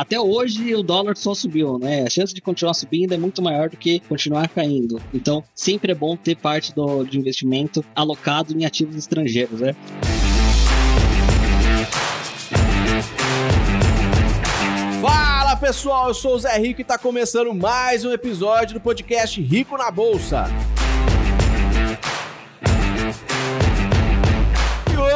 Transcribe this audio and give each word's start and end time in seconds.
até 0.00 0.18
hoje 0.18 0.74
o 0.74 0.82
dólar 0.82 1.14
só 1.14 1.34
subiu, 1.34 1.78
né? 1.78 2.04
A 2.04 2.08
chance 2.08 2.32
de 2.32 2.40
continuar 2.40 2.72
subindo 2.72 3.12
é 3.12 3.18
muito 3.18 3.42
maior 3.42 3.68
do 3.68 3.76
que 3.76 4.00
continuar 4.00 4.48
caindo. 4.48 4.98
Então, 5.12 5.44
sempre 5.54 5.92
é 5.92 5.94
bom 5.94 6.16
ter 6.16 6.36
parte 6.36 6.74
do, 6.74 7.02
investimento 7.12 7.84
alocado 7.94 8.58
em 8.58 8.64
ativos 8.64 8.96
estrangeiros, 8.96 9.60
né? 9.60 9.76
Fala 15.02 15.54
pessoal, 15.56 16.08
eu 16.08 16.14
sou 16.14 16.36
o 16.36 16.38
Zé 16.38 16.56
Rico 16.56 16.80
e 16.80 16.82
está 16.82 16.96
começando 16.96 17.52
mais 17.52 18.02
um 18.02 18.10
episódio 18.10 18.72
do 18.72 18.80
podcast 18.80 19.38
Rico 19.38 19.76
na 19.76 19.90
Bolsa. 19.90 20.46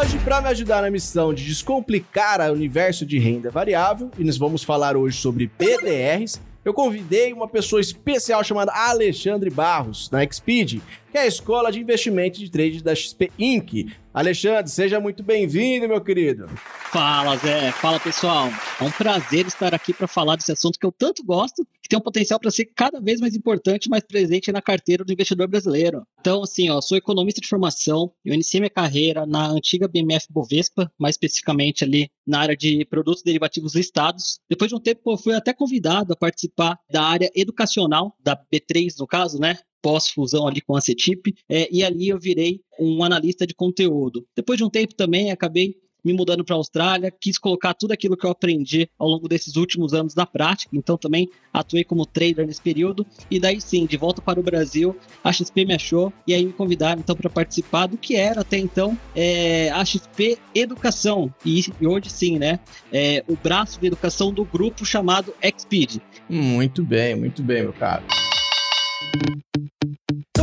Hoje, 0.04 0.18
para 0.18 0.42
me 0.42 0.48
ajudar 0.48 0.82
na 0.82 0.90
missão 0.90 1.32
de 1.32 1.46
descomplicar 1.46 2.38
o 2.50 2.52
universo 2.52 3.06
de 3.06 3.18
renda 3.18 3.50
variável, 3.50 4.10
e 4.18 4.24
nós 4.24 4.36
vamos 4.36 4.62
falar 4.62 4.98
hoje 4.98 5.16
sobre 5.16 5.48
PDRs, 5.48 6.42
eu 6.62 6.74
convidei 6.74 7.32
uma 7.32 7.48
pessoa 7.48 7.80
especial 7.80 8.44
chamada 8.44 8.70
Alexandre 8.72 9.48
Barros, 9.48 10.10
na 10.10 10.20
Xpeed, 10.30 10.82
que 11.10 11.16
é 11.16 11.22
a 11.22 11.26
escola 11.26 11.72
de 11.72 11.80
investimento 11.80 12.38
de 12.38 12.50
trade 12.50 12.82
da 12.82 12.94
XP 12.94 13.32
Inc. 13.38 13.94
Alexandre, 14.12 14.70
seja 14.70 15.00
muito 15.00 15.22
bem-vindo, 15.22 15.88
meu 15.88 16.00
querido. 16.02 16.48
Fala, 16.90 17.36
Zé. 17.38 17.72
Fala, 17.72 17.98
pessoal. 17.98 18.50
É 18.78 18.84
um 18.84 18.90
prazer 18.90 19.46
estar 19.46 19.74
aqui 19.74 19.94
para 19.94 20.06
falar 20.06 20.36
desse 20.36 20.52
assunto 20.52 20.78
que 20.78 20.84
eu 20.84 20.92
tanto 20.92 21.24
gosto, 21.24 21.66
que 21.84 21.88
tem 21.90 21.98
um 21.98 22.02
potencial 22.02 22.40
para 22.40 22.50
ser 22.50 22.64
cada 22.74 22.98
vez 22.98 23.20
mais 23.20 23.36
importante, 23.36 23.90
mais 23.90 24.02
presente 24.02 24.50
na 24.50 24.62
carteira 24.62 25.04
do 25.04 25.12
investidor 25.12 25.46
brasileiro. 25.46 26.02
Então, 26.18 26.42
assim, 26.42 26.70
ó, 26.70 26.80
sou 26.80 26.96
economista 26.96 27.42
de 27.42 27.46
formação, 27.46 28.10
eu 28.24 28.32
iniciei 28.32 28.58
minha 28.58 28.70
carreira 28.70 29.26
na 29.26 29.50
antiga 29.50 29.86
BMF 29.86 30.26
Bovespa, 30.30 30.90
mais 30.98 31.14
especificamente 31.14 31.84
ali 31.84 32.08
na 32.26 32.40
área 32.40 32.56
de 32.56 32.86
produtos 32.86 33.22
derivativos 33.22 33.74
listados. 33.74 34.40
Depois 34.48 34.70
de 34.70 34.74
um 34.74 34.80
tempo, 34.80 35.12
eu 35.12 35.18
fui 35.18 35.34
até 35.34 35.52
convidado 35.52 36.14
a 36.14 36.16
participar 36.16 36.78
da 36.90 37.02
área 37.02 37.30
educacional, 37.34 38.16
da 38.18 38.34
B3 38.34 38.94
no 38.98 39.06
caso, 39.06 39.38
né? 39.38 39.58
pós-fusão 39.82 40.48
ali 40.48 40.62
com 40.62 40.74
a 40.74 40.80
CETIP, 40.80 41.34
é, 41.46 41.68
e 41.70 41.84
ali 41.84 42.08
eu 42.08 42.18
virei 42.18 42.62
um 42.80 43.04
analista 43.04 43.46
de 43.46 43.54
conteúdo. 43.54 44.26
Depois 44.34 44.56
de 44.56 44.64
um 44.64 44.70
tempo 44.70 44.94
também 44.94 45.30
acabei 45.30 45.76
me 46.04 46.12
mudando 46.12 46.44
para 46.44 46.54
a 46.54 46.58
Austrália, 46.58 47.10
quis 47.10 47.38
colocar 47.38 47.74
tudo 47.74 47.92
aquilo 47.92 48.16
que 48.16 48.26
eu 48.26 48.30
aprendi 48.30 48.88
ao 48.98 49.08
longo 49.08 49.28
desses 49.28 49.56
últimos 49.56 49.94
anos 49.94 50.14
na 50.14 50.26
prática, 50.26 50.76
então 50.76 50.96
também 50.96 51.28
atuei 51.52 51.84
como 51.84 52.04
trader 52.04 52.46
nesse 52.46 52.60
período, 52.60 53.06
e 53.30 53.40
daí 53.40 53.60
sim, 53.60 53.86
de 53.86 53.96
volta 53.96 54.20
para 54.20 54.38
o 54.38 54.42
Brasil, 54.42 54.96
a 55.22 55.32
XP 55.32 55.64
me 55.64 55.74
achou, 55.74 56.12
e 56.26 56.34
aí 56.34 56.44
me 56.44 56.52
convidaram 56.52 57.00
então 57.00 57.16
para 57.16 57.30
participar 57.30 57.86
do 57.86 57.96
que 57.96 58.16
era 58.16 58.42
até 58.42 58.58
então 58.58 58.98
é, 59.14 59.70
a 59.70 59.84
XP 59.84 60.38
Educação, 60.54 61.32
e, 61.44 61.60
e 61.80 61.86
hoje 61.86 62.10
sim, 62.10 62.38
né, 62.38 62.60
é, 62.92 63.24
o 63.28 63.36
braço 63.36 63.80
de 63.80 63.86
educação 63.86 64.32
do 64.32 64.44
grupo 64.44 64.84
chamado 64.84 65.34
Xpeed. 65.42 66.00
Muito 66.28 66.82
bem, 66.82 67.14
muito 67.14 67.42
bem, 67.42 67.62
meu 67.62 67.72
caro. 67.72 68.04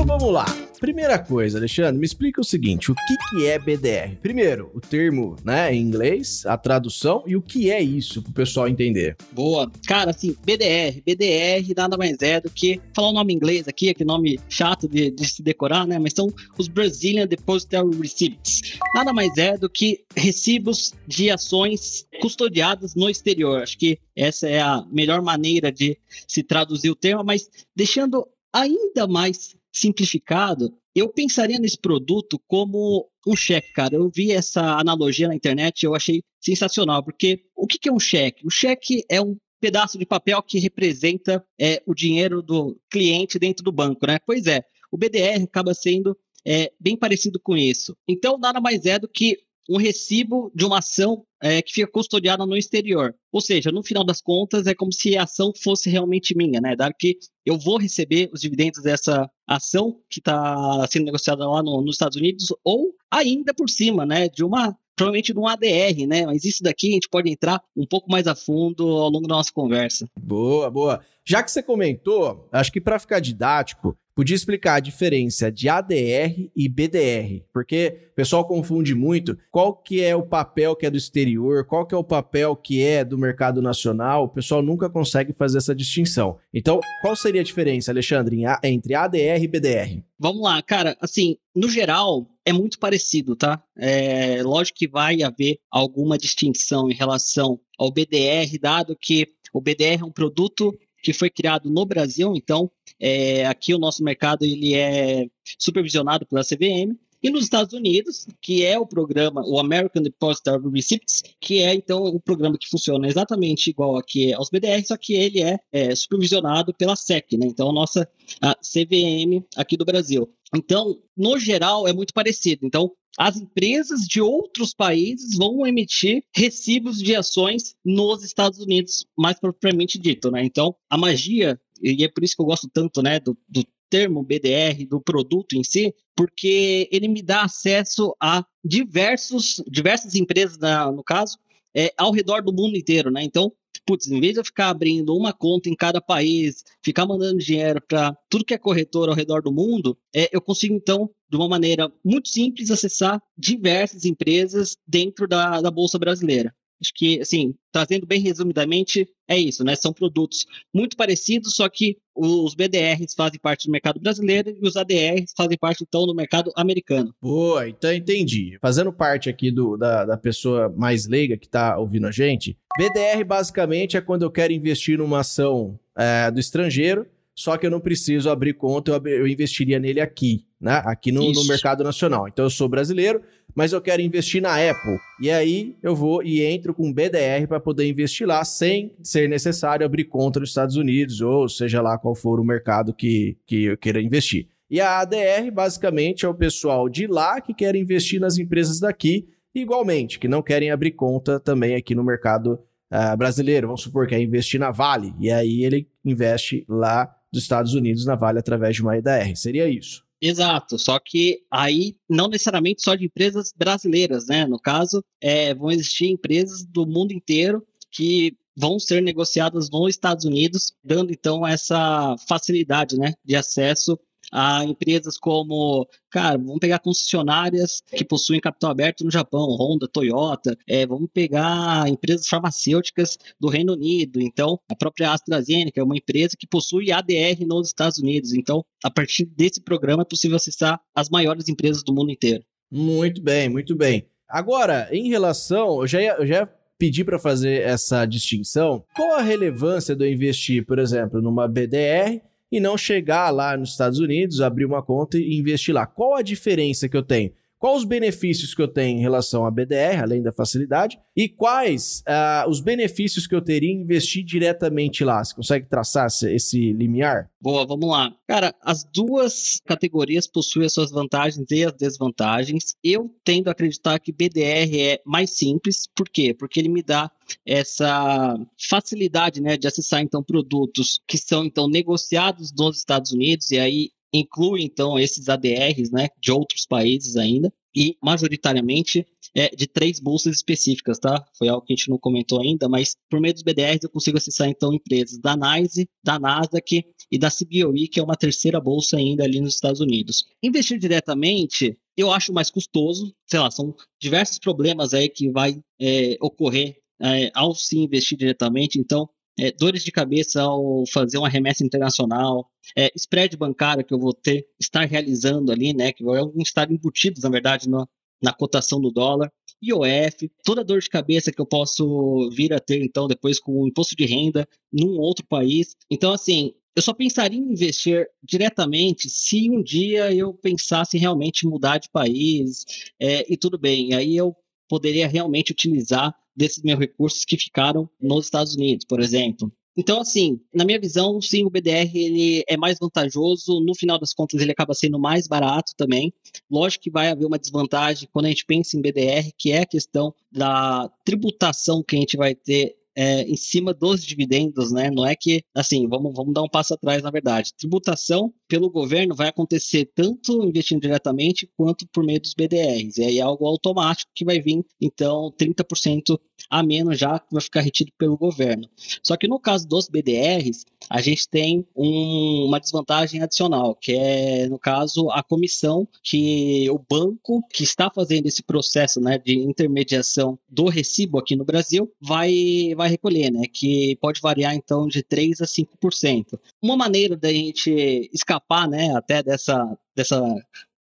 Então 0.01 0.17
vamos 0.17 0.33
lá. 0.33 0.45
Primeira 0.79 1.19
coisa, 1.19 1.59
Alexandre, 1.59 1.99
me 1.99 2.07
explica 2.07 2.41
o 2.41 2.43
seguinte: 2.43 2.91
o 2.91 2.95
que, 2.95 3.17
que 3.29 3.45
é 3.45 3.59
BDR? 3.59 4.15
Primeiro, 4.19 4.71
o 4.73 4.81
termo, 4.81 5.35
né, 5.45 5.71
em 5.71 5.79
inglês, 5.79 6.43
a 6.47 6.57
tradução 6.57 7.23
e 7.27 7.35
o 7.35 7.41
que 7.41 7.69
é 7.69 7.79
isso 7.79 8.19
para 8.23 8.31
o 8.31 8.33
pessoal 8.33 8.67
entender. 8.67 9.15
Boa. 9.31 9.71
Cara, 9.85 10.09
assim, 10.09 10.35
BDR. 10.43 11.03
BDR 11.05 11.71
nada 11.77 11.97
mais 11.97 12.19
é 12.23 12.41
do 12.41 12.49
que 12.49 12.81
falar 12.95 13.09
o 13.09 13.13
nome 13.13 13.31
em 13.31 13.35
inglês 13.35 13.67
aqui, 13.67 13.89
aquele 13.89 14.07
nome 14.07 14.39
chato 14.49 14.87
de, 14.87 15.11
de 15.11 15.29
se 15.29 15.43
decorar, 15.43 15.85
né? 15.85 15.99
Mas 15.99 16.13
são 16.13 16.33
os 16.57 16.67
Brazilian 16.67 17.27
Depositary 17.27 17.95
Receipts. 18.01 18.79
Nada 18.95 19.13
mais 19.13 19.37
é 19.37 19.55
do 19.55 19.69
que 19.69 20.03
recibos 20.15 20.95
de 21.07 21.29
ações 21.29 22.07
custodiadas 22.19 22.95
no 22.95 23.07
exterior. 23.07 23.61
Acho 23.61 23.77
que 23.77 23.99
essa 24.15 24.49
é 24.49 24.61
a 24.61 24.83
melhor 24.91 25.21
maneira 25.21 25.71
de 25.71 25.95
se 26.27 26.41
traduzir 26.41 26.89
o 26.89 26.95
termo, 26.95 27.23
mas 27.23 27.47
deixando 27.75 28.27
ainda 28.51 29.07
mais 29.07 29.55
simplificado, 29.71 30.73
eu 30.93 31.09
pensaria 31.09 31.59
nesse 31.59 31.77
produto 31.77 32.39
como 32.47 33.07
um 33.25 33.35
cheque, 33.35 33.71
cara. 33.71 33.95
Eu 33.95 34.09
vi 34.13 34.31
essa 34.31 34.61
analogia 34.77 35.27
na 35.27 35.35
internet 35.35 35.81
e 35.81 35.85
eu 35.85 35.95
achei 35.95 36.21
sensacional, 36.39 37.03
porque 37.03 37.45
o 37.55 37.65
que 37.65 37.87
é 37.87 37.91
um 37.91 37.99
cheque? 37.99 38.45
O 38.45 38.49
cheque 38.49 39.03
é 39.09 39.21
um 39.21 39.37
pedaço 39.59 39.97
de 39.97 40.05
papel 40.05 40.41
que 40.41 40.59
representa 40.59 41.45
é, 41.59 41.81
o 41.85 41.93
dinheiro 41.93 42.41
do 42.41 42.77
cliente 42.89 43.37
dentro 43.37 43.63
do 43.63 43.71
banco, 43.71 44.07
né? 44.07 44.17
Pois 44.25 44.47
é, 44.47 44.63
o 44.91 44.97
BDR 44.97 45.43
acaba 45.43 45.73
sendo 45.73 46.17
é, 46.45 46.71
bem 46.79 46.97
parecido 46.97 47.39
com 47.39 47.55
isso. 47.55 47.95
Então, 48.07 48.37
nada 48.37 48.59
mais 48.59 48.85
é 48.85 48.97
do 48.97 49.07
que 49.07 49.37
um 49.69 49.77
recibo 49.77 50.51
de 50.53 50.65
uma 50.65 50.79
ação 50.79 51.23
é, 51.41 51.61
que 51.61 51.73
fica 51.73 51.91
custodiada 51.91 52.45
no 52.45 52.57
exterior. 52.57 53.15
Ou 53.31 53.41
seja, 53.41 53.71
no 53.71 53.83
final 53.83 54.03
das 54.03 54.21
contas, 54.21 54.67
é 54.67 54.73
como 54.73 54.91
se 54.91 55.17
a 55.17 55.23
ação 55.23 55.51
fosse 55.61 55.89
realmente 55.89 56.35
minha, 56.35 56.61
né? 56.61 56.75
Dado 56.75 56.93
que 56.97 57.17
eu 57.45 57.57
vou 57.57 57.77
receber 57.77 58.29
os 58.33 58.41
dividendos 58.41 58.81
dessa 58.81 59.29
ação 59.47 59.99
que 60.09 60.19
está 60.19 60.85
sendo 60.89 61.05
negociada 61.05 61.47
lá 61.47 61.63
no, 61.63 61.81
nos 61.81 61.95
Estados 61.95 62.17
Unidos, 62.17 62.47
ou 62.63 62.93
ainda 63.09 63.53
por 63.53 63.69
cima, 63.69 64.05
né? 64.05 64.29
De 64.29 64.43
uma 64.43 64.77
provavelmente 64.95 65.33
de 65.33 65.39
um 65.39 65.47
ADR, 65.47 66.05
né? 66.07 66.25
Mas 66.27 66.43
isso 66.43 66.61
daqui 66.61 66.89
a 66.89 66.93
gente 66.93 67.09
pode 67.09 67.29
entrar 67.29 67.59
um 67.75 67.87
pouco 67.87 68.11
mais 68.11 68.27
a 68.27 68.35
fundo 68.35 68.87
ao 68.87 69.09
longo 69.09 69.27
da 69.27 69.35
nossa 69.35 69.51
conversa. 69.51 70.07
Boa, 70.15 70.69
boa. 70.69 71.01
Já 71.25 71.41
que 71.41 71.49
você 71.49 71.63
comentou, 71.63 72.47
acho 72.51 72.71
que 72.71 72.79
para 72.79 72.99
ficar 72.99 73.19
didático, 73.19 73.97
podia 74.21 74.35
explicar 74.35 74.75
a 74.75 74.79
diferença 74.79 75.51
de 75.51 75.67
ADR 75.67 76.51
e 76.55 76.69
BDR, 76.69 77.43
porque 77.51 78.09
o 78.11 78.13
pessoal 78.13 78.45
confunde 78.45 78.93
muito 78.93 79.35
qual 79.49 79.73
que 79.73 79.99
é 79.99 80.15
o 80.15 80.21
papel 80.21 80.75
que 80.75 80.85
é 80.85 80.91
do 80.91 80.97
exterior, 80.97 81.65
qual 81.65 81.87
que 81.87 81.95
é 81.95 81.97
o 81.97 82.03
papel 82.03 82.55
que 82.55 82.83
é 82.83 83.03
do 83.03 83.17
mercado 83.17 83.63
nacional, 83.63 84.25
o 84.25 84.29
pessoal 84.29 84.61
nunca 84.61 84.87
consegue 84.91 85.33
fazer 85.33 85.57
essa 85.57 85.73
distinção. 85.73 86.37
Então, 86.53 86.79
qual 87.01 87.15
seria 87.15 87.41
a 87.41 87.43
diferença, 87.43 87.89
Alexandre, 87.89 88.43
entre 88.63 88.93
ADR 88.93 89.41
e 89.41 89.47
BDR? 89.47 90.03
Vamos 90.19 90.43
lá, 90.43 90.61
cara, 90.61 90.95
assim, 91.01 91.35
no 91.55 91.67
geral, 91.67 92.27
é 92.45 92.53
muito 92.53 92.77
parecido, 92.77 93.35
tá? 93.35 93.59
É, 93.75 94.43
lógico 94.43 94.77
que 94.77 94.87
vai 94.87 95.23
haver 95.23 95.57
alguma 95.71 96.15
distinção 96.15 96.91
em 96.91 96.93
relação 96.93 97.59
ao 97.75 97.91
BDR, 97.91 98.55
dado 98.61 98.95
que 98.95 99.25
o 99.51 99.59
BDR 99.59 100.01
é 100.01 100.05
um 100.05 100.11
produto 100.11 100.77
que 101.01 101.13
foi 101.13 101.29
criado 101.29 101.69
no 101.69 101.85
Brasil, 101.85 102.33
então 102.35 102.69
é, 102.99 103.45
aqui 103.45 103.73
o 103.73 103.79
nosso 103.79 104.03
mercado 104.03 104.43
ele 104.43 104.75
é 104.75 105.25
supervisionado 105.57 106.25
pela 106.25 106.43
CVM, 106.43 106.95
e 107.23 107.29
nos 107.29 107.43
Estados 107.43 107.73
Unidos, 107.73 108.25
que 108.41 108.65
é 108.65 108.79
o 108.79 108.85
programa, 108.85 109.43
o 109.45 109.59
American 109.59 110.01
Depositary 110.01 110.63
Receipts, 110.73 111.21
que 111.39 111.61
é 111.61 111.73
então 111.73 112.03
o 112.03 112.19
programa 112.19 112.57
que 112.57 112.67
funciona 112.67 113.07
exatamente 113.07 113.69
igual 113.69 113.95
aqui 113.95 114.33
aos 114.33 114.49
BDR, 114.49 114.83
só 114.83 114.97
que 114.97 115.13
ele 115.13 115.41
é, 115.41 115.59
é 115.71 115.93
supervisionado 115.93 116.73
pela 116.73 116.95
SEC, 116.95 117.37
né? 117.37 117.45
Então 117.45 117.69
a 117.69 117.73
nossa 117.73 118.09
a 118.41 118.55
CVM 118.55 119.45
aqui 119.55 119.77
do 119.77 119.85
Brasil. 119.85 120.27
Então, 120.53 120.99
no 121.15 121.39
geral, 121.39 121.87
é 121.87 121.93
muito 121.93 122.13
parecido. 122.13 122.65
Então, 122.65 122.91
as 123.17 123.37
empresas 123.37 124.01
de 124.01 124.21
outros 124.21 124.73
países 124.73 125.37
vão 125.37 125.65
emitir 125.65 126.23
recibos 126.35 126.97
de 126.97 127.15
ações 127.15 127.75
nos 127.83 128.23
Estados 128.23 128.59
Unidos, 128.59 129.05
mais 129.17 129.39
propriamente 129.39 129.99
dito, 129.99 130.31
né? 130.31 130.43
Então, 130.43 130.75
a 130.89 130.97
magia, 130.97 131.59
e 131.81 132.03
é 132.03 132.07
por 132.07 132.23
isso 132.23 132.35
que 132.35 132.41
eu 132.41 132.45
gosto 132.45 132.69
tanto, 132.71 133.01
né, 133.01 133.19
do, 133.19 133.37
do 133.47 133.65
termo 133.89 134.23
BDR, 134.23 134.85
do 134.87 135.01
produto 135.01 135.53
em 135.53 135.63
si, 135.63 135.93
porque 136.15 136.87
ele 136.91 137.09
me 137.09 137.21
dá 137.21 137.43
acesso 137.43 138.15
a 138.21 138.45
diversos, 138.63 139.61
diversas 139.69 140.15
empresas, 140.15 140.57
no 140.95 141.03
caso, 141.03 141.37
é, 141.75 141.93
ao 141.97 142.11
redor 142.11 142.41
do 142.41 142.53
mundo 142.53 142.77
inteiro, 142.77 143.11
né? 143.11 143.23
Então, 143.23 143.51
putz, 143.91 144.07
em 144.07 144.21
vez 144.21 144.33
de 144.33 144.39
eu 144.39 144.45
ficar 144.45 144.69
abrindo 144.69 145.13
uma 145.13 145.33
conta 145.33 145.67
em 145.67 145.75
cada 145.75 145.99
país, 145.99 146.63
ficar 146.81 147.05
mandando 147.05 147.39
dinheiro 147.39 147.81
para 147.85 148.15
tudo 148.29 148.45
que 148.45 148.53
é 148.53 148.57
corretor 148.57 149.09
ao 149.09 149.15
redor 149.15 149.41
do 149.41 149.51
mundo, 149.51 149.97
é, 150.15 150.29
eu 150.31 150.41
consigo, 150.41 150.73
então, 150.73 151.09
de 151.29 151.35
uma 151.35 151.49
maneira 151.49 151.91
muito 152.03 152.29
simples, 152.29 152.71
acessar 152.71 153.21
diversas 153.37 154.05
empresas 154.05 154.77
dentro 154.87 155.27
da, 155.27 155.59
da 155.59 155.69
Bolsa 155.69 155.99
Brasileira. 155.99 156.55
Acho 156.81 156.91
que, 156.95 157.21
assim, 157.21 157.53
trazendo 157.71 158.07
bem 158.07 158.19
resumidamente, 158.19 159.07
é 159.27 159.37
isso, 159.37 159.63
né? 159.63 159.75
São 159.75 159.93
produtos 159.93 160.45
muito 160.73 160.97
parecidos, 160.97 161.55
só 161.55 161.69
que 161.69 161.97
os 162.15 162.55
BDRs 162.55 163.13
fazem 163.15 163.39
parte 163.39 163.67
do 163.67 163.71
mercado 163.71 163.99
brasileiro 163.99 164.49
e 164.49 164.67
os 164.67 164.75
ADRs 164.75 165.31
fazem 165.37 165.57
parte, 165.57 165.83
então, 165.87 166.05
do 166.05 166.15
mercado 166.15 166.51
americano. 166.55 167.13
Boa, 167.21 167.69
então 167.69 167.93
entendi. 167.93 168.57
Fazendo 168.61 168.91
parte 168.91 169.29
aqui 169.29 169.51
do, 169.51 169.77
da, 169.77 170.05
da 170.05 170.17
pessoa 170.17 170.73
mais 170.75 171.07
leiga 171.07 171.37
que 171.37 171.45
está 171.45 171.77
ouvindo 171.77 172.07
a 172.07 172.11
gente, 172.11 172.57
BDR 172.77 173.23
basicamente 173.25 173.95
é 173.95 174.01
quando 174.01 174.23
eu 174.23 174.31
quero 174.31 174.51
investir 174.53 174.97
numa 174.97 175.19
ação 175.19 175.79
é, 175.95 176.31
do 176.31 176.39
estrangeiro, 176.39 177.05
só 177.41 177.57
que 177.57 177.65
eu 177.65 177.71
não 177.71 177.79
preciso 177.79 178.29
abrir 178.29 178.53
conta, 178.53 178.91
eu, 178.91 179.07
eu 179.07 179.27
investiria 179.27 179.79
nele 179.79 179.99
aqui, 179.99 180.45
né? 180.59 180.81
Aqui 180.85 181.11
no, 181.11 181.31
no 181.31 181.45
mercado 181.47 181.83
nacional. 181.83 182.27
Então 182.27 182.45
eu 182.45 182.49
sou 182.49 182.69
brasileiro, 182.69 183.21
mas 183.55 183.73
eu 183.73 183.81
quero 183.81 184.01
investir 184.01 184.41
na 184.41 184.53
Apple. 184.53 184.97
E 185.19 185.31
aí 185.31 185.75
eu 185.81 185.95
vou 185.95 186.21
e 186.23 186.43
entro 186.43 186.73
com 186.73 186.93
BDR 186.93 187.47
para 187.47 187.59
poder 187.59 187.87
investir 187.87 188.27
lá 188.27 188.43
sem 188.43 188.93
ser 189.01 189.27
necessário 189.27 189.85
abrir 189.85 190.05
conta 190.05 190.39
nos 190.39 190.49
Estados 190.49 190.75
Unidos 190.75 191.19
ou 191.19 191.49
seja 191.49 191.81
lá 191.81 191.97
qual 191.97 192.13
for 192.13 192.39
o 192.39 192.45
mercado 192.45 192.93
que, 192.93 193.35
que 193.47 193.63
eu 193.63 193.77
queira 193.77 193.99
investir. 193.99 194.47
E 194.69 194.79
a 194.79 194.99
ADR 194.99 195.51
basicamente 195.51 196.25
é 196.25 196.29
o 196.29 196.33
pessoal 196.33 196.87
de 196.87 197.07
lá 197.07 197.41
que 197.41 197.53
quer 197.53 197.75
investir 197.75 198.21
nas 198.21 198.37
empresas 198.37 198.79
daqui, 198.79 199.27
igualmente, 199.53 200.19
que 200.19 200.27
não 200.27 200.41
querem 200.41 200.71
abrir 200.71 200.91
conta 200.91 201.39
também 201.39 201.75
aqui 201.75 201.93
no 201.93 202.03
mercado 202.03 202.59
uh, 202.91 203.17
brasileiro, 203.17 203.67
vamos 203.67 203.81
supor, 203.81 204.07
quer 204.07 204.21
investir 204.21 204.59
na 204.59 204.71
Vale, 204.71 205.13
e 205.19 205.29
aí 205.29 205.65
ele 205.65 205.89
investe 206.05 206.63
lá 206.69 207.13
dos 207.31 207.43
Estados 207.43 207.73
Unidos 207.73 208.05
na 208.05 208.15
Vale 208.15 208.39
através 208.39 208.75
de 208.75 208.81
uma 208.81 208.97
IDR. 208.97 209.35
Seria 209.35 209.69
isso? 209.69 210.03
Exato, 210.21 210.77
só 210.77 210.99
que 210.99 211.41
aí 211.49 211.95
não 212.07 212.27
necessariamente 212.27 212.83
só 212.83 212.93
de 212.93 213.05
empresas 213.05 213.51
brasileiras, 213.57 214.27
né? 214.27 214.45
No 214.45 214.59
caso, 214.59 215.03
é, 215.19 215.53
vão 215.55 215.71
existir 215.71 216.07
empresas 216.07 216.63
do 216.63 216.85
mundo 216.85 217.11
inteiro 217.11 217.65
que 217.91 218.37
vão 218.55 218.77
ser 218.77 219.01
negociadas 219.01 219.69
nos 219.71 219.89
Estados 219.89 220.25
Unidos, 220.25 220.73
dando 220.83 221.11
então 221.11 221.45
essa 221.47 222.15
facilidade, 222.27 222.97
né, 222.97 223.13
de 223.25 223.35
acesso 223.35 223.97
a 224.31 224.63
empresas 224.63 225.17
como, 225.17 225.87
cara, 226.09 226.37
vamos 226.37 226.59
pegar 226.59 226.79
concessionárias 226.79 227.81
que 227.87 228.05
possuem 228.05 228.39
capital 228.39 228.71
aberto 228.71 229.03
no 229.03 229.11
Japão, 229.11 229.55
Honda, 229.59 229.87
Toyota, 229.87 230.57
é, 230.67 230.85
vamos 230.85 231.09
pegar 231.13 231.87
empresas 231.87 232.27
farmacêuticas 232.27 233.17
do 233.39 233.49
Reino 233.49 233.73
Unido, 233.73 234.21
então 234.21 234.59
a 234.69 234.75
própria 234.75 235.11
AstraZeneca 235.11 235.79
é 235.81 235.83
uma 235.83 235.97
empresa 235.97 236.35
que 236.37 236.47
possui 236.47 236.91
ADR 236.91 237.45
nos 237.45 237.67
Estados 237.67 237.97
Unidos, 237.97 238.33
então 238.33 238.63
a 238.83 238.89
partir 238.89 239.25
desse 239.25 239.61
programa 239.61 240.03
é 240.03 240.05
possível 240.05 240.37
acessar 240.37 240.79
as 240.95 241.09
maiores 241.09 241.49
empresas 241.49 241.83
do 241.83 241.93
mundo 241.93 242.11
inteiro. 242.11 242.43
Muito 242.71 243.21
bem, 243.21 243.49
muito 243.49 243.75
bem. 243.75 244.05
Agora, 244.29 244.87
em 244.91 245.09
relação, 245.09 245.81
eu 245.81 245.87
já 245.87 246.01
ia, 246.01 246.13
eu 246.13 246.25
já 246.25 246.35
ia 246.35 246.49
pedir 246.79 247.03
para 247.03 247.19
fazer 247.19 247.61
essa 247.61 248.05
distinção, 248.05 248.83
qual 248.95 249.11
a 249.11 249.21
relevância 249.21 249.95
do 249.95 250.07
investir, 250.07 250.65
por 250.65 250.79
exemplo, 250.79 251.21
numa 251.21 251.47
BDR 251.47 252.21
e 252.51 252.59
não 252.59 252.77
chegar 252.77 253.29
lá 253.29 253.55
nos 253.55 253.69
Estados 253.69 253.99
Unidos, 253.99 254.41
abrir 254.41 254.65
uma 254.65 254.83
conta 254.83 255.17
e 255.17 255.39
investir 255.39 255.73
lá. 255.73 255.85
Qual 255.85 256.15
a 256.15 256.21
diferença 256.21 256.89
que 256.89 256.97
eu 256.97 257.03
tenho? 257.03 257.31
Quais 257.61 257.77
os 257.77 257.83
benefícios 257.83 258.55
que 258.55 258.61
eu 258.63 258.67
tenho 258.67 258.97
em 258.97 259.01
relação 259.01 259.45
à 259.45 259.51
BDR, 259.51 260.01
além 260.01 260.19
da 260.19 260.31
facilidade? 260.31 260.99
E 261.15 261.29
quais 261.29 262.03
uh, 262.07 262.49
os 262.49 262.59
benefícios 262.59 263.27
que 263.27 263.35
eu 263.35 263.41
teria 263.41 263.69
em 263.69 263.81
investir 263.81 264.25
diretamente 264.25 265.03
lá? 265.03 265.23
Você 265.23 265.35
consegue 265.35 265.69
traçar 265.69 266.07
esse 266.07 266.73
limiar? 266.73 267.29
Boa, 267.39 267.63
vamos 267.63 267.87
lá. 267.87 268.11
Cara, 268.27 268.55
as 268.63 268.83
duas 268.83 269.61
categorias 269.63 270.25
possuem 270.25 270.65
as 270.65 270.73
suas 270.73 270.89
vantagens 270.89 271.45
e 271.51 271.63
as 271.63 271.73
desvantagens. 271.73 272.75
Eu 272.83 273.13
tendo 273.23 273.47
a 273.47 273.51
acreditar 273.51 273.99
que 273.99 274.11
BDR 274.11 274.79
é 274.79 274.99
mais 275.05 275.29
simples. 275.29 275.87
Por 275.95 276.09
quê? 276.09 276.33
Porque 276.33 276.59
ele 276.59 276.69
me 276.69 276.81
dá 276.81 277.11
essa 277.45 278.39
facilidade 278.57 279.39
né, 279.39 279.55
de 279.55 279.67
acessar 279.67 280.01
então 280.01 280.23
produtos 280.23 280.99
que 281.07 281.17
são 281.17 281.45
então 281.45 281.69
negociados 281.69 282.51
nos 282.57 282.79
Estados 282.79 283.11
Unidos 283.11 283.51
e 283.51 283.59
aí 283.59 283.91
inclui 284.13 284.63
então 284.63 284.99
esses 284.99 285.29
ADRs, 285.29 285.91
né, 285.91 286.07
de 286.19 286.31
outros 286.31 286.65
países 286.65 287.15
ainda 287.15 287.51
e 287.75 287.95
majoritariamente 288.03 289.05
é, 289.35 289.49
de 289.55 289.65
três 289.65 289.99
bolsas 289.99 290.35
específicas, 290.35 290.99
tá? 290.99 291.25
Foi 291.37 291.47
algo 291.47 291.65
que 291.65 291.71
a 291.71 291.75
gente 291.75 291.89
não 291.89 291.97
comentou 291.97 292.41
ainda, 292.41 292.67
mas 292.67 292.97
por 293.09 293.21
meio 293.21 293.33
dos 293.33 293.43
BDRs 293.43 293.83
eu 293.83 293.89
consigo 293.89 294.17
acessar 294.17 294.49
então 294.49 294.73
empresas 294.73 295.17
da 295.19 295.37
NYSE, 295.37 295.87
da 296.03 296.19
Nasdaq 296.19 296.83
e 297.09 297.17
da 297.17 297.29
CBOE, 297.29 297.87
que 297.87 297.99
é 297.99 298.03
uma 298.03 298.17
terceira 298.17 298.59
bolsa 298.59 298.97
ainda 298.97 299.23
ali 299.23 299.39
nos 299.39 299.55
Estados 299.55 299.79
Unidos. 299.79 300.25
Investir 300.43 300.77
diretamente 300.77 301.77
eu 301.97 302.11
acho 302.11 302.33
mais 302.33 302.49
custoso, 302.49 303.13
sei 303.27 303.39
lá, 303.39 303.51
são 303.51 303.75
diversos 303.99 304.39
problemas 304.39 304.93
aí 304.93 305.09
que 305.09 305.29
vai 305.29 305.61
é, 305.79 306.17
ocorrer 306.21 306.77
é, 307.01 307.31
ao 307.33 307.53
se 307.53 307.77
investir 307.77 308.17
diretamente, 308.17 308.79
então 308.79 309.09
é, 309.41 309.51
dores 309.51 309.83
de 309.83 309.91
cabeça 309.91 310.39
ao 310.43 310.85
fazer 310.85 311.17
uma 311.17 311.27
remessa 311.27 311.65
internacional, 311.65 312.47
é, 312.77 312.91
spread 312.95 313.35
bancário 313.35 313.83
que 313.83 313.91
eu 313.91 313.97
vou 313.97 314.13
ter, 314.13 314.45
estar 314.59 314.85
realizando 314.85 315.51
ali, 315.51 315.73
né, 315.73 315.91
que 315.91 316.03
vão 316.03 316.31
estar 316.37 316.71
embutidos, 316.71 317.23
na 317.23 317.29
verdade, 317.29 317.67
no, 317.67 317.89
na 318.21 318.31
cotação 318.31 318.79
do 318.79 318.91
dólar, 318.91 319.33
IOF, 319.63 320.31
toda 320.43 320.63
dor 320.63 320.79
de 320.79 320.89
cabeça 320.89 321.31
que 321.31 321.41
eu 321.41 321.45
posso 321.45 322.29
vir 322.29 322.53
a 322.53 322.59
ter, 322.59 322.83
então, 322.83 323.07
depois 323.07 323.39
com 323.39 323.63
o 323.63 323.67
imposto 323.67 323.95
de 323.95 324.05
renda 324.05 324.47
num 324.71 324.99
outro 324.99 325.25
país. 325.25 325.75
Então, 325.89 326.13
assim, 326.13 326.53
eu 326.75 326.83
só 326.83 326.93
pensaria 326.93 327.39
em 327.39 327.51
investir 327.51 328.07
diretamente 328.23 329.09
se 329.09 329.49
um 329.49 329.61
dia 329.61 330.13
eu 330.13 330.35
pensasse 330.35 330.99
realmente 330.99 331.47
mudar 331.47 331.79
de 331.79 331.89
país 331.89 332.65
é, 332.99 333.25
e 333.31 333.35
tudo 333.35 333.57
bem. 333.57 333.93
Aí 333.93 334.15
eu 334.15 334.35
poderia 334.69 335.07
realmente 335.07 335.51
utilizar 335.51 336.15
desses 336.35 336.63
meus 336.63 336.79
recursos 336.79 337.25
que 337.25 337.37
ficaram 337.37 337.89
nos 337.99 338.25
Estados 338.25 338.55
Unidos, 338.55 338.85
por 338.85 338.99
exemplo. 338.99 339.51
Então, 339.77 340.01
assim, 340.01 340.39
na 340.53 340.65
minha 340.65 340.79
visão, 340.79 341.21
sim, 341.21 341.45
o 341.45 341.49
BDR 341.49 341.89
ele 341.95 342.43
é 342.47 342.57
mais 342.57 342.77
vantajoso. 342.77 343.61
No 343.61 343.73
final 343.73 343.97
das 343.97 344.13
contas, 344.13 344.41
ele 344.41 344.51
acaba 344.51 344.73
sendo 344.73 344.99
mais 344.99 345.27
barato 345.27 345.71
também. 345.77 346.13
Lógico 346.49 346.83
que 346.83 346.91
vai 346.91 347.09
haver 347.09 347.25
uma 347.25 347.39
desvantagem 347.39 348.09
quando 348.11 348.25
a 348.25 348.29
gente 348.29 348.45
pensa 348.45 348.77
em 348.77 348.81
BDR, 348.81 349.31
que 349.37 349.51
é 349.51 349.61
a 349.61 349.65
questão 349.65 350.13
da 350.31 350.89
tributação 351.05 351.81
que 351.81 351.95
a 351.95 351.99
gente 351.99 352.17
vai 352.17 352.35
ter 352.35 352.75
é, 352.95 353.21
em 353.21 353.37
cima 353.37 353.73
dos 353.73 354.03
dividendos, 354.03 354.71
né? 354.71 354.91
Não 354.91 355.05
é 355.05 355.15
que, 355.15 355.41
assim, 355.55 355.87
vamos, 355.87 356.13
vamos 356.13 356.33
dar 356.33 356.43
um 356.43 356.49
passo 356.49 356.73
atrás, 356.73 357.01
na 357.01 357.09
verdade. 357.09 357.53
Tributação 357.57 358.33
pelo 358.51 358.69
governo 358.69 359.15
vai 359.15 359.29
acontecer 359.29 359.89
tanto 359.95 360.43
investindo 360.43 360.81
diretamente 360.81 361.49
quanto 361.55 361.87
por 361.87 362.03
meio 362.03 362.19
dos 362.19 362.33
BDRs. 362.33 362.97
E 362.97 363.03
aí 363.05 363.17
é 363.19 363.21
algo 363.21 363.45
automático 363.45 364.11
que 364.13 364.25
vai 364.25 364.41
vir, 364.41 364.61
então, 364.81 365.33
30% 365.39 366.19
a 366.49 366.61
menos 366.61 366.99
já 366.99 367.17
que 367.17 367.27
vai 367.31 367.41
ficar 367.41 367.61
retido 367.61 367.93
pelo 367.97 368.17
governo. 368.17 368.67
Só 369.01 369.15
que 369.15 369.25
no 369.25 369.39
caso 369.39 369.65
dos 369.65 369.87
BDRs, 369.87 370.65
a 370.89 371.01
gente 371.01 371.29
tem 371.29 371.65
um, 371.73 372.45
uma 372.47 372.59
desvantagem 372.59 373.21
adicional, 373.21 373.73
que 373.75 373.93
é, 373.93 374.49
no 374.49 374.59
caso, 374.59 375.09
a 375.11 375.23
comissão 375.23 375.87
que 376.03 376.69
o 376.69 376.77
banco 376.77 377.41
que 377.53 377.63
está 377.63 377.89
fazendo 377.89 378.27
esse 378.27 378.43
processo 378.43 378.99
né, 378.99 379.17
de 379.17 379.37
intermediação 379.39 380.37
do 380.49 380.65
recibo 380.65 381.19
aqui 381.19 381.37
no 381.37 381.45
Brasil 381.45 381.89
vai, 382.01 382.73
vai 382.75 382.89
recolher, 382.89 383.31
né? 383.31 383.43
Que 383.51 383.95
pode 384.01 384.19
variar 384.19 384.53
então 384.53 384.87
de 384.87 385.01
3 385.03 385.39
a 385.39 385.45
5%. 385.45 386.37
Uma 386.61 386.75
maneira 386.75 387.15
da 387.15 387.31
gente 387.31 388.09
escapar, 388.13 388.40
né, 388.67 388.95
até 388.95 389.23
dessa 389.23 389.77
dessa 389.95 390.19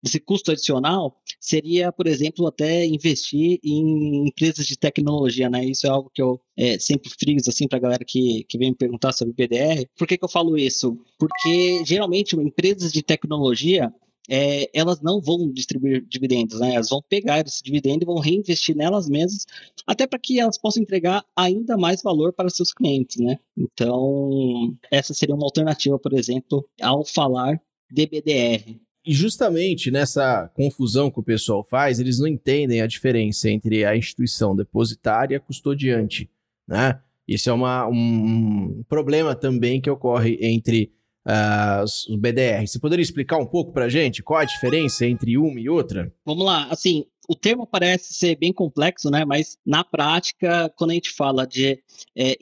esse 0.02 0.18
custo 0.18 0.50
adicional 0.50 1.14
seria, 1.38 1.92
por 1.92 2.06
exemplo, 2.06 2.46
até 2.46 2.86
investir 2.86 3.60
em 3.62 4.28
empresas 4.28 4.66
de 4.66 4.76
tecnologia, 4.76 5.50
né? 5.50 5.64
Isso 5.64 5.86
é 5.86 5.90
algo 5.90 6.10
que 6.14 6.22
eu 6.22 6.40
é, 6.56 6.78
sempre 6.78 7.10
friso 7.10 7.50
assim 7.50 7.68
para 7.68 7.78
a 7.78 7.82
galera 7.82 8.04
que, 8.04 8.44
que 8.44 8.56
vem 8.56 8.70
me 8.70 8.76
perguntar 8.76 9.12
sobre 9.12 9.32
o 9.32 9.34
BDR. 9.36 9.86
Por 9.96 10.06
que, 10.06 10.16
que 10.16 10.24
eu 10.24 10.28
falo 10.28 10.56
isso? 10.56 10.98
Porque 11.18 11.82
geralmente 11.84 12.34
empresas 12.34 12.92
de 12.92 13.02
tecnologia 13.02 13.92
é, 14.28 14.70
elas 14.78 15.00
não 15.00 15.20
vão 15.20 15.50
distribuir 15.50 16.06
dividendos, 16.06 16.60
né? 16.60 16.74
Elas 16.74 16.88
vão 16.88 17.02
pegar 17.08 17.40
esse 17.40 17.62
dividendo 17.62 18.04
e 18.04 18.06
vão 18.06 18.18
reinvestir 18.18 18.76
nelas 18.76 19.08
mesmas, 19.08 19.46
até 19.86 20.06
para 20.06 20.18
que 20.18 20.38
elas 20.38 20.58
possam 20.58 20.82
entregar 20.82 21.24
ainda 21.36 21.76
mais 21.76 22.02
valor 22.02 22.32
para 22.32 22.50
seus 22.50 22.72
clientes, 22.72 23.16
né? 23.16 23.38
Então, 23.56 24.76
essa 24.90 25.14
seria 25.14 25.34
uma 25.34 25.46
alternativa, 25.46 25.98
por 25.98 26.12
exemplo, 26.12 26.68
ao 26.80 27.04
falar 27.04 27.60
de 27.90 28.06
BDR. 28.06 28.80
E 29.04 29.14
justamente 29.14 29.90
nessa 29.90 30.48
confusão 30.54 31.10
que 31.10 31.18
o 31.18 31.24
pessoal 31.24 31.64
faz, 31.64 31.98
eles 31.98 32.18
não 32.18 32.26
entendem 32.26 32.82
a 32.82 32.86
diferença 32.86 33.48
entre 33.48 33.84
a 33.84 33.96
instituição 33.96 34.54
depositária 34.54 35.34
e 35.34 35.36
a 35.36 35.40
custodiante, 35.40 36.30
né? 36.68 37.00
Isso 37.26 37.48
é 37.48 37.52
uma, 37.52 37.86
um 37.86 38.82
problema 38.88 39.34
também 39.34 39.80
que 39.80 39.88
ocorre 39.88 40.36
entre 40.40 40.92
uh, 41.26 41.84
os 41.84 42.06
BDR. 42.16 42.66
Você 42.66 42.78
poderia 42.78 43.02
explicar 43.02 43.38
um 43.38 43.46
pouco 43.46 43.72
para 43.72 43.86
a 43.86 43.88
gente 43.88 44.22
qual 44.22 44.40
a 44.40 44.44
diferença 44.44 45.06
entre 45.06 45.36
uma 45.36 45.60
e 45.60 45.68
outra? 45.68 46.12
Vamos 46.24 46.44
lá, 46.44 46.66
assim, 46.70 47.04
o 47.28 47.34
termo 47.34 47.66
parece 47.66 48.12
ser 48.12 48.36
bem 48.36 48.52
complexo, 48.52 49.10
né? 49.10 49.24
Mas 49.24 49.56
na 49.64 49.84
prática, 49.84 50.72
quando 50.76 50.90
a 50.90 50.94
gente 50.94 51.10
fala 51.10 51.46
de 51.46 51.82
é, 52.16 52.36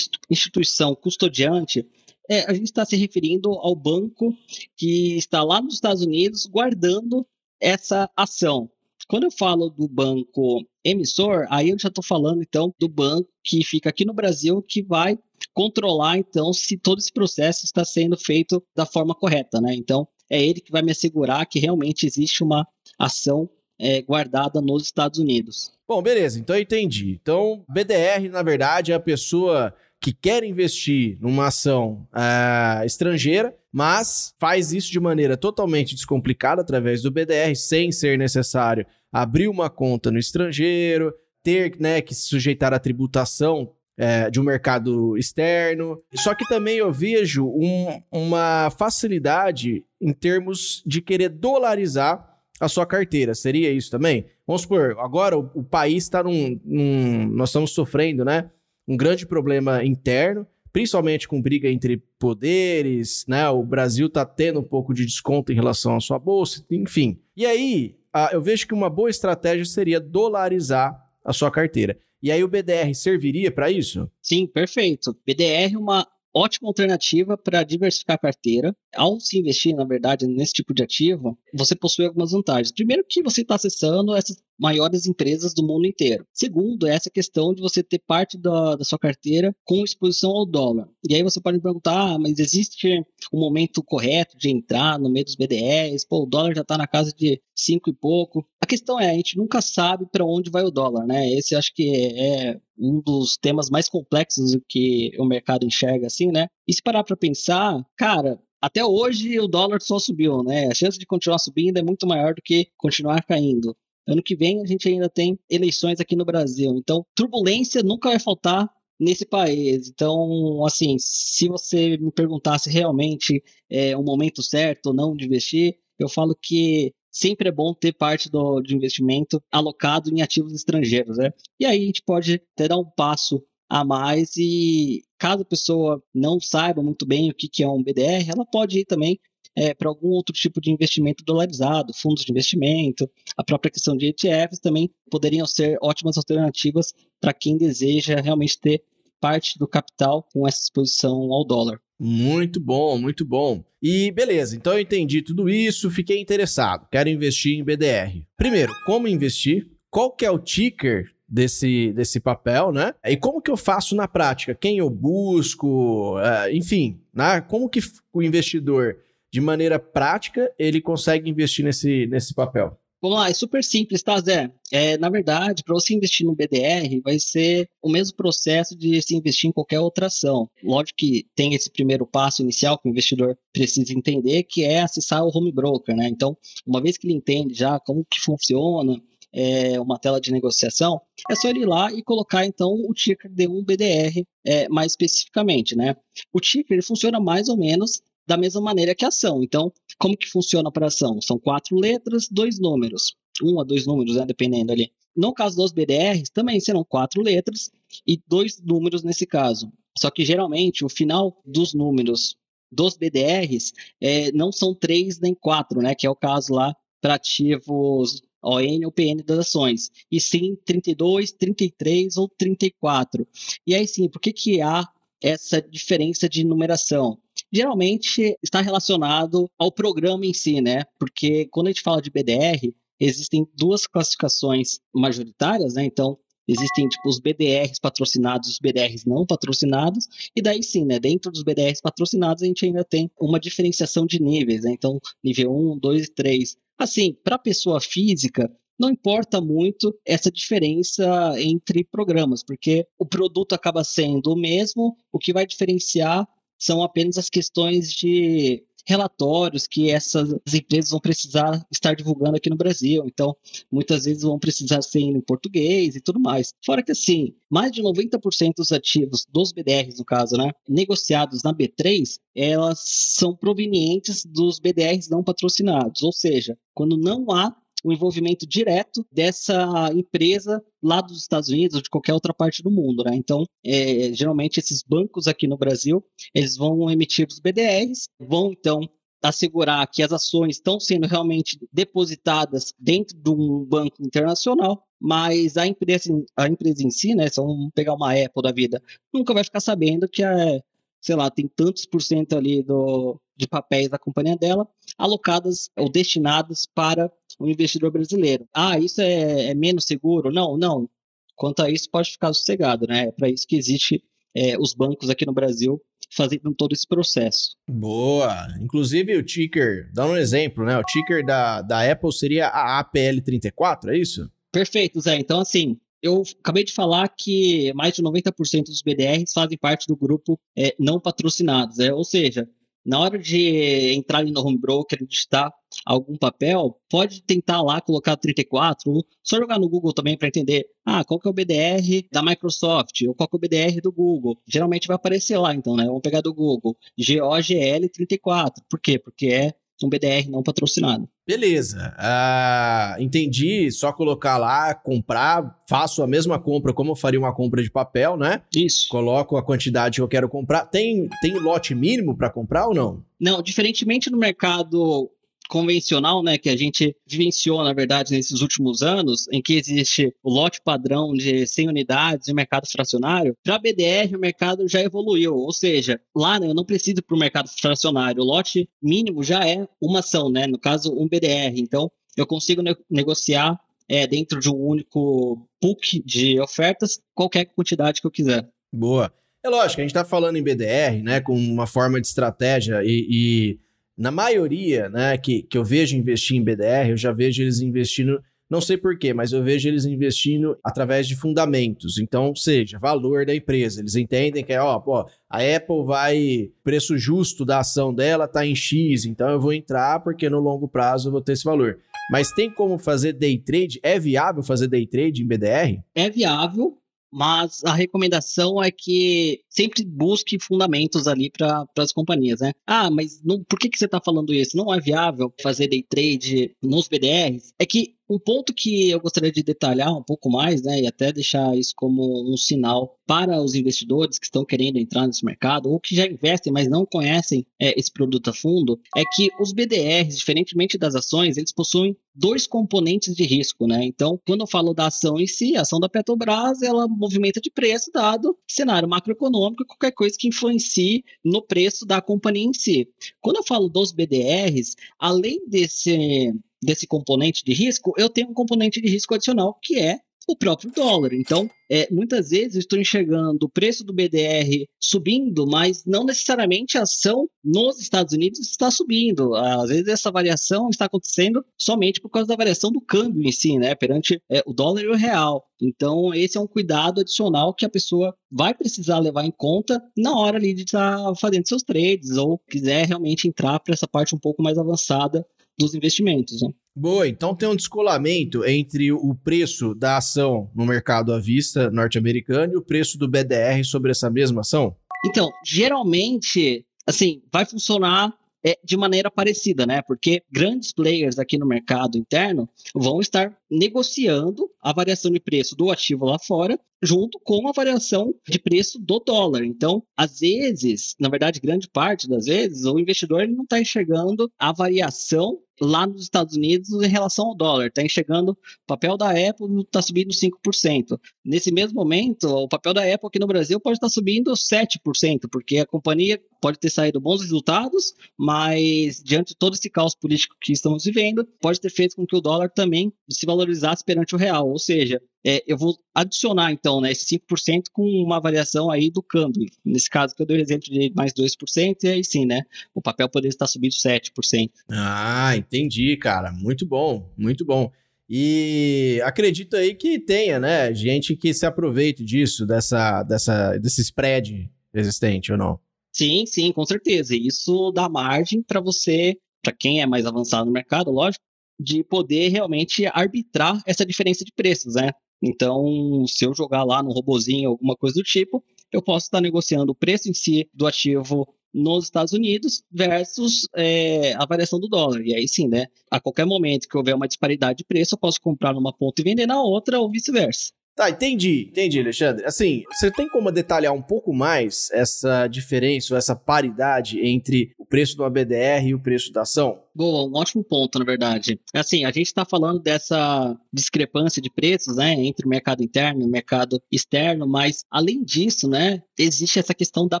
instituição 0.28 0.94
custodiante, 0.94 1.86
é, 2.28 2.42
a 2.42 2.52
gente 2.52 2.66
está 2.66 2.84
se 2.84 2.94
referindo 2.94 3.50
ao 3.50 3.74
banco 3.74 4.36
que 4.76 5.16
está 5.16 5.42
lá 5.42 5.62
nos 5.62 5.74
Estados 5.74 6.02
Unidos 6.02 6.44
guardando 6.44 7.26
essa 7.58 8.10
ação. 8.14 8.70
Quando 9.06 9.24
eu 9.24 9.30
falo 9.30 9.70
do 9.70 9.88
banco 9.88 10.64
emissor, 10.84 11.46
aí 11.50 11.70
eu 11.70 11.78
já 11.78 11.88
estou 11.88 12.04
falando 12.04 12.42
então 12.42 12.74
do 12.78 12.88
banco 12.88 13.28
que 13.44 13.64
fica 13.64 13.90
aqui 13.90 14.04
no 14.04 14.12
Brasil 14.12 14.62
que 14.62 14.82
vai 14.82 15.18
controlar 15.54 16.18
então 16.18 16.52
se 16.52 16.76
todo 16.76 16.98
esse 16.98 17.12
processo 17.12 17.64
está 17.64 17.84
sendo 17.84 18.16
feito 18.16 18.62
da 18.74 18.84
forma 18.84 19.14
correta, 19.14 19.60
né? 19.60 19.74
Então 19.74 20.06
é 20.30 20.42
ele 20.42 20.60
que 20.60 20.72
vai 20.72 20.82
me 20.82 20.92
assegurar 20.92 21.46
que 21.46 21.58
realmente 21.58 22.06
existe 22.06 22.42
uma 22.42 22.66
ação 22.98 23.48
é, 23.80 24.02
guardada 24.02 24.60
nos 24.60 24.84
Estados 24.84 25.18
Unidos. 25.18 25.72
Bom, 25.86 26.02
beleza, 26.02 26.38
então 26.38 26.58
entendi. 26.58 27.18
Então, 27.22 27.64
BDR, 27.68 28.28
na 28.30 28.42
verdade, 28.42 28.92
é 28.92 28.94
a 28.94 29.00
pessoa 29.00 29.74
que 30.00 30.12
quer 30.12 30.44
investir 30.44 31.18
numa 31.20 31.48
ação 31.48 32.06
uh, 32.12 32.84
estrangeira, 32.84 33.54
mas 33.72 34.34
faz 34.38 34.72
isso 34.72 34.90
de 34.90 35.00
maneira 35.00 35.36
totalmente 35.36 35.94
descomplicada 35.94 36.62
através 36.62 37.02
do 37.02 37.10
BDR, 37.10 37.54
sem 37.54 37.90
ser 37.90 38.16
necessário 38.16 38.86
abrir 39.12 39.48
uma 39.48 39.68
conta 39.68 40.10
no 40.10 40.18
estrangeiro, 40.18 41.12
ter 41.42 41.76
né, 41.78 42.00
que 42.00 42.14
se 42.14 42.28
sujeitar 42.28 42.72
à 42.72 42.78
tributação 42.78 43.72
é, 43.96 44.30
de 44.30 44.40
um 44.40 44.44
mercado 44.44 45.16
externo. 45.16 46.00
Só 46.14 46.34
que 46.34 46.46
também 46.48 46.76
eu 46.76 46.92
vejo 46.92 47.46
um, 47.46 48.00
uma 48.12 48.70
facilidade 48.70 49.84
em 50.00 50.12
termos 50.12 50.82
de 50.86 51.02
querer 51.02 51.30
dolarizar 51.30 52.24
a 52.60 52.68
sua 52.68 52.86
carteira. 52.86 53.34
Seria 53.34 53.70
isso 53.72 53.90
também? 53.90 54.26
Vamos 54.46 54.62
supor, 54.62 54.96
agora 54.98 55.36
o, 55.36 55.50
o 55.54 55.64
país 55.64 56.04
está 56.04 56.22
num, 56.22 56.60
num, 56.64 57.26
Nós 57.28 57.50
estamos 57.50 57.72
sofrendo, 57.72 58.24
né? 58.24 58.50
Um 58.88 58.96
grande 58.96 59.26
problema 59.26 59.84
interno, 59.84 60.46
principalmente 60.72 61.28
com 61.28 61.42
briga 61.42 61.68
entre 61.68 61.98
poderes, 62.18 63.26
né? 63.28 63.48
O 63.50 63.62
Brasil 63.62 64.08
tá 64.08 64.24
tendo 64.24 64.60
um 64.60 64.64
pouco 64.64 64.94
de 64.94 65.04
desconto 65.04 65.52
em 65.52 65.54
relação 65.54 65.94
à 65.94 66.00
sua 66.00 66.18
bolsa, 66.18 66.64
enfim. 66.70 67.20
E 67.36 67.44
aí, 67.44 67.96
eu 68.32 68.40
vejo 68.40 68.66
que 68.66 68.74
uma 68.74 68.88
boa 68.88 69.10
estratégia 69.10 69.64
seria 69.64 70.00
dolarizar 70.00 70.98
a 71.24 71.32
sua 71.32 71.50
carteira. 71.50 71.98
E 72.22 72.32
aí 72.32 72.42
o 72.42 72.48
BDR 72.48 72.92
serviria 72.94 73.50
para 73.50 73.70
isso? 73.70 74.10
Sim, 74.20 74.46
perfeito. 74.46 75.16
BDR 75.24 75.74
é 75.74 75.78
uma 75.78 76.06
ótima 76.38 76.68
alternativa 76.68 77.36
para 77.36 77.62
diversificar 77.62 78.16
a 78.16 78.18
carteira. 78.18 78.76
Ao 78.94 79.18
se 79.20 79.38
investir, 79.38 79.74
na 79.74 79.84
verdade, 79.84 80.26
nesse 80.26 80.52
tipo 80.52 80.72
de 80.72 80.82
ativo, 80.82 81.38
você 81.52 81.74
possui 81.74 82.06
algumas 82.06 82.30
vantagens. 82.30 82.72
Primeiro 82.72 83.04
que 83.08 83.22
você 83.22 83.42
está 83.42 83.56
acessando 83.56 84.14
essas 84.14 84.36
maiores 84.58 85.06
empresas 85.06 85.54
do 85.54 85.62
mundo 85.62 85.86
inteiro. 85.86 86.26
Segundo, 86.32 86.86
é 86.86 86.94
essa 86.94 87.10
questão 87.10 87.54
de 87.54 87.62
você 87.62 87.82
ter 87.82 88.00
parte 88.00 88.36
da, 88.36 88.76
da 88.76 88.84
sua 88.84 88.98
carteira 88.98 89.54
com 89.64 89.84
exposição 89.84 90.30
ao 90.30 90.46
dólar. 90.46 90.88
E 91.08 91.14
aí 91.14 91.22
você 91.22 91.40
pode 91.40 91.58
me 91.58 91.62
perguntar, 91.62 92.14
ah, 92.14 92.18
mas 92.18 92.38
existe 92.38 93.04
um 93.32 93.38
momento 93.38 93.82
correto 93.82 94.36
de 94.36 94.50
entrar 94.50 94.98
no 94.98 95.08
meio 95.08 95.24
dos 95.24 95.36
BDRs? 95.36 96.04
Pô, 96.04 96.22
o 96.22 96.26
dólar 96.26 96.54
já 96.54 96.62
está 96.62 96.76
na 96.76 96.86
casa 96.86 97.12
de 97.12 97.40
cinco 97.54 97.90
e 97.90 97.94
pouco. 97.94 98.44
Questão 98.68 99.00
é, 99.00 99.10
a 99.10 99.14
gente 99.14 99.36
nunca 99.36 99.60
sabe 99.62 100.06
para 100.10 100.24
onde 100.24 100.50
vai 100.50 100.62
o 100.62 100.70
dólar, 100.70 101.06
né? 101.06 101.32
Esse 101.32 101.56
acho 101.56 101.72
que 101.74 101.90
é 102.16 102.60
um 102.78 103.00
dos 103.00 103.36
temas 103.36 103.70
mais 103.70 103.88
complexos 103.88 104.56
que 104.68 105.10
o 105.18 105.24
mercado 105.24 105.66
enxerga 105.66 106.06
assim, 106.06 106.30
né? 106.30 106.46
E 106.66 106.74
se 106.74 106.82
parar 106.82 107.02
para 107.02 107.16
pensar, 107.16 107.82
cara, 107.96 108.38
até 108.60 108.84
hoje 108.84 109.38
o 109.40 109.48
dólar 109.48 109.80
só 109.80 109.98
subiu, 109.98 110.42
né? 110.42 110.68
A 110.70 110.74
chance 110.74 110.98
de 110.98 111.06
continuar 111.06 111.38
subindo 111.38 111.78
é 111.78 111.82
muito 111.82 112.06
maior 112.06 112.34
do 112.34 112.42
que 112.42 112.68
continuar 112.76 113.24
caindo. 113.24 113.76
Ano 114.06 114.22
que 114.22 114.36
vem 114.36 114.60
a 114.62 114.66
gente 114.66 114.88
ainda 114.88 115.08
tem 115.08 115.38
eleições 115.50 116.00
aqui 116.00 116.16
no 116.16 116.24
Brasil. 116.24 116.74
Então, 116.76 117.04
turbulência 117.14 117.82
nunca 117.82 118.08
vai 118.08 118.18
faltar 118.18 118.68
nesse 118.98 119.24
país. 119.24 119.88
Então, 119.88 120.64
assim, 120.64 120.96
se 120.98 121.48
você 121.48 121.96
me 121.98 122.10
perguntasse 122.10 122.70
realmente 122.70 123.42
é 123.70 123.96
um 123.96 124.02
momento 124.02 124.42
certo 124.42 124.86
ou 124.86 124.94
não 124.94 125.14
de 125.14 125.26
investir, 125.26 125.76
eu 125.98 126.08
falo 126.08 126.36
que 126.40 126.92
sempre 127.10 127.48
é 127.48 127.52
bom 127.52 127.74
ter 127.74 127.92
parte 127.92 128.30
do, 128.30 128.62
investimento 128.70 129.42
alocado 129.50 130.10
em 130.10 130.22
ativos 130.22 130.52
estrangeiros, 130.52 131.18
né? 131.18 131.32
E 131.58 131.64
aí 131.64 131.82
a 131.82 131.86
gente 131.86 132.02
pode 132.02 132.42
até 132.54 132.68
dar 132.68 132.78
um 132.78 132.84
passo 132.84 133.42
a 133.68 133.84
mais 133.84 134.36
e 134.36 135.02
caso 135.18 135.42
a 135.42 135.46
pessoa 135.46 136.02
não 136.14 136.40
saiba 136.40 136.82
muito 136.82 137.04
bem 137.04 137.30
o 137.30 137.34
que, 137.34 137.48
que 137.48 137.62
é 137.62 137.68
um 137.68 137.82
BDR, 137.82 138.30
ela 138.30 138.46
pode 138.46 138.78
ir 138.78 138.84
também 138.84 139.20
é, 139.54 139.74
para 139.74 139.88
algum 139.88 140.10
outro 140.10 140.32
tipo 140.32 140.60
de 140.60 140.70
investimento 140.70 141.24
dolarizado, 141.24 141.92
fundos 141.92 142.24
de 142.24 142.30
investimento, 142.30 143.10
a 143.36 143.42
própria 143.42 143.70
questão 143.70 143.96
de 143.96 144.06
ETFs 144.06 144.60
também 144.60 144.88
poderiam 145.10 145.46
ser 145.46 145.76
ótimas 145.82 146.16
alternativas 146.16 146.94
para 147.20 147.34
quem 147.34 147.56
deseja 147.56 148.20
realmente 148.20 148.58
ter 148.58 148.82
parte 149.20 149.58
do 149.58 149.66
capital 149.66 150.22
com 150.32 150.46
essa 150.46 150.62
exposição 150.62 151.32
ao 151.32 151.44
dólar. 151.44 151.80
Muito 151.98 152.60
bom, 152.60 152.98
muito 152.98 153.24
bom. 153.24 153.64
E 153.82 154.10
beleza, 154.12 154.56
então 154.56 154.72
eu 154.72 154.80
entendi 154.80 155.22
tudo 155.22 155.48
isso, 155.48 155.90
fiquei 155.90 156.20
interessado, 156.20 156.86
quero 156.90 157.08
investir 157.08 157.58
em 157.58 157.64
BDR. 157.64 158.24
Primeiro, 158.36 158.72
como 158.86 159.08
investir? 159.08 159.68
Qual 159.90 160.10
que 160.10 160.24
é 160.24 160.30
o 160.30 160.38
ticker 160.38 161.10
desse, 161.28 161.92
desse 161.92 162.20
papel, 162.20 162.72
né? 162.72 162.94
E 163.04 163.16
como 163.16 163.42
que 163.42 163.50
eu 163.50 163.56
faço 163.56 163.94
na 163.94 164.08
prática? 164.08 164.54
Quem 164.54 164.78
eu 164.78 164.88
busco? 164.88 166.16
Uh, 166.18 166.50
enfim, 166.52 167.00
né? 167.12 167.40
como 167.40 167.68
que 167.68 167.80
o 168.12 168.22
investidor 168.22 168.96
de 169.30 169.40
maneira 169.40 169.78
prática, 169.78 170.50
ele 170.58 170.80
consegue 170.80 171.28
investir 171.28 171.64
nesse, 171.64 172.06
nesse 172.06 172.34
papel? 172.34 172.78
Vamos 173.00 173.16
lá, 173.18 173.30
é 173.30 173.34
super 173.34 173.62
simples, 173.62 174.02
tá, 174.02 174.18
Zé? 174.20 174.50
É, 174.72 174.98
na 174.98 175.08
verdade, 175.08 175.62
para 175.62 175.74
você 175.74 175.94
investir 175.94 176.26
no 176.26 176.34
BDR, 176.34 177.00
vai 177.04 177.18
ser 177.20 177.68
o 177.80 177.88
mesmo 177.88 178.16
processo 178.16 178.76
de 178.76 179.00
se 179.00 179.14
investir 179.14 179.48
em 179.48 179.52
qualquer 179.52 179.78
outra 179.78 180.06
ação. 180.06 180.50
Lógico 180.64 180.98
que 180.98 181.24
tem 181.36 181.54
esse 181.54 181.70
primeiro 181.70 182.04
passo 182.04 182.42
inicial 182.42 182.76
que 182.76 182.88
o 182.88 182.90
investidor 182.90 183.38
precisa 183.52 183.92
entender, 183.92 184.42
que 184.42 184.64
é 184.64 184.80
acessar 184.80 185.24
o 185.24 185.30
home 185.32 185.52
broker, 185.52 185.94
né? 185.94 186.08
Então, 186.08 186.36
uma 186.66 186.80
vez 186.80 186.98
que 186.98 187.06
ele 187.06 187.14
entende 187.14 187.54
já 187.54 187.78
como 187.78 188.04
que 188.04 188.20
funciona 188.20 189.00
é, 189.32 189.80
uma 189.80 189.98
tela 189.98 190.20
de 190.20 190.32
negociação, 190.32 191.00
é 191.30 191.34
só 191.36 191.48
ele 191.48 191.60
ir 191.60 191.66
lá 191.66 191.92
e 191.92 192.02
colocar 192.02 192.44
então 192.44 192.72
o 192.72 192.92
ticker 192.92 193.30
D1 193.30 193.64
BDR 193.64 194.26
é, 194.44 194.68
mais 194.68 194.92
especificamente, 194.92 195.76
né? 195.76 195.94
O 196.32 196.40
ticker 196.40 196.74
ele 196.74 196.82
funciona 196.82 197.20
mais 197.20 197.48
ou 197.48 197.56
menos 197.56 198.02
da 198.28 198.36
mesma 198.36 198.60
maneira 198.60 198.94
que 198.94 199.06
a 199.06 199.08
ação. 199.08 199.42
Então, 199.42 199.72
como 199.98 200.16
que 200.16 200.28
funciona 200.28 200.70
a 200.72 200.86
ação? 200.86 201.18
São 201.22 201.38
quatro 201.38 201.76
letras, 201.76 202.28
dois 202.30 202.60
números. 202.60 203.16
Um 203.42 203.58
a 203.58 203.64
dois 203.64 203.86
números, 203.86 204.16
né, 204.16 204.26
dependendo 204.26 204.70
ali. 204.70 204.92
No 205.16 205.32
caso 205.32 205.56
dos 205.56 205.72
BDRs, 205.72 206.28
também 206.28 206.60
serão 206.60 206.84
quatro 206.84 207.22
letras 207.22 207.70
e 208.06 208.20
dois 208.28 208.60
números 208.60 209.02
nesse 209.02 209.26
caso. 209.26 209.72
Só 209.98 210.10
que 210.10 210.26
geralmente 210.26 210.84
o 210.84 210.90
final 210.90 211.40
dos 211.44 211.72
números 211.72 212.36
dos 212.70 212.98
BDRs 212.98 213.72
é, 213.98 214.30
não 214.32 214.52
são 214.52 214.74
três 214.74 215.18
nem 215.18 215.34
quatro, 215.34 215.80
né? 215.80 215.94
Que 215.94 216.06
é 216.06 216.10
o 216.10 216.14
caso 216.14 216.52
lá 216.52 216.76
para 217.00 217.14
ativos 217.14 218.20
ON 218.42 218.84
ou 218.84 218.92
PN 218.92 219.22
das 219.24 219.38
ações. 219.38 219.90
E 220.12 220.20
sim 220.20 220.54
32, 220.66 221.32
33 221.32 222.18
ou 222.18 222.28
34. 222.28 223.26
E 223.66 223.74
aí 223.74 223.86
sim, 223.88 224.06
por 224.06 224.20
que, 224.20 224.34
que 224.34 224.60
há 224.60 224.86
essa 225.22 225.62
diferença 225.62 226.28
de 226.28 226.44
numeração? 226.44 227.18
Geralmente 227.52 228.36
está 228.42 228.60
relacionado 228.60 229.50
ao 229.58 229.72
programa 229.72 230.26
em 230.26 230.34
si, 230.34 230.60
né? 230.60 230.84
Porque 230.98 231.46
quando 231.50 231.68
a 231.68 231.70
gente 231.70 231.82
fala 231.82 232.02
de 232.02 232.10
BDR, 232.10 232.72
existem 233.00 233.46
duas 233.56 233.86
classificações 233.86 234.80
majoritárias, 234.94 235.74
né? 235.74 235.84
Então, 235.84 236.18
existem 236.46 236.88
tipo 236.88 237.08
os 237.08 237.20
BDRs 237.20 237.78
patrocinados 237.80 238.48
os 238.48 238.58
BDRs 238.58 239.04
não 239.04 239.26
patrocinados, 239.26 240.06
e 240.34 240.40
daí 240.40 240.62
sim, 240.62 240.84
né, 240.84 240.98
dentro 240.98 241.30
dos 241.30 241.42
BDRs 241.42 241.80
patrocinados 241.80 242.42
a 242.42 242.46
gente 242.46 242.64
ainda 242.64 242.82
tem 242.82 243.10
uma 243.20 243.38
diferenciação 243.38 244.06
de 244.06 244.20
níveis, 244.20 244.62
né? 244.62 244.72
Então, 244.72 244.98
nível 245.22 245.54
1, 245.54 245.78
2 245.78 246.04
e 246.06 246.14
3. 246.14 246.56
Assim, 246.78 247.14
para 247.22 247.38
pessoa 247.38 247.80
física, 247.80 248.50
não 248.78 248.90
importa 248.90 249.40
muito 249.40 249.92
essa 250.06 250.30
diferença 250.30 251.34
entre 251.38 251.84
programas, 251.84 252.44
porque 252.44 252.86
o 252.96 253.04
produto 253.04 253.52
acaba 253.52 253.82
sendo 253.82 254.32
o 254.32 254.36
mesmo, 254.36 254.96
o 255.12 255.18
que 255.18 255.32
vai 255.32 255.44
diferenciar 255.44 256.26
são 256.58 256.82
apenas 256.82 257.18
as 257.18 257.30
questões 257.30 257.92
de 257.92 258.64
relatórios 258.88 259.66
que 259.66 259.90
essas 259.90 260.32
empresas 260.52 260.90
vão 260.90 260.98
precisar 260.98 261.62
estar 261.70 261.94
divulgando 261.94 262.38
aqui 262.38 262.48
no 262.48 262.56
Brasil. 262.56 263.04
Então, 263.06 263.36
muitas 263.70 264.06
vezes 264.06 264.22
vão 264.22 264.38
precisar 264.38 264.80
ser 264.80 265.00
em 265.00 265.20
português 265.20 265.94
e 265.94 266.00
tudo 266.00 266.18
mais. 266.18 266.54
Fora 266.64 266.82
que, 266.82 266.92
assim, 266.92 267.34
mais 267.50 267.70
de 267.70 267.82
90% 267.82 268.54
dos 268.56 268.72
ativos 268.72 269.26
dos 269.30 269.52
BDRs, 269.52 269.98
no 269.98 270.06
caso, 270.06 270.38
né, 270.38 270.52
negociados 270.66 271.42
na 271.42 271.52
B3, 271.52 272.18
elas 272.34 272.80
são 272.82 273.36
provenientes 273.36 274.24
dos 274.24 274.58
BDRs 274.58 275.10
não 275.10 275.22
patrocinados. 275.22 276.02
Ou 276.02 276.12
seja, 276.12 276.56
quando 276.72 276.96
não 276.96 277.30
há 277.30 277.54
o 277.84 277.92
envolvimento 277.92 278.46
direto 278.46 279.04
dessa 279.12 279.90
empresa 279.92 280.62
lá 280.82 281.00
dos 281.00 281.20
Estados 281.20 281.48
Unidos 281.48 281.76
ou 281.76 281.82
de 281.82 281.90
qualquer 281.90 282.14
outra 282.14 282.34
parte 282.34 282.62
do 282.62 282.70
mundo, 282.70 283.04
né? 283.04 283.14
Então, 283.14 283.44
é, 283.64 284.12
geralmente 284.12 284.58
esses 284.58 284.82
bancos 284.82 285.26
aqui 285.26 285.46
no 285.46 285.56
Brasil, 285.56 286.04
eles 286.34 286.56
vão 286.56 286.90
emitir 286.90 287.26
os 287.28 287.38
BDRs, 287.38 288.08
vão 288.20 288.52
então 288.52 288.80
assegurar 289.22 289.86
que 289.90 290.02
as 290.02 290.12
ações 290.12 290.56
estão 290.56 290.78
sendo 290.78 291.06
realmente 291.06 291.58
depositadas 291.72 292.72
dentro 292.78 293.16
de 293.16 293.30
um 293.30 293.64
banco 293.64 293.96
internacional, 294.00 294.84
mas 295.00 295.56
a 295.56 295.66
empresa, 295.66 296.12
a 296.36 296.46
empresa 296.46 296.84
em 296.84 296.90
si, 296.90 297.14
né, 297.14 297.28
se 297.28 297.40
vamos 297.40 297.70
pegar 297.74 297.94
uma 297.94 298.12
Apple 298.12 298.42
da 298.42 298.52
vida, 298.52 298.82
nunca 299.12 299.34
vai 299.34 299.42
ficar 299.42 299.60
sabendo 299.60 300.08
que 300.08 300.22
a, 300.22 300.60
sei 301.00 301.16
lá, 301.16 301.30
tem 301.30 301.48
tantos 301.48 301.84
por 301.84 302.02
cento 302.02 302.36
ali 302.36 302.62
do, 302.62 303.20
de 303.36 303.46
papéis 303.46 303.88
da 303.88 303.98
companhia 303.98 304.36
dela 304.36 304.68
alocadas 304.96 305.70
ou 305.76 305.90
destinadas 305.90 306.66
para 306.66 307.10
o 307.38 307.46
investidor 307.46 307.90
brasileiro. 307.90 308.46
Ah, 308.52 308.78
isso 308.78 309.00
é, 309.00 309.50
é 309.50 309.54
menos 309.54 309.84
seguro? 309.84 310.30
Não, 310.32 310.56
não. 310.56 310.88
Quanto 311.36 311.62
a 311.62 311.70
isso, 311.70 311.88
pode 311.90 312.10
ficar 312.10 312.32
sossegado, 312.32 312.86
né? 312.86 313.08
É 313.08 313.12
para 313.12 313.28
isso 313.28 313.46
que 313.46 313.56
existe 313.56 314.02
é, 314.34 314.58
os 314.58 314.74
bancos 314.74 315.08
aqui 315.08 315.24
no 315.24 315.32
Brasil 315.32 315.80
fazendo 316.10 316.54
todo 316.54 316.72
esse 316.72 316.86
processo. 316.86 317.56
Boa! 317.68 318.48
Inclusive 318.60 319.16
o 319.16 319.22
ticker, 319.22 319.90
dá 319.92 320.06
um 320.06 320.16
exemplo, 320.16 320.64
né? 320.64 320.76
O 320.78 320.82
ticker 320.82 321.24
da, 321.24 321.62
da 321.62 321.90
Apple 321.90 322.12
seria 322.12 322.48
a 322.48 322.82
APL34, 322.82 323.88
é 323.88 323.98
isso? 323.98 324.30
Perfeito, 324.50 325.00
Zé. 325.00 325.16
Então, 325.16 325.40
assim, 325.40 325.78
eu 326.02 326.22
acabei 326.40 326.64
de 326.64 326.72
falar 326.72 327.08
que 327.08 327.72
mais 327.74 327.94
de 327.94 328.02
90% 328.02 328.64
dos 328.64 328.82
BDRs 328.82 329.32
fazem 329.32 329.58
parte 329.58 329.86
do 329.86 329.96
grupo 329.96 330.40
é, 330.56 330.74
não 330.78 330.98
patrocinados, 330.98 331.78
é, 331.78 331.92
ou 331.92 332.04
seja, 332.04 332.48
na 332.88 332.98
hora 332.98 333.18
de 333.18 333.92
entrar 333.94 334.24
no 334.24 334.40
home 334.40 334.56
broker 334.56 335.06
digitar 335.06 335.52
algum 335.84 336.16
papel, 336.16 336.80
pode 336.88 337.22
tentar 337.22 337.60
lá 337.60 337.82
colocar 337.82 338.16
34, 338.16 339.04
só 339.22 339.36
jogar 339.36 339.58
no 339.58 339.68
Google 339.68 339.92
também 339.92 340.16
para 340.16 340.28
entender, 340.28 340.64
ah, 340.86 341.04
qual 341.04 341.20
que 341.20 341.28
é 341.28 341.30
o 341.30 341.34
BDR 341.34 342.08
da 342.10 342.22
Microsoft, 342.22 343.02
ou 343.06 343.14
qual 343.14 343.28
que 343.28 343.36
é 343.36 343.38
o 343.38 343.40
BDR 343.40 343.82
do 343.82 343.92
Google. 343.92 344.40
Geralmente 344.46 344.88
vai 344.88 344.96
aparecer 344.96 345.36
lá, 345.36 345.54
então, 345.54 345.76
né? 345.76 345.84
Vamos 345.84 346.00
pegar 346.00 346.22
do 346.22 346.32
Google, 346.32 346.78
GOGL34. 346.98 348.52
Por 348.70 348.80
quê? 348.80 348.98
Porque 348.98 349.26
é 349.26 349.52
um 349.86 349.88
BDR 349.88 350.28
não 350.28 350.42
patrocinado. 350.42 351.08
Beleza. 351.26 351.94
Uh, 351.98 353.02
entendi. 353.02 353.70
Só 353.70 353.92
colocar 353.92 354.38
lá, 354.38 354.74
comprar, 354.74 355.58
faço 355.68 356.02
a 356.02 356.06
mesma 356.06 356.38
compra 356.38 356.72
como 356.72 356.92
eu 356.92 356.96
faria 356.96 357.18
uma 357.20 357.34
compra 357.34 357.62
de 357.62 357.70
papel, 357.70 358.16
né? 358.16 358.42
Isso. 358.54 358.88
Coloco 358.88 359.36
a 359.36 359.42
quantidade 359.42 359.96
que 359.96 360.02
eu 360.02 360.08
quero 360.08 360.28
comprar. 360.28 360.66
Tem, 360.66 361.08
tem 361.20 361.38
lote 361.38 361.74
mínimo 361.74 362.16
para 362.16 362.30
comprar 362.30 362.66
ou 362.66 362.74
não? 362.74 363.04
Não, 363.20 363.42
diferentemente 363.42 364.10
no 364.10 364.18
mercado 364.18 365.10
convencional, 365.48 366.22
né, 366.22 366.38
que 366.38 366.48
a 366.48 366.56
gente 366.56 366.94
vivenciou, 367.06 367.64
na 367.64 367.72
verdade, 367.72 368.12
nesses 368.12 368.40
últimos 368.40 368.82
anos, 368.82 369.26
em 369.32 369.42
que 369.42 369.54
existe 369.54 370.14
o 370.22 370.30
lote 370.30 370.60
padrão 370.62 371.12
de 371.12 371.46
100 371.46 371.68
unidades 371.68 372.28
e 372.28 372.34
mercado 372.34 372.68
fracionário, 372.70 373.34
para 373.42 373.58
BDR 373.58 374.14
o 374.14 374.20
mercado 374.20 374.68
já 374.68 374.80
evoluiu, 374.80 375.34
ou 375.34 375.52
seja, 375.52 376.00
lá 376.14 376.38
né, 376.38 376.48
eu 376.48 376.54
não 376.54 376.64
preciso 376.64 377.02
para 377.02 377.16
o 377.16 377.18
mercado 377.18 377.48
fracionário, 377.48 378.22
o 378.22 378.26
lote 378.26 378.68
mínimo 378.82 379.22
já 379.22 379.46
é 379.46 379.66
uma 379.80 380.00
ação, 380.00 380.30
né, 380.30 380.46
no 380.46 380.58
caso 380.58 380.92
um 380.92 381.08
BDR, 381.08 381.56
então 381.56 381.90
eu 382.16 382.26
consigo 382.26 382.62
ne 382.62 382.76
negociar 382.90 383.58
é, 383.88 384.06
dentro 384.06 384.38
de 384.38 384.50
um 384.50 384.56
único 384.56 385.48
book 385.62 386.02
de 386.04 386.38
ofertas 386.40 387.00
qualquer 387.14 387.46
quantidade 387.46 388.00
que 388.00 388.06
eu 388.06 388.10
quiser. 388.10 388.46
Boa. 388.72 389.12
É 389.42 389.48
lógico, 389.48 389.80
a 389.80 389.84
gente 389.84 389.90
está 389.90 390.04
falando 390.04 390.36
em 390.36 390.42
BDR, 390.42 391.02
né, 391.02 391.20
com 391.20 391.34
uma 391.34 391.66
forma 391.66 392.00
de 392.00 392.06
estratégia 392.06 392.82
e, 392.84 393.06
e 393.08 393.60
na 393.98 394.12
maioria, 394.12 394.88
né, 394.88 395.18
que, 395.18 395.42
que 395.42 395.58
eu 395.58 395.64
vejo 395.64 395.96
investir 395.96 396.36
em 396.36 396.44
BDR, 396.44 396.90
eu 396.90 396.96
já 396.96 397.10
vejo 397.10 397.42
eles 397.42 397.60
investindo, 397.60 398.22
não 398.48 398.60
sei 398.60 398.76
porquê, 398.76 399.12
mas 399.12 399.32
eu 399.32 399.42
vejo 399.42 399.68
eles 399.68 399.84
investindo 399.84 400.56
através 400.62 401.08
de 401.08 401.16
fundamentos. 401.16 401.98
Então, 401.98 402.32
seja, 402.36 402.78
valor 402.78 403.26
da 403.26 403.34
empresa. 403.34 403.80
Eles 403.80 403.96
entendem 403.96 404.44
que 404.44 404.52
é, 404.52 404.60
ó, 404.60 404.78
pô, 404.78 405.04
a 405.28 405.38
Apple 405.56 405.84
vai, 405.84 406.50
preço 406.62 406.96
justo 406.96 407.44
da 407.44 407.58
ação 407.58 407.92
dela 407.92 408.28
tá 408.28 408.46
em 408.46 408.54
X, 408.54 409.04
então 409.04 409.28
eu 409.28 409.40
vou 409.40 409.52
entrar 409.52 409.98
porque 410.00 410.30
no 410.30 410.38
longo 410.38 410.68
prazo 410.68 411.08
eu 411.08 411.12
vou 411.12 411.20
ter 411.20 411.32
esse 411.32 411.44
valor. 411.44 411.78
Mas 412.10 412.32
tem 412.32 412.48
como 412.48 412.78
fazer 412.78 413.12
day 413.12 413.36
trade? 413.36 413.80
É 413.82 413.98
viável 413.98 414.42
fazer 414.44 414.68
day 414.68 414.86
trade 414.86 415.22
em 415.22 415.26
BDR? 415.26 415.82
É 415.94 416.08
viável, 416.08 416.78
mas 417.12 417.62
a 417.64 417.74
recomendação 417.74 418.62
é 418.62 418.70
que 418.70 419.40
sempre 419.48 419.84
busque 419.84 420.38
fundamentos 420.38 421.06
ali 421.06 421.30
para 421.30 421.66
as 421.78 421.92
companhias, 421.92 422.40
né? 422.40 422.52
Ah, 422.66 422.90
mas 422.90 423.22
não, 423.24 423.42
por 423.44 423.58
que, 423.58 423.68
que 423.68 423.78
você 423.78 423.86
está 423.86 424.00
falando 424.00 424.32
isso? 424.32 424.56
Não 424.56 424.72
é 424.72 424.80
viável 424.80 425.32
fazer 425.42 425.68
day 425.68 425.82
trade 425.82 426.54
nos 426.62 426.88
BDRs? 426.88 427.52
É 427.58 427.66
que 427.66 427.97
um 428.08 428.18
ponto 428.18 428.54
que 428.54 428.90
eu 428.90 429.00
gostaria 429.00 429.30
de 429.30 429.42
detalhar 429.42 429.96
um 429.96 430.02
pouco 430.02 430.30
mais, 430.30 430.62
né, 430.62 430.80
e 430.80 430.86
até 430.86 431.12
deixar 431.12 431.56
isso 431.56 431.74
como 431.76 432.32
um 432.32 432.36
sinal 432.36 432.96
para 433.06 433.40
os 433.40 433.54
investidores 433.54 434.18
que 434.18 434.26
estão 434.26 434.44
querendo 434.44 434.78
entrar 434.78 435.06
nesse 435.06 435.24
mercado 435.24 435.70
ou 435.70 435.80
que 435.80 435.94
já 435.94 436.06
investem, 436.06 436.52
mas 436.52 436.68
não 436.68 436.84
conhecem 436.84 437.46
é, 437.58 437.78
esse 437.78 437.90
produto 437.90 438.28
a 438.28 438.32
fundo, 438.32 438.78
é 438.96 439.02
que 439.14 439.30
os 439.40 439.52
BDRs, 439.52 440.18
diferentemente 440.18 440.76
das 440.76 440.94
ações, 440.94 441.36
eles 441.36 441.52
possuem 441.52 441.96
dois 442.14 442.46
componentes 442.46 443.14
de 443.14 443.24
risco, 443.24 443.66
né? 443.66 443.84
Então, 443.84 444.20
quando 444.26 444.40
eu 444.40 444.46
falo 444.46 444.74
da 444.74 444.88
ação 444.88 445.18
em 445.18 445.26
si, 445.26 445.56
a 445.56 445.62
ação 445.62 445.78
da 445.78 445.88
Petrobras, 445.88 446.62
ela 446.62 446.88
movimenta 446.88 447.40
de 447.40 447.50
preço 447.50 447.90
dado 447.92 448.36
cenário 448.46 448.88
macroeconômico, 448.88 449.64
qualquer 449.64 449.92
coisa 449.92 450.16
que 450.18 450.28
influencie 450.28 451.04
no 451.24 451.40
preço 451.40 451.86
da 451.86 452.02
companhia 452.02 452.44
em 452.44 452.52
si. 452.52 452.88
Quando 453.20 453.36
eu 453.36 453.44
falo 453.44 453.68
dos 453.68 453.92
BDRs, 453.92 454.74
além 454.98 455.48
desse 455.48 456.34
desse 456.62 456.86
componente 456.86 457.44
de 457.44 457.52
risco, 457.52 457.92
eu 457.96 458.08
tenho 458.08 458.30
um 458.30 458.34
componente 458.34 458.80
de 458.80 458.88
risco 458.88 459.14
adicional 459.14 459.58
que 459.62 459.78
é 459.78 459.98
o 460.28 460.36
próprio 460.36 460.70
dólar. 460.70 461.14
Então, 461.14 461.50
é, 461.70 461.88
muitas 461.90 462.28
vezes 462.28 462.56
estou 462.56 462.78
enxergando 462.78 463.46
o 463.46 463.48
preço 463.48 463.82
do 463.82 463.94
BDR 463.94 464.66
subindo, 464.78 465.46
mas 465.46 465.84
não 465.86 466.04
necessariamente 466.04 466.76
a 466.76 466.82
ação 466.82 467.26
nos 467.42 467.80
Estados 467.80 468.12
Unidos 468.12 468.38
está 468.38 468.70
subindo. 468.70 469.34
Às 469.34 469.70
vezes 469.70 469.88
essa 469.88 470.10
variação 470.10 470.68
está 470.68 470.84
acontecendo 470.84 471.42
somente 471.56 471.98
por 471.98 472.10
causa 472.10 472.28
da 472.28 472.36
variação 472.36 472.70
do 472.70 472.80
câmbio 472.80 473.26
em 473.26 473.32
si, 473.32 473.58
né, 473.58 473.74
perante 473.74 474.20
é, 474.30 474.42
o 474.46 474.52
dólar 474.52 474.82
e 474.82 474.88
o 474.88 474.94
real. 474.94 475.46
Então, 475.60 476.12
esse 476.12 476.36
é 476.36 476.40
um 476.40 476.46
cuidado 476.46 477.00
adicional 477.00 477.54
que 477.54 477.64
a 477.64 477.70
pessoa 477.70 478.14
vai 478.30 478.54
precisar 478.54 478.98
levar 478.98 479.24
em 479.24 479.32
conta 479.34 479.82
na 479.96 480.16
hora 480.16 480.36
ali 480.36 480.52
de 480.52 480.62
estar 480.62 481.02
tá 481.02 481.14
fazendo 481.14 481.48
seus 481.48 481.62
trades 481.62 482.16
ou 482.16 482.38
quiser 482.50 482.86
realmente 482.86 483.26
entrar 483.26 483.58
para 483.60 483.72
essa 483.72 483.88
parte 483.88 484.14
um 484.14 484.18
pouco 484.18 484.42
mais 484.42 484.58
avançada 484.58 485.26
dos 485.58 485.74
investimentos. 485.74 486.40
Né? 486.42 486.50
Boa, 486.74 487.08
então 487.08 487.34
tem 487.34 487.48
um 487.48 487.56
descolamento 487.56 488.44
entre 488.44 488.92
o 488.92 489.14
preço 489.14 489.74
da 489.74 489.96
ação 489.96 490.50
no 490.54 490.64
mercado 490.64 491.12
à 491.12 491.18
vista 491.18 491.70
norte-americano 491.70 492.54
e 492.54 492.56
o 492.56 492.62
preço 492.62 492.96
do 492.96 493.08
BDR 493.08 493.64
sobre 493.64 493.90
essa 493.90 494.08
mesma 494.08 494.42
ação? 494.42 494.76
Então, 495.04 495.30
geralmente, 495.44 496.64
assim, 496.86 497.22
vai 497.32 497.44
funcionar 497.44 498.14
é, 498.44 498.56
de 498.64 498.76
maneira 498.76 499.10
parecida, 499.10 499.66
né? 499.66 499.82
Porque 499.82 500.22
grandes 500.30 500.72
players 500.72 501.18
aqui 501.18 501.36
no 501.36 501.46
mercado 501.46 501.98
interno 501.98 502.48
vão 502.74 503.00
estar 503.00 503.36
negociando 503.50 504.48
a 504.62 504.72
variação 504.72 505.10
de 505.10 505.20
preço 505.20 505.56
do 505.56 505.70
ativo 505.70 506.04
lá 506.04 506.18
fora 506.18 506.58
junto 506.82 507.18
com 507.20 507.48
a 507.48 507.52
variação 507.52 508.14
de 508.26 508.38
preço 508.38 508.78
do 508.78 509.00
dólar. 509.00 509.44
Então, 509.44 509.82
às 509.96 510.20
vezes, 510.20 510.94
na 510.98 511.08
verdade, 511.08 511.40
grande 511.40 511.68
parte 511.68 512.08
das 512.08 512.26
vezes, 512.26 512.64
o 512.64 512.78
investidor 512.78 513.26
não 513.28 513.42
está 513.42 513.60
enxergando 513.60 514.30
a 514.38 514.52
variação 514.52 515.38
lá 515.60 515.86
nos 515.86 516.02
Estados 516.02 516.36
Unidos 516.36 516.70
em 516.70 516.88
relação 516.88 517.26
ao 517.26 517.34
dólar. 517.34 517.66
Está 517.66 517.82
enxergando 517.82 518.32
o 518.32 518.36
papel 518.66 518.96
da 518.96 519.10
Apple 519.10 519.60
está 519.60 519.82
subindo 519.82 520.10
5%. 520.10 520.98
Nesse 521.24 521.52
mesmo 521.52 521.74
momento, 521.74 522.28
o 522.28 522.48
papel 522.48 522.72
da 522.72 522.82
Apple 522.82 523.08
aqui 523.08 523.18
no 523.18 523.26
Brasil 523.26 523.60
pode 523.60 523.76
estar 523.76 523.86
tá 523.86 523.92
subindo 523.92 524.32
7%, 524.32 525.28
porque 525.30 525.58
a 525.58 525.66
companhia 525.66 526.20
pode 526.40 526.58
ter 526.58 526.70
saído 526.70 527.00
bons 527.00 527.22
resultados, 527.22 527.94
mas 528.16 529.02
diante 529.02 529.28
de 529.28 529.36
todo 529.36 529.54
esse 529.54 529.68
caos 529.68 529.94
político 529.94 530.36
que 530.40 530.52
estamos 530.52 530.84
vivendo, 530.84 531.26
pode 531.40 531.60
ter 531.60 531.70
feito 531.70 531.96
com 531.96 532.06
que 532.06 532.16
o 532.16 532.20
dólar 532.20 532.50
também 532.50 532.92
se 533.10 533.26
valorizasse 533.26 533.84
perante 533.84 534.14
o 534.14 534.18
real. 534.18 534.48
Ou 534.48 534.58
seja, 534.58 535.02
é, 535.26 535.42
eu 535.46 535.56
vou 535.56 535.76
adicionar, 535.94 536.52
então, 536.52 536.80
né, 536.80 536.92
esse 536.92 537.04
5% 537.04 537.64
com 537.72 537.82
uma 537.82 538.20
variação 538.20 538.70
aí 538.70 538.90
do 538.90 539.02
câmbio. 539.02 539.46
Nesse 539.64 539.90
caso 539.90 540.14
que 540.14 540.22
eu 540.22 540.26
dei 540.26 540.38
o 540.38 540.40
exemplo 540.40 540.70
de 540.70 540.92
mais 540.94 541.12
2%, 541.12 541.76
e 541.82 541.88
aí 541.88 542.04
sim, 542.04 542.24
né? 542.24 542.42
O 542.74 542.80
papel 542.80 543.08
poderia 543.08 543.30
estar 543.30 543.46
subindo 543.46 543.72
7%. 543.72 544.50
Ah, 544.70 545.36
entendi, 545.36 545.96
cara. 545.96 546.32
Muito 546.32 546.64
bom, 546.64 547.12
muito 547.16 547.44
bom. 547.44 547.70
E 548.08 549.00
acredito 549.04 549.54
aí 549.54 549.74
que 549.74 549.98
tenha, 549.98 550.38
né, 550.38 550.72
gente 550.72 551.14
que 551.14 551.34
se 551.34 551.44
aproveite 551.44 552.04
disso, 552.04 552.46
dessa, 552.46 553.02
dessa, 553.02 553.58
desse 553.58 553.82
spread 553.82 554.50
existente 554.72 555.32
ou 555.32 555.36
não. 555.36 555.60
Sim, 555.92 556.24
sim, 556.26 556.52
com 556.52 556.64
certeza. 556.64 557.14
Isso 557.14 557.72
dá 557.72 557.88
margem 557.88 558.42
para 558.42 558.60
você, 558.60 559.18
para 559.42 559.52
quem 559.52 559.82
é 559.82 559.86
mais 559.86 560.06
avançado 560.06 560.46
no 560.46 560.52
mercado, 560.52 560.90
lógico, 560.90 561.24
de 561.60 561.82
poder 561.82 562.28
realmente 562.28 562.86
arbitrar 562.86 563.60
essa 563.66 563.84
diferença 563.84 564.24
de 564.24 564.32
preços, 564.32 564.74
né? 564.76 564.92
Então, 565.22 566.04
se 566.06 566.24
eu 566.24 566.34
jogar 566.34 566.64
lá 566.64 566.82
no 566.82 566.92
robozinho 566.92 567.50
alguma 567.50 567.76
coisa 567.76 567.94
do 567.94 568.02
tipo, 568.02 568.42
eu 568.72 568.82
posso 568.82 569.06
estar 569.06 569.20
negociando 569.20 569.72
o 569.72 569.74
preço 569.74 570.08
em 570.08 570.14
si 570.14 570.48
do 570.54 570.66
ativo 570.66 571.26
nos 571.52 571.84
Estados 571.84 572.12
Unidos 572.12 572.62
versus 572.70 573.48
é, 573.56 574.14
a 574.14 574.24
variação 574.26 574.60
do 574.60 574.68
dólar. 574.68 575.00
E 575.02 575.14
aí 575.14 575.26
sim, 575.26 575.48
né? 575.48 575.66
A 575.90 575.98
qualquer 575.98 576.26
momento 576.26 576.68
que 576.68 576.76
houver 576.76 576.94
uma 576.94 577.08
disparidade 577.08 577.58
de 577.58 577.64
preço, 577.64 577.94
eu 577.94 577.98
posso 577.98 578.20
comprar 578.20 578.52
numa 578.52 578.72
ponta 578.72 579.00
e 579.00 579.04
vender 579.04 579.26
na 579.26 579.42
outra, 579.42 579.80
ou 579.80 579.90
vice-versa. 579.90 580.52
Tá, 580.78 580.88
entendi, 580.88 581.48
entendi, 581.50 581.80
Alexandre. 581.80 582.24
Assim, 582.24 582.62
você 582.70 582.88
tem 582.88 583.08
como 583.08 583.32
detalhar 583.32 583.72
um 583.72 583.82
pouco 583.82 584.14
mais 584.14 584.68
essa 584.70 585.26
diferença, 585.26 585.96
essa 585.96 586.14
paridade 586.14 587.00
entre 587.04 587.50
o 587.58 587.66
preço 587.66 587.96
do 587.96 588.04
ABDR 588.04 588.64
e 588.64 588.74
o 588.74 588.78
preço 588.78 589.12
da 589.12 589.22
ação? 589.22 589.58
Boa, 589.78 590.08
um 590.08 590.16
ótimo 590.16 590.42
ponto, 590.42 590.76
na 590.76 590.84
verdade. 590.84 591.40
Assim, 591.54 591.84
a 591.84 591.92
gente 591.92 592.08
está 592.08 592.24
falando 592.24 592.58
dessa 592.58 593.38
discrepância 593.52 594.20
de 594.20 594.28
preços, 594.28 594.74
né, 594.74 594.92
entre 594.94 595.24
o 595.24 595.28
mercado 595.28 595.62
interno 595.62 596.02
e 596.02 596.04
o 596.04 596.10
mercado 596.10 596.60
externo, 596.68 597.28
mas 597.28 597.64
além 597.70 598.02
disso, 598.02 598.48
né, 598.48 598.82
existe 598.98 599.38
essa 599.38 599.54
questão 599.54 599.86
da 599.86 600.00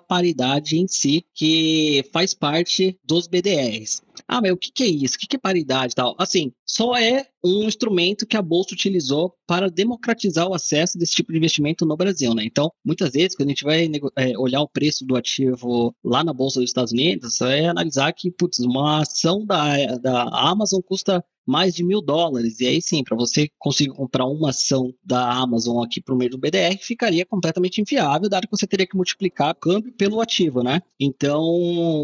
paridade 0.00 0.76
em 0.76 0.88
si, 0.88 1.24
que 1.32 2.04
faz 2.12 2.34
parte 2.34 2.98
dos 3.04 3.28
BDRs. 3.28 4.02
Ah, 4.26 4.40
mas 4.40 4.50
o 4.50 4.56
que, 4.56 4.72
que 4.72 4.82
é 4.82 4.88
isso? 4.88 5.14
O 5.14 5.18
que, 5.20 5.28
que 5.28 5.36
é 5.36 5.38
paridade 5.38 5.94
tal? 5.94 6.16
Assim, 6.18 6.52
só 6.66 6.96
é 6.96 7.26
um 7.44 7.64
instrumento 7.64 8.26
que 8.26 8.36
a 8.36 8.42
Bolsa 8.42 8.74
utilizou 8.74 9.34
para 9.46 9.70
democratizar 9.70 10.48
o 10.48 10.54
acesso 10.54 10.98
desse 10.98 11.14
tipo 11.14 11.32
de 11.32 11.38
investimento 11.38 11.86
no 11.86 11.96
Brasil, 11.96 12.34
né? 12.34 12.44
Então, 12.44 12.70
muitas 12.84 13.12
vezes, 13.12 13.36
quando 13.36 13.48
a 13.48 13.52
gente 13.52 13.64
vai 13.64 13.88
é, 14.16 14.36
olhar 14.36 14.60
o 14.60 14.68
preço 14.68 15.04
do 15.06 15.16
ativo 15.16 15.94
lá 16.04 16.24
na 16.24 16.32
Bolsa 16.32 16.60
dos 16.60 16.70
Estados 16.70 16.92
Unidos, 16.92 17.40
é 17.40 17.68
analisar 17.68 18.12
que, 18.12 18.30
putz, 18.30 18.58
uma 18.58 19.02
ação 19.02 19.46
da 19.46 19.67
da, 20.00 20.22
Amazon 20.22 20.80
custa 20.80 21.24
mais 21.46 21.74
de 21.74 21.82
mil 21.82 22.02
dólares. 22.02 22.60
E 22.60 22.66
aí 22.66 22.82
sim, 22.82 23.02
para 23.02 23.16
você 23.16 23.48
conseguir 23.58 23.92
comprar 23.92 24.26
uma 24.26 24.50
ação 24.50 24.92
da 25.02 25.32
Amazon 25.32 25.82
aqui 25.82 25.98
para 26.00 26.14
o 26.14 26.18
meio 26.18 26.30
do 26.30 26.38
BDR, 26.38 26.76
ficaria 26.78 27.24
completamente 27.24 27.80
inviável, 27.80 28.28
dado 28.28 28.46
que 28.46 28.56
você 28.56 28.66
teria 28.66 28.86
que 28.86 28.96
multiplicar 28.96 29.54
câmbio 29.54 29.92
pelo 29.94 30.20
ativo, 30.20 30.62
né? 30.62 30.82
Então, 31.00 31.42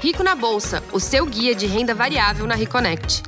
Rico 0.00 0.22
na 0.22 0.34
Bolsa, 0.34 0.82
o 0.92 1.00
seu 1.00 1.24
guia 1.26 1.54
de 1.54 1.66
renda 1.66 1.94
variável 1.94 2.46
na 2.46 2.54
Reconnect. 2.54 3.22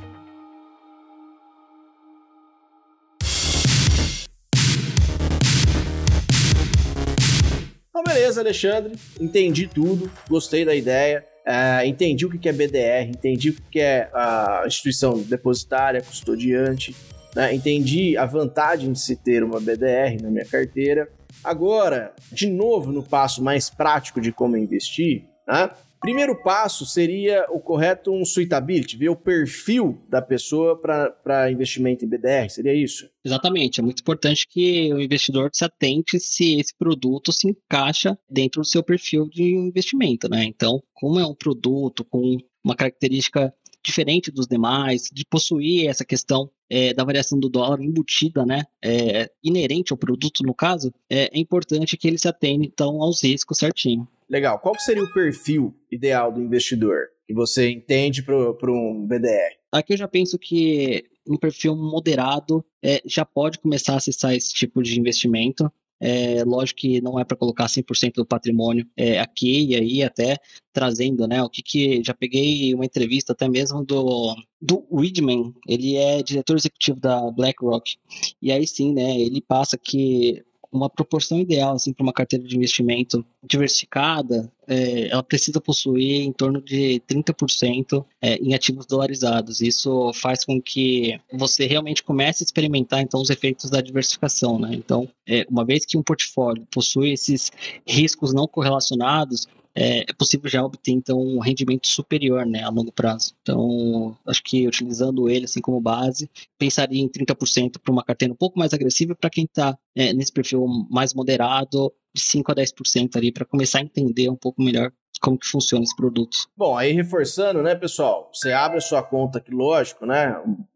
Então, 7.89 8.03
beleza, 8.03 8.41
Alexandre. 8.41 8.97
Entendi 9.21 9.67
tudo, 9.67 10.11
gostei 10.27 10.65
da 10.65 10.73
ideia. 10.73 11.23
Uh, 11.45 11.85
entendi 11.85 12.25
o 12.25 12.29
que 12.29 12.47
é 12.47 12.53
BDR, 12.53 13.09
entendi 13.09 13.49
o 13.49 13.61
que 13.69 13.79
é 13.79 14.09
a 14.13 14.63
instituição 14.65 15.21
depositária, 15.21 16.01
custodiante, 16.01 16.95
né? 17.35 17.53
entendi 17.53 18.15
a 18.17 18.25
vantagem 18.25 18.93
de 18.93 18.99
se 18.99 19.17
ter 19.17 19.43
uma 19.43 19.59
BDR 19.59 20.21
na 20.21 20.29
minha 20.29 20.45
carteira. 20.45 21.09
Agora, 21.43 22.13
de 22.31 22.47
novo, 22.47 22.91
no 22.91 23.03
passo 23.03 23.43
mais 23.43 23.69
prático 23.69 24.21
de 24.21 24.31
como 24.31 24.55
investir, 24.55 25.25
né? 25.45 25.69
Primeiro 26.03 26.35
passo 26.35 26.85
seria 26.85 27.45
o 27.49 27.61
correto 27.61 28.11
um 28.11 28.25
suitability, 28.25 28.97
ver 28.97 29.07
o 29.07 29.15
perfil 29.15 30.03
da 30.09 30.21
pessoa 30.21 30.77
para 30.77 31.49
investimento 31.49 32.03
em 32.03 32.09
BDR, 32.09 32.49
seria 32.49 32.73
isso? 32.73 33.09
Exatamente, 33.23 33.79
é 33.79 33.83
muito 33.83 34.01
importante 34.01 34.45
que 34.45 34.93
o 34.93 34.99
investidor 34.99 35.49
se 35.53 35.63
atente 35.63 36.19
se 36.19 36.59
esse 36.59 36.75
produto 36.77 37.31
se 37.31 37.47
encaixa 37.47 38.19
dentro 38.29 38.59
do 38.59 38.67
seu 38.67 38.83
perfil 38.83 39.29
de 39.29 39.55
investimento, 39.55 40.27
né? 40.29 40.43
Então, 40.43 40.83
como 40.93 41.21
é 41.21 41.25
um 41.25 41.33
produto 41.33 42.03
com 42.03 42.35
uma 42.61 42.75
característica 42.75 43.53
diferente 43.81 44.29
dos 44.29 44.45
demais, 44.45 45.03
de 45.11 45.25
possuir 45.25 45.87
essa 45.87 46.03
questão 46.03 46.49
é, 46.69 46.93
da 46.93 47.03
variação 47.03 47.39
do 47.39 47.49
dólar 47.49 47.81
embutida, 47.81 48.45
né, 48.45 48.63
é, 48.83 49.29
inerente 49.43 49.91
ao 49.91 49.97
produto 49.97 50.43
no 50.43 50.53
caso, 50.53 50.91
é, 51.09 51.29
é 51.35 51.39
importante 51.39 51.97
que 51.97 52.07
ele 52.07 52.17
se 52.17 52.27
atenda 52.27 52.65
então 52.65 53.01
aos 53.01 53.23
riscos 53.23 53.57
certinho. 53.57 54.07
Legal. 54.29 54.59
Qual 54.59 54.77
seria 54.79 55.03
o 55.03 55.13
perfil 55.13 55.75
ideal 55.91 56.31
do 56.31 56.41
investidor 56.41 57.07
que 57.27 57.33
você 57.33 57.69
entende 57.69 58.23
para 58.23 58.71
um 58.71 59.05
BDR? 59.05 59.57
Aqui 59.71 59.93
eu 59.93 59.97
já 59.97 60.07
penso 60.07 60.37
que 60.37 61.05
um 61.27 61.37
perfil 61.37 61.75
moderado 61.75 62.63
é, 62.83 63.01
já 63.05 63.25
pode 63.25 63.59
começar 63.59 63.93
a 63.93 63.97
acessar 63.97 64.33
esse 64.33 64.53
tipo 64.53 64.81
de 64.81 64.99
investimento. 64.99 65.71
É, 66.05 66.43
lógico 66.43 66.81
que 66.81 66.99
não 66.99 67.17
é 67.17 67.23
para 67.23 67.37
colocar 67.37 67.65
100% 67.65 68.15
do 68.15 68.25
patrimônio 68.25 68.85
é, 68.97 69.21
aqui 69.21 69.67
e 69.67 69.73
aí 69.73 70.03
até 70.03 70.35
trazendo, 70.73 71.25
né, 71.25 71.41
o 71.41 71.49
que 71.49 71.61
que 71.63 72.03
já 72.03 72.13
peguei 72.13 72.73
uma 72.75 72.83
entrevista 72.83 73.31
até 73.31 73.47
mesmo 73.47 73.85
do 73.85 74.35
do 74.61 74.85
Widman, 74.91 75.53
ele 75.65 75.95
é 75.95 76.21
diretor 76.21 76.57
executivo 76.57 76.99
da 76.99 77.31
BlackRock. 77.31 77.95
E 78.41 78.51
aí 78.51 78.67
sim, 78.67 78.93
né, 78.93 79.17
ele 79.17 79.41
passa 79.41 79.77
que 79.77 80.43
uma 80.73 80.89
proporção 80.89 81.39
ideal 81.39 81.75
assim 81.75 81.93
para 81.93 82.03
uma 82.03 82.11
carteira 82.11 82.45
de 82.45 82.55
investimento 82.55 83.23
diversificada, 83.43 84.51
é, 84.67 85.09
ela 85.09 85.23
precisa 85.23 85.61
possuir 85.61 86.21
em 86.21 86.31
torno 86.31 86.61
de 86.61 87.01
30% 87.07 88.03
é, 88.21 88.35
em 88.37 88.53
ativos 88.53 88.85
dolarizados. 88.85 89.61
Isso 89.61 90.11
faz 90.13 90.43
com 90.43 90.61
que 90.61 91.19
você 91.31 91.65
realmente 91.65 92.03
comece 92.03 92.43
a 92.43 92.45
experimentar 92.45 93.01
então 93.01 93.21
os 93.21 93.29
efeitos 93.29 93.69
da 93.69 93.81
diversificação, 93.81 94.57
né? 94.57 94.71
Então, 94.73 95.07
é, 95.27 95.45
uma 95.49 95.63
vez 95.63 95.85
que 95.85 95.97
um 95.97 96.03
portfólio 96.03 96.67
possui 96.71 97.11
esses 97.11 97.51
riscos 97.87 98.33
não 98.33 98.47
correlacionados, 98.47 99.47
é, 99.75 100.01
é, 100.01 100.13
possível 100.13 100.49
já 100.49 100.63
obter 100.63 100.91
então 100.91 101.19
um 101.19 101.39
rendimento 101.39 101.87
superior 101.87 102.45
né, 102.45 102.63
a 102.63 102.69
longo 102.69 102.91
prazo. 102.91 103.33
Então, 103.41 104.15
acho 104.25 104.43
que 104.43 104.67
utilizando 104.67 105.29
ele 105.29 105.45
assim 105.45 105.61
como 105.61 105.81
base, 105.81 106.29
pensaria 106.57 107.01
em 107.01 107.09
30% 107.09 107.79
para 107.81 107.91
uma 107.91 108.03
carteira 108.03 108.33
um 108.33 108.37
pouco 108.37 108.59
mais 108.59 108.73
agressiva 108.73 109.15
para 109.15 109.29
quem 109.29 109.45
está 109.45 109.77
é, 109.95 110.13
nesse 110.13 110.31
perfil 110.31 110.65
mais 110.89 111.13
moderado, 111.13 111.91
de 112.13 112.21
5 112.21 112.51
a 112.51 112.55
10% 112.55 113.15
ali, 113.15 113.31
para 113.31 113.45
começar 113.45 113.79
a 113.79 113.83
entender 113.83 114.29
um 114.29 114.35
pouco 114.35 114.61
melhor 114.61 114.91
como 115.19 115.37
que 115.37 115.47
funciona 115.47 115.83
esse 115.83 115.95
produto. 115.95 116.37
Bom, 116.55 116.77
aí 116.77 116.91
reforçando, 116.91 117.63
né, 117.63 117.73
pessoal, 117.75 118.29
você 118.31 118.51
abre 118.51 118.77
a 118.77 118.81
sua 118.81 119.01
conta 119.01 119.39
aqui, 119.39 119.51
lógico, 119.51 120.05
né, 120.05 120.35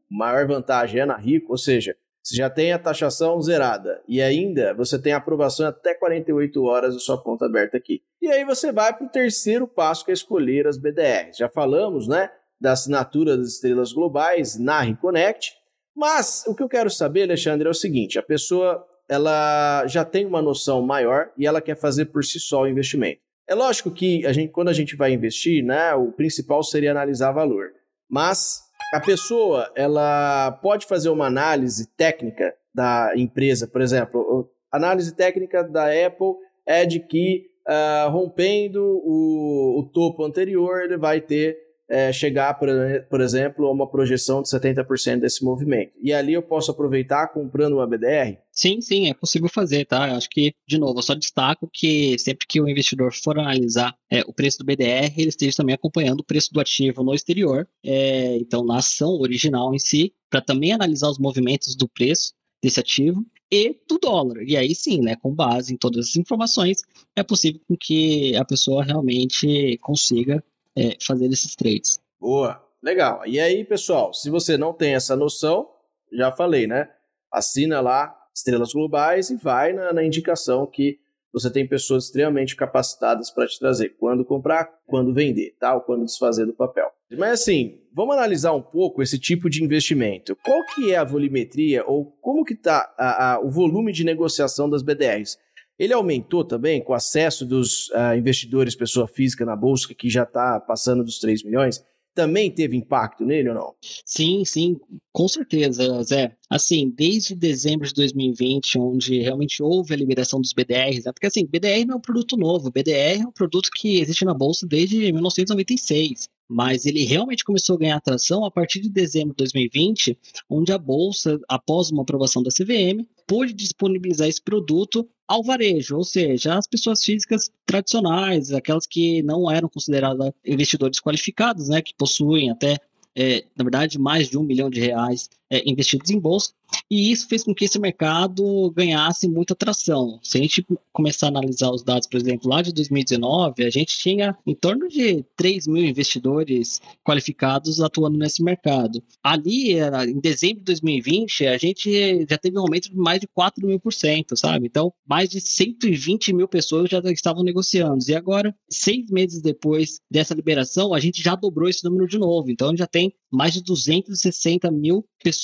maior 0.10 0.48
vantagem 0.48 1.02
é 1.02 1.06
na 1.06 1.18
Rico, 1.18 1.52
ou 1.52 1.58
seja, 1.58 1.96
você 2.28 2.36
já 2.36 2.50
tem 2.50 2.74
a 2.74 2.80
taxação 2.80 3.42
zerada 3.42 4.02
e 4.06 4.22
ainda 4.22 4.74
você 4.74 5.00
tem 5.00 5.14
a 5.14 5.18
aprovação 5.18 5.66
até 5.66 5.94
48 5.94 6.62
horas 6.62 6.94
da 6.94 7.00
sua 7.00 7.18
conta 7.18 7.46
aberta 7.46 7.78
aqui. 7.78 8.02
E 8.22 8.28
aí 8.28 8.44
você 8.44 8.70
vai 8.70 8.94
para 8.94 9.08
o 9.08 9.10
terceiro 9.10 9.66
passo 9.66 10.04
que 10.04 10.12
é 10.12 10.14
escolher 10.14 10.68
as 10.68 10.78
BDRs. 10.78 11.38
Já 11.38 11.48
falamos, 11.48 12.06
né, 12.06 12.30
da 12.60 12.74
assinatura 12.74 13.38
das 13.38 13.48
estrelas 13.48 13.94
globais 13.94 14.60
na 14.60 14.82
Reconnect, 14.82 15.54
mas 15.96 16.44
o 16.46 16.54
que 16.54 16.62
eu 16.62 16.68
quero 16.68 16.90
saber, 16.90 17.24
Alexandre, 17.24 17.66
é 17.66 17.72
o 17.72 17.74
seguinte: 17.74 18.20
a 18.20 18.24
pessoa 18.24 18.86
ela 19.08 19.88
já 19.88 20.04
tem 20.04 20.26
uma 20.26 20.42
noção 20.42 20.82
maior 20.82 21.32
e 21.38 21.48
ela 21.48 21.62
quer 21.62 21.78
fazer 21.78 22.08
por 22.08 22.26
si 22.26 22.42
só 22.42 22.64
o 22.64 22.68
investimento. 22.68 23.22
É 23.48 23.56
lógico 23.56 23.90
que 23.90 24.26
a 24.26 24.34
gente, 24.34 24.52
quando 24.52 24.68
a 24.68 24.74
gente 24.74 24.98
vai 24.98 25.14
investir, 25.14 25.64
né, 25.64 25.94
o 25.94 26.12
principal 26.12 26.62
seria 26.62 26.92
analisar 26.92 27.32
valor. 27.32 27.70
Mas 28.10 28.67
a 28.94 29.00
pessoa 29.00 29.72
ela 29.76 30.52
pode 30.62 30.86
fazer 30.86 31.10
uma 31.10 31.26
análise 31.26 31.88
técnica 31.96 32.56
da 32.74 33.12
empresa, 33.16 33.68
por 33.68 33.82
exemplo, 33.82 34.50
análise 34.72 35.14
técnica 35.14 35.64
da 35.64 35.86
Apple 35.86 36.36
é 36.66 36.86
de 36.86 37.00
que 37.00 37.50
uh, 37.68 38.10
rompendo 38.10 38.82
o, 38.84 39.80
o, 39.80 39.84
topo 39.84 40.24
anterior 40.24 40.82
ele 40.82 40.98
vai 40.98 41.20
ter 41.20 41.58
é, 41.90 42.12
chegar, 42.12 42.54
por, 42.56 42.68
por, 43.10 43.22
exemplo, 43.22 43.66
a 43.66 43.72
uma 43.72 43.90
projeção 43.90 44.42
de 44.42 44.50
70% 44.50 45.20
desse 45.20 45.44
movimento. 45.44 45.94
E 46.02 46.14
ali 46.14 46.34
eu 46.34 46.42
posso 46.42 46.72
aproveitar 46.72 47.28
comprando 47.28 47.74
uma 47.74 47.88
BDR? 47.88 48.38
Sim, 48.52 48.82
sim, 48.82 49.10
é 49.10 49.14
possível 49.14 49.48
fazer, 49.48 49.86
tá? 49.86 50.10
Eu 50.10 50.16
acho 50.16 50.30
que, 50.30 50.54
de 50.68 50.78
novo, 50.78 51.00
eu 51.00 51.04
só 51.04 51.16
destaco 51.16 51.70
que 51.72 52.18
sempre 52.20 52.46
que 52.48 52.60
o 52.60 52.68
investidor 52.68 53.14
for 53.14 53.40
analisar 53.40 53.96
é, 54.12 54.22
o 54.22 54.34
preço 54.34 54.58
do 54.60 54.66
BDR, 54.66 55.14
ele 55.18 55.30
esteja 55.30 55.58
também 55.58 55.76
acompanhando 55.76 56.22
o 56.22 56.26
preço 56.26 56.54
do 56.54 56.60
ativo 56.60 57.04
no 57.04 57.14
exterior, 57.14 57.68
é, 57.86 58.36
então 58.38 58.66
na 58.66 58.78
ação 58.78 59.12
original 59.20 59.74
em 59.74 59.80
si, 59.80 60.14
para 60.30 60.42
também 60.42 60.74
analisar 60.74 61.10
os 61.10 61.20
movimentos 61.20 61.76
do 61.76 61.88
preço 61.88 62.34
desse 62.62 62.80
ativo 62.80 63.26
e 63.52 63.76
do 63.88 63.98
dólar. 63.98 64.44
E 64.44 64.58
aí 64.58 64.76
sim, 64.76 65.02
né, 65.02 65.16
com 65.16 65.34
base 65.34 65.74
em 65.74 65.78
todas 65.78 66.10
as 66.10 66.16
informações, 66.16 66.82
é 67.16 67.24
possível 67.24 67.62
que 67.80 68.36
a 68.36 68.44
pessoa 68.44 68.84
realmente 68.84 69.78
consiga 69.82 70.44
é, 70.78 70.96
fazer 71.06 71.26
esses 71.26 71.56
trades. 71.56 72.00
Boa, 72.20 72.64
legal. 72.82 73.24
E 73.26 73.40
aí, 73.40 73.66
pessoal, 73.66 74.14
se 74.14 74.30
você 74.30 74.58
não 74.58 74.74
tem 74.74 74.94
essa 74.94 75.16
noção, 75.16 75.68
já 76.14 76.32
falei, 76.32 76.68
né? 76.68 76.90
Assina 77.32 77.82
lá 77.82 78.16
Estrelas 78.34 78.72
Globais 78.72 79.30
e 79.30 79.36
vai 79.36 79.74
na, 79.74 79.92
na 79.92 80.04
indicação 80.04 80.66
que 80.68 81.00
você 81.34 81.52
tem 81.52 81.68
pessoas 81.68 82.06
extremamente 82.06 82.56
capacitadas 82.56 83.30
para 83.30 83.48
te 83.48 83.60
trazer 83.60 83.90
quando 84.00 84.24
comprar, 84.24 84.72
quando 84.86 85.14
vender, 85.14 85.56
tá? 85.60 85.76
Ou 85.76 85.82
quando 85.82 86.06
desfazer 86.06 86.46
do 86.46 86.54
papel. 86.54 86.90
Mas 87.12 87.42
assim, 87.42 87.80
vamos 87.94 88.16
analisar 88.16 88.54
um 88.54 88.62
pouco 88.62 89.02
esse 89.02 89.20
tipo 89.20 89.50
de 89.50 89.64
investimento. 89.64 90.36
Qual 90.44 90.66
que 90.66 90.92
é 90.92 90.98
a 90.98 91.04
volumetria 91.04 91.86
ou 91.86 92.06
como 92.22 92.44
que 92.44 92.54
está 92.54 93.40
o 93.44 93.50
volume 93.50 93.92
de 93.92 94.04
negociação 94.04 94.70
das 94.70 94.82
BDRs? 94.82 95.38
Ele 95.78 95.94
aumentou 95.94 96.44
também 96.44 96.82
com 96.84 96.94
o 96.94 96.96
acesso 96.96 97.46
dos 97.46 97.90
uh, 97.90 98.18
investidores 98.18 98.76
pessoa 98.76 99.08
física 99.08 99.46
na 99.46 99.56
bolsa, 99.56 99.94
que 99.94 100.10
já 100.10 100.24
está 100.24 100.60
passando 100.60 101.04
dos 101.04 101.20
3 101.20 101.44
milhões. 101.44 101.84
Também 102.16 102.50
teve 102.50 102.76
impacto 102.76 103.24
nele 103.24 103.50
ou 103.50 103.56
não? 103.56 103.76
Sim, 104.04 104.44
sim, 104.44 104.76
com 105.14 105.28
certeza, 105.28 106.02
Zé. 106.02 106.36
Assim, 106.50 106.90
desde 106.90 107.36
dezembro 107.36 107.88
de 107.88 107.94
2020, 107.94 108.80
onde 108.80 109.20
realmente 109.20 109.62
houve 109.62 109.94
a 109.94 109.98
liberação 109.98 110.42
dos 110.42 110.52
BDRs, 110.52 111.06
né? 111.06 111.12
porque 111.12 111.28
assim, 111.28 111.46
BDR 111.46 111.86
não 111.86 111.94
é 111.94 111.98
um 111.98 112.02
produto 112.02 112.36
novo, 112.36 112.72
BDR 112.72 113.22
é 113.22 113.28
um 113.28 113.32
produto 113.32 113.70
que 113.72 114.00
existe 114.00 114.26
na 114.26 114.34
bolsa 114.34 114.66
desde 114.66 114.98
1996 115.12 116.28
mas 116.50 116.86
ele 116.86 117.04
realmente 117.04 117.44
começou 117.44 117.76
a 117.76 117.80
ganhar 117.80 117.98
atração 117.98 118.46
a 118.46 118.52
partir 118.52 118.80
de 118.80 118.90
dezembro 118.90 119.32
de 119.32 119.44
2020, 119.44 120.18
onde 120.50 120.72
a 120.72 120.78
bolsa, 120.78 121.40
após 121.48 121.92
uma 121.92 122.04
aprovação 122.04 122.42
da 122.42 122.50
CVM, 122.50 123.06
pôde 123.28 123.54
disponibilizar 123.54 124.28
esse 124.28 124.42
produto 124.42 125.08
ao 125.28 125.44
varejo, 125.44 125.98
ou 125.98 126.04
seja, 126.04 126.58
as 126.58 126.66
pessoas 126.66 127.04
físicas 127.04 127.52
tradicionais, 127.66 128.52
aquelas 128.52 128.88
que 128.88 129.22
não 129.24 129.52
eram 129.52 129.68
consideradas 129.68 130.32
investidores 130.46 131.00
qualificados, 131.00 131.68
né, 131.68 131.82
que 131.82 131.94
possuem 131.94 132.50
até 132.50 132.78
é, 133.20 133.44
na 133.56 133.64
verdade, 133.64 133.98
mais 133.98 134.30
de 134.30 134.38
um 134.38 134.44
milhão 134.44 134.70
de 134.70 134.80
reais 134.80 135.28
é, 135.50 135.68
investidos 135.70 136.10
em 136.12 136.20
bolsa, 136.20 136.52
e 136.90 137.12
isso 137.12 137.28
fez 137.28 137.44
com 137.44 137.54
que 137.54 137.66
esse 137.66 137.80
mercado 137.80 138.72
ganhasse 138.72 139.28
muita 139.28 139.54
atração. 139.54 140.20
Se 140.22 140.38
a 140.38 140.42
gente 140.42 140.66
começar 140.92 141.28
a 141.28 141.30
analisar 141.30 141.72
os 141.72 141.84
dados, 141.84 142.08
por 142.08 142.18
exemplo, 142.18 142.50
lá 142.50 142.62
de 142.62 142.74
2019, 142.74 143.66
a 143.66 143.70
gente 143.70 143.98
tinha 143.98 144.38
em 144.46 144.54
torno 144.54 144.88
de 144.88 145.24
3 145.36 145.68
mil 145.68 145.84
investidores 145.84 146.82
qualificados 147.04 147.82
atuando 147.82 148.18
nesse 148.18 148.44
mercado. 148.44 149.02
Ali, 149.24 149.74
em 149.74 150.20
dezembro 150.20 150.60
de 150.60 150.66
2020, 150.66 151.48
a 151.48 151.58
gente 151.58 152.26
já 152.30 152.38
teve 152.38 152.58
um 152.58 152.62
aumento 152.62 152.90
de 152.90 152.98
mais 152.98 153.20
de 153.20 153.28
4 153.28 153.66
mil 153.66 153.80
por 153.80 153.94
cento, 153.94 154.36
sabe? 154.36 154.68
Então, 154.68 154.92
mais 155.08 155.30
de 155.30 155.40
120 155.40 156.34
mil 156.34 156.48
pessoas 156.48 156.90
já 156.90 157.00
estavam 157.12 157.44
negociando. 157.44 158.04
E 158.08 158.16
agora, 158.16 158.56
seis 158.70 159.10
meses 159.10 159.42
depois 159.42 160.00
dessa 160.12 160.34
liberação, 160.34 160.94
a 160.94 161.00
gente 161.00 161.22
já 161.22 161.36
dobrou 161.36 161.70
esse 161.70 161.84
número 161.84 162.08
de 162.08 162.18
novo. 162.18 162.52
Então, 162.52 162.76
já 162.76 162.88
tem 162.88 163.14
mais 163.32 163.54
de 163.54 163.62
260 163.62 164.72
mil 164.72 165.06
pessoas 165.24 165.37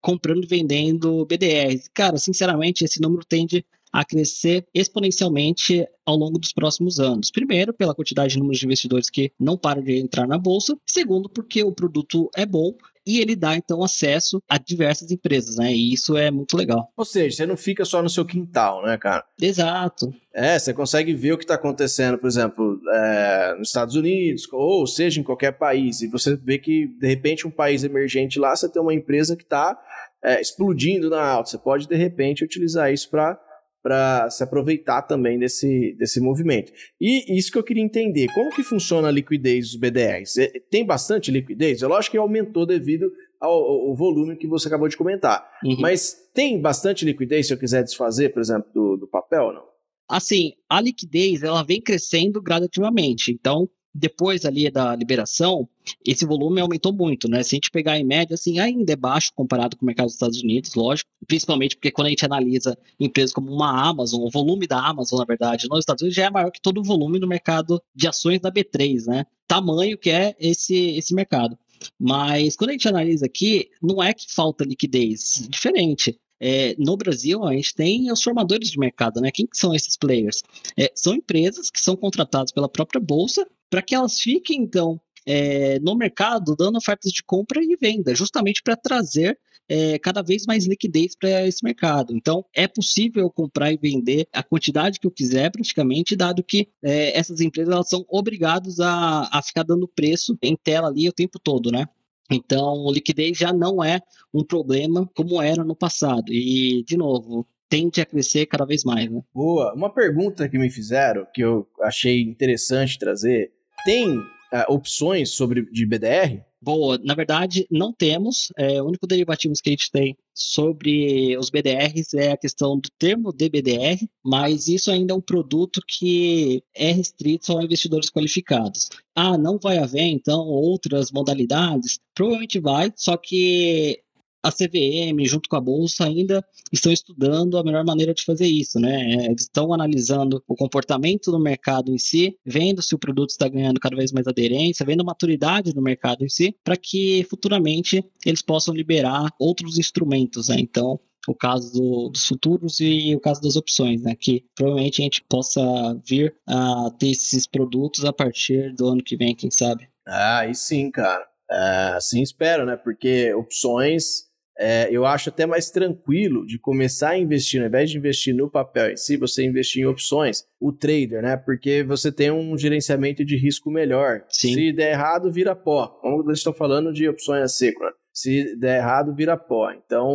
comprando 0.00 0.44
e 0.44 0.46
vendendo 0.46 1.24
BDRs. 1.26 1.88
Cara, 1.92 2.16
sinceramente, 2.18 2.84
esse 2.84 3.00
número 3.00 3.24
tende 3.24 3.64
a 3.92 4.04
crescer 4.04 4.66
exponencialmente 4.72 5.86
ao 6.06 6.16
longo 6.16 6.38
dos 6.38 6.52
próximos 6.52 6.98
anos. 6.98 7.30
Primeiro, 7.30 7.74
pela 7.74 7.94
quantidade 7.94 8.32
de 8.32 8.38
números 8.38 8.58
de 8.58 8.64
investidores 8.64 9.10
que 9.10 9.30
não 9.38 9.58
param 9.58 9.82
de 9.82 9.98
entrar 9.98 10.26
na 10.26 10.38
bolsa. 10.38 10.76
Segundo, 10.86 11.28
porque 11.28 11.62
o 11.62 11.72
produto 11.72 12.30
é 12.34 12.46
bom 12.46 12.72
e 13.06 13.20
ele 13.20 13.34
dá 13.34 13.56
então 13.56 13.82
acesso 13.82 14.42
a 14.48 14.58
diversas 14.58 15.10
empresas, 15.10 15.56
né? 15.56 15.72
E 15.72 15.92
isso 15.92 16.16
é 16.16 16.30
muito 16.30 16.56
legal. 16.56 16.90
Ou 16.96 17.04
seja, 17.04 17.36
você 17.36 17.46
não 17.46 17.56
fica 17.56 17.84
só 17.84 18.02
no 18.02 18.08
seu 18.08 18.24
quintal, 18.24 18.82
né, 18.84 18.96
cara? 18.96 19.24
Exato. 19.40 20.12
É, 20.34 20.58
você 20.58 20.72
consegue 20.72 21.12
ver 21.12 21.32
o 21.32 21.38
que 21.38 21.44
está 21.44 21.54
acontecendo, 21.54 22.16
por 22.16 22.26
exemplo, 22.26 22.80
é, 22.90 23.54
nos 23.58 23.68
Estados 23.68 23.94
Unidos, 23.96 24.48
ou 24.52 24.86
seja, 24.86 25.20
em 25.20 25.24
qualquer 25.24 25.52
país, 25.52 26.00
e 26.00 26.08
você 26.08 26.36
vê 26.36 26.58
que, 26.58 26.86
de 26.86 27.06
repente, 27.06 27.46
um 27.46 27.50
país 27.50 27.84
emergente 27.84 28.38
lá, 28.38 28.54
você 28.54 28.68
tem 28.68 28.80
uma 28.80 28.94
empresa 28.94 29.36
que 29.36 29.42
está 29.42 29.78
é, 30.22 30.40
explodindo 30.40 31.10
na 31.10 31.22
alta. 31.22 31.50
Você 31.50 31.58
pode, 31.58 31.86
de 31.86 31.96
repente, 31.96 32.44
utilizar 32.44 32.92
isso 32.92 33.10
para 33.10 33.38
para 33.82 34.30
se 34.30 34.42
aproveitar 34.44 35.02
também 35.02 35.38
desse, 35.38 35.94
desse 35.98 36.20
movimento. 36.20 36.72
E 37.00 37.36
isso 37.36 37.50
que 37.50 37.58
eu 37.58 37.64
queria 37.64 37.82
entender, 37.82 38.28
como 38.32 38.54
que 38.54 38.62
funciona 38.62 39.08
a 39.08 39.10
liquidez 39.10 39.70
dos 39.70 39.76
BDRs? 39.76 40.38
É, 40.38 40.52
tem 40.70 40.86
bastante 40.86 41.30
liquidez? 41.30 41.82
É 41.82 41.86
lógico 41.86 42.12
que 42.12 42.18
aumentou 42.18 42.64
devido 42.64 43.10
ao, 43.40 43.52
ao 43.52 43.94
volume 43.94 44.36
que 44.36 44.46
você 44.46 44.68
acabou 44.68 44.88
de 44.88 44.96
comentar. 44.96 45.50
Uhum. 45.64 45.80
Mas 45.80 46.14
tem 46.32 46.60
bastante 46.60 47.04
liquidez 47.04 47.48
se 47.48 47.52
eu 47.52 47.58
quiser 47.58 47.82
desfazer, 47.82 48.32
por 48.32 48.40
exemplo, 48.40 48.70
do, 48.72 48.96
do 48.96 49.08
papel 49.08 49.46
ou 49.46 49.52
não? 49.52 49.72
Assim, 50.08 50.52
a 50.68 50.80
liquidez 50.80 51.42
ela 51.42 51.62
vem 51.64 51.80
crescendo 51.80 52.40
gradativamente. 52.40 53.32
Então, 53.32 53.68
depois 53.94 54.44
ali 54.44 54.70
da 54.70 54.96
liberação, 54.96 55.68
esse 56.06 56.24
volume 56.24 56.60
aumentou 56.60 56.92
muito, 56.92 57.28
né? 57.28 57.42
Se 57.42 57.54
a 57.54 57.56
gente 57.56 57.70
pegar 57.70 57.98
em 57.98 58.04
média, 58.04 58.34
assim, 58.34 58.58
ainda 58.58 58.92
é 58.92 58.96
baixo 58.96 59.32
comparado 59.34 59.76
com 59.76 59.84
o 59.84 59.86
mercado 59.86 60.06
dos 60.06 60.14
Estados 60.14 60.42
Unidos, 60.42 60.74
lógico, 60.74 61.10
principalmente 61.26 61.76
porque 61.76 61.90
quando 61.90 62.06
a 62.06 62.10
gente 62.10 62.24
analisa 62.24 62.76
empresas 62.98 63.32
como 63.32 63.52
uma 63.52 63.88
Amazon, 63.88 64.22
o 64.22 64.30
volume 64.30 64.66
da 64.66 64.80
Amazon, 64.80 65.18
na 65.18 65.24
verdade, 65.24 65.68
nos 65.68 65.80
Estados 65.80 66.02
Unidos 66.02 66.16
já 66.16 66.26
é 66.26 66.30
maior 66.30 66.50
que 66.50 66.60
todo 66.60 66.78
o 66.80 66.84
volume 66.84 67.18
do 67.18 67.28
mercado 67.28 67.82
de 67.94 68.08
ações 68.08 68.40
da 68.40 68.50
B3, 68.50 69.06
né? 69.06 69.26
Tamanho 69.46 69.98
que 69.98 70.10
é 70.10 70.34
esse, 70.38 70.74
esse 70.96 71.14
mercado. 71.14 71.58
Mas 71.98 72.56
quando 72.56 72.70
a 72.70 72.72
gente 72.72 72.88
analisa 72.88 73.26
aqui, 73.26 73.68
não 73.82 74.02
é 74.02 74.14
que 74.14 74.32
falta 74.32 74.64
liquidez, 74.64 75.46
diferente. 75.50 76.18
É, 76.40 76.74
no 76.76 76.96
Brasil, 76.96 77.44
a 77.44 77.52
gente 77.52 77.74
tem 77.74 78.10
os 78.10 78.22
formadores 78.22 78.70
de 78.70 78.78
mercado, 78.78 79.20
né? 79.20 79.30
Quem 79.30 79.46
são 79.52 79.74
esses 79.74 79.96
players? 79.96 80.42
É, 80.76 80.90
são 80.94 81.14
empresas 81.14 81.70
que 81.70 81.80
são 81.80 81.94
contratadas 81.94 82.50
pela 82.50 82.68
própria 82.68 83.00
bolsa 83.00 83.46
para 83.72 83.80
que 83.80 83.94
elas 83.94 84.20
fiquem, 84.20 84.60
então, 84.60 85.00
é, 85.26 85.78
no 85.78 85.96
mercado 85.96 86.54
dando 86.54 86.76
ofertas 86.76 87.10
de 87.10 87.22
compra 87.22 87.62
e 87.64 87.74
venda, 87.74 88.14
justamente 88.14 88.62
para 88.62 88.76
trazer 88.76 89.38
é, 89.66 89.98
cada 89.98 90.20
vez 90.20 90.44
mais 90.44 90.66
liquidez 90.66 91.16
para 91.16 91.46
esse 91.46 91.64
mercado. 91.64 92.14
Então, 92.14 92.44
é 92.54 92.68
possível 92.68 93.30
comprar 93.30 93.72
e 93.72 93.78
vender 93.78 94.28
a 94.30 94.42
quantidade 94.42 95.00
que 95.00 95.06
eu 95.06 95.10
quiser, 95.10 95.50
praticamente, 95.50 96.14
dado 96.14 96.44
que 96.44 96.68
é, 96.82 97.16
essas 97.18 97.40
empresas 97.40 97.72
elas 97.72 97.88
são 97.88 98.04
obrigadas 98.10 98.78
a, 98.78 99.26
a 99.32 99.40
ficar 99.40 99.62
dando 99.62 99.88
preço 99.88 100.36
em 100.42 100.54
tela 100.54 100.88
ali 100.88 101.08
o 101.08 101.12
tempo 101.12 101.38
todo, 101.38 101.70
né? 101.72 101.86
Então, 102.30 102.90
liquidez 102.92 103.38
já 103.38 103.54
não 103.54 103.82
é 103.82 104.00
um 104.34 104.44
problema 104.44 105.08
como 105.14 105.40
era 105.40 105.64
no 105.64 105.74
passado. 105.74 106.30
E, 106.30 106.84
de 106.84 106.98
novo, 106.98 107.46
tende 107.72 108.02
a 108.02 108.06
crescer 108.06 108.44
cada 108.44 108.66
vez 108.66 108.84
mais. 108.84 109.10
Né? 109.10 109.22
Boa. 109.32 109.72
Uma 109.74 109.88
pergunta 109.88 110.46
que 110.46 110.58
me 110.58 110.68
fizeram, 110.68 111.26
que 111.32 111.40
eu 111.40 111.66
achei 111.80 112.20
interessante 112.20 112.98
trazer: 112.98 113.50
tem 113.84 114.18
uh, 114.18 114.24
opções 114.68 115.30
sobre 115.30 115.62
de 115.70 115.86
BDR? 115.86 116.42
Boa, 116.62 116.96
na 117.02 117.14
verdade, 117.14 117.66
não 117.68 117.92
temos. 117.92 118.52
É, 118.56 118.80
o 118.80 118.86
único 118.86 119.04
derivativo 119.04 119.52
que 119.60 119.68
a 119.68 119.72
gente 119.72 119.90
tem 119.90 120.16
sobre 120.32 121.36
os 121.36 121.50
BDRs 121.50 122.14
é 122.14 122.30
a 122.30 122.36
questão 122.36 122.78
do 122.78 122.88
termo 122.96 123.32
DBDR, 123.32 123.98
mas 124.24 124.68
isso 124.68 124.88
ainda 124.88 125.12
é 125.12 125.16
um 125.16 125.20
produto 125.20 125.82
que 125.84 126.62
é 126.72 126.92
restrito 126.92 127.46
só 127.46 127.58
a 127.58 127.64
investidores 127.64 128.10
qualificados. 128.10 128.90
Ah, 129.12 129.36
não 129.36 129.58
vai 129.58 129.78
haver, 129.78 130.04
então, 130.04 130.38
outras 130.46 131.10
modalidades? 131.10 131.98
Provavelmente 132.14 132.60
vai, 132.60 132.92
só 132.94 133.16
que 133.16 134.00
a 134.42 134.50
CVM, 134.50 135.24
junto 135.24 135.48
com 135.48 135.56
a 135.56 135.60
Bolsa, 135.60 136.04
ainda 136.04 136.44
estão 136.72 136.92
estudando 136.92 137.56
a 137.56 137.64
melhor 137.64 137.84
maneira 137.84 138.12
de 138.12 138.24
fazer 138.24 138.46
isso, 138.46 138.80
né? 138.80 139.14
É, 139.14 139.26
eles 139.26 139.42
estão 139.42 139.72
analisando 139.72 140.42
o 140.48 140.56
comportamento 140.56 141.30
do 141.30 141.38
mercado 141.38 141.92
em 141.92 141.98
si, 141.98 142.36
vendo 142.44 142.82
se 142.82 142.94
o 142.94 142.98
produto 142.98 143.30
está 143.30 143.48
ganhando 143.48 143.78
cada 143.80 143.96
vez 143.96 144.10
mais 144.12 144.26
aderência, 144.26 144.84
vendo 144.84 145.02
a 145.02 145.04
maturidade 145.04 145.72
do 145.72 145.80
mercado 145.82 146.24
em 146.24 146.28
si, 146.28 146.56
para 146.64 146.76
que 146.76 147.24
futuramente 147.30 148.04
eles 148.26 148.42
possam 148.42 148.74
liberar 148.74 149.30
outros 149.38 149.78
instrumentos, 149.78 150.48
né? 150.48 150.56
Então, 150.58 150.98
o 151.28 151.34
caso 151.34 151.72
do, 151.72 152.08
dos 152.08 152.26
futuros 152.26 152.80
e 152.80 153.14
o 153.14 153.20
caso 153.20 153.40
das 153.40 153.56
opções, 153.56 154.02
né? 154.02 154.14
Que 154.18 154.44
provavelmente 154.54 155.00
a 155.00 155.04
gente 155.04 155.24
possa 155.28 155.60
vir 156.04 156.34
a 156.46 156.90
ter 156.98 157.10
esses 157.10 157.46
produtos 157.46 158.04
a 158.04 158.12
partir 158.12 158.74
do 158.74 158.88
ano 158.88 159.02
que 159.02 159.16
vem, 159.16 159.34
quem 159.34 159.50
sabe. 159.50 159.88
Ah, 160.06 160.40
aí 160.40 160.54
sim, 160.54 160.90
cara. 160.90 161.24
É, 161.50 161.92
assim 161.96 162.22
espero, 162.22 162.64
né? 162.64 162.76
Porque 162.76 163.32
opções 163.34 164.31
é, 164.64 164.88
eu 164.92 165.04
acho 165.04 165.28
até 165.28 165.44
mais 165.44 165.70
tranquilo 165.70 166.46
de 166.46 166.56
começar 166.56 167.10
a 167.10 167.18
investir, 167.18 167.60
ao 167.60 167.66
invés 167.66 167.90
de 167.90 167.98
investir 167.98 168.32
no 168.32 168.48
papel 168.48 168.92
em 168.92 168.96
si, 168.96 169.16
você 169.16 169.44
investir 169.44 169.82
em 169.82 169.86
opções, 169.86 170.44
o 170.60 170.70
trader, 170.70 171.20
né? 171.20 171.36
Porque 171.36 171.82
você 171.82 172.12
tem 172.12 172.30
um 172.30 172.56
gerenciamento 172.56 173.24
de 173.24 173.36
risco 173.36 173.72
melhor. 173.72 174.22
Sim. 174.28 174.54
Se 174.54 174.72
der 174.72 174.92
errado, 174.92 175.32
vira 175.32 175.56
pó. 175.56 175.88
Como 175.88 176.22
eles 176.28 176.38
estão 176.38 176.52
falando 176.52 176.92
de 176.92 177.08
opções 177.08 177.42
a 177.42 177.48
seco, 177.48 177.82
né? 177.82 177.90
Se 178.12 178.54
der 178.56 178.78
errado, 178.78 179.12
vira 179.12 179.36
pó. 179.36 179.72
Então, 179.72 180.08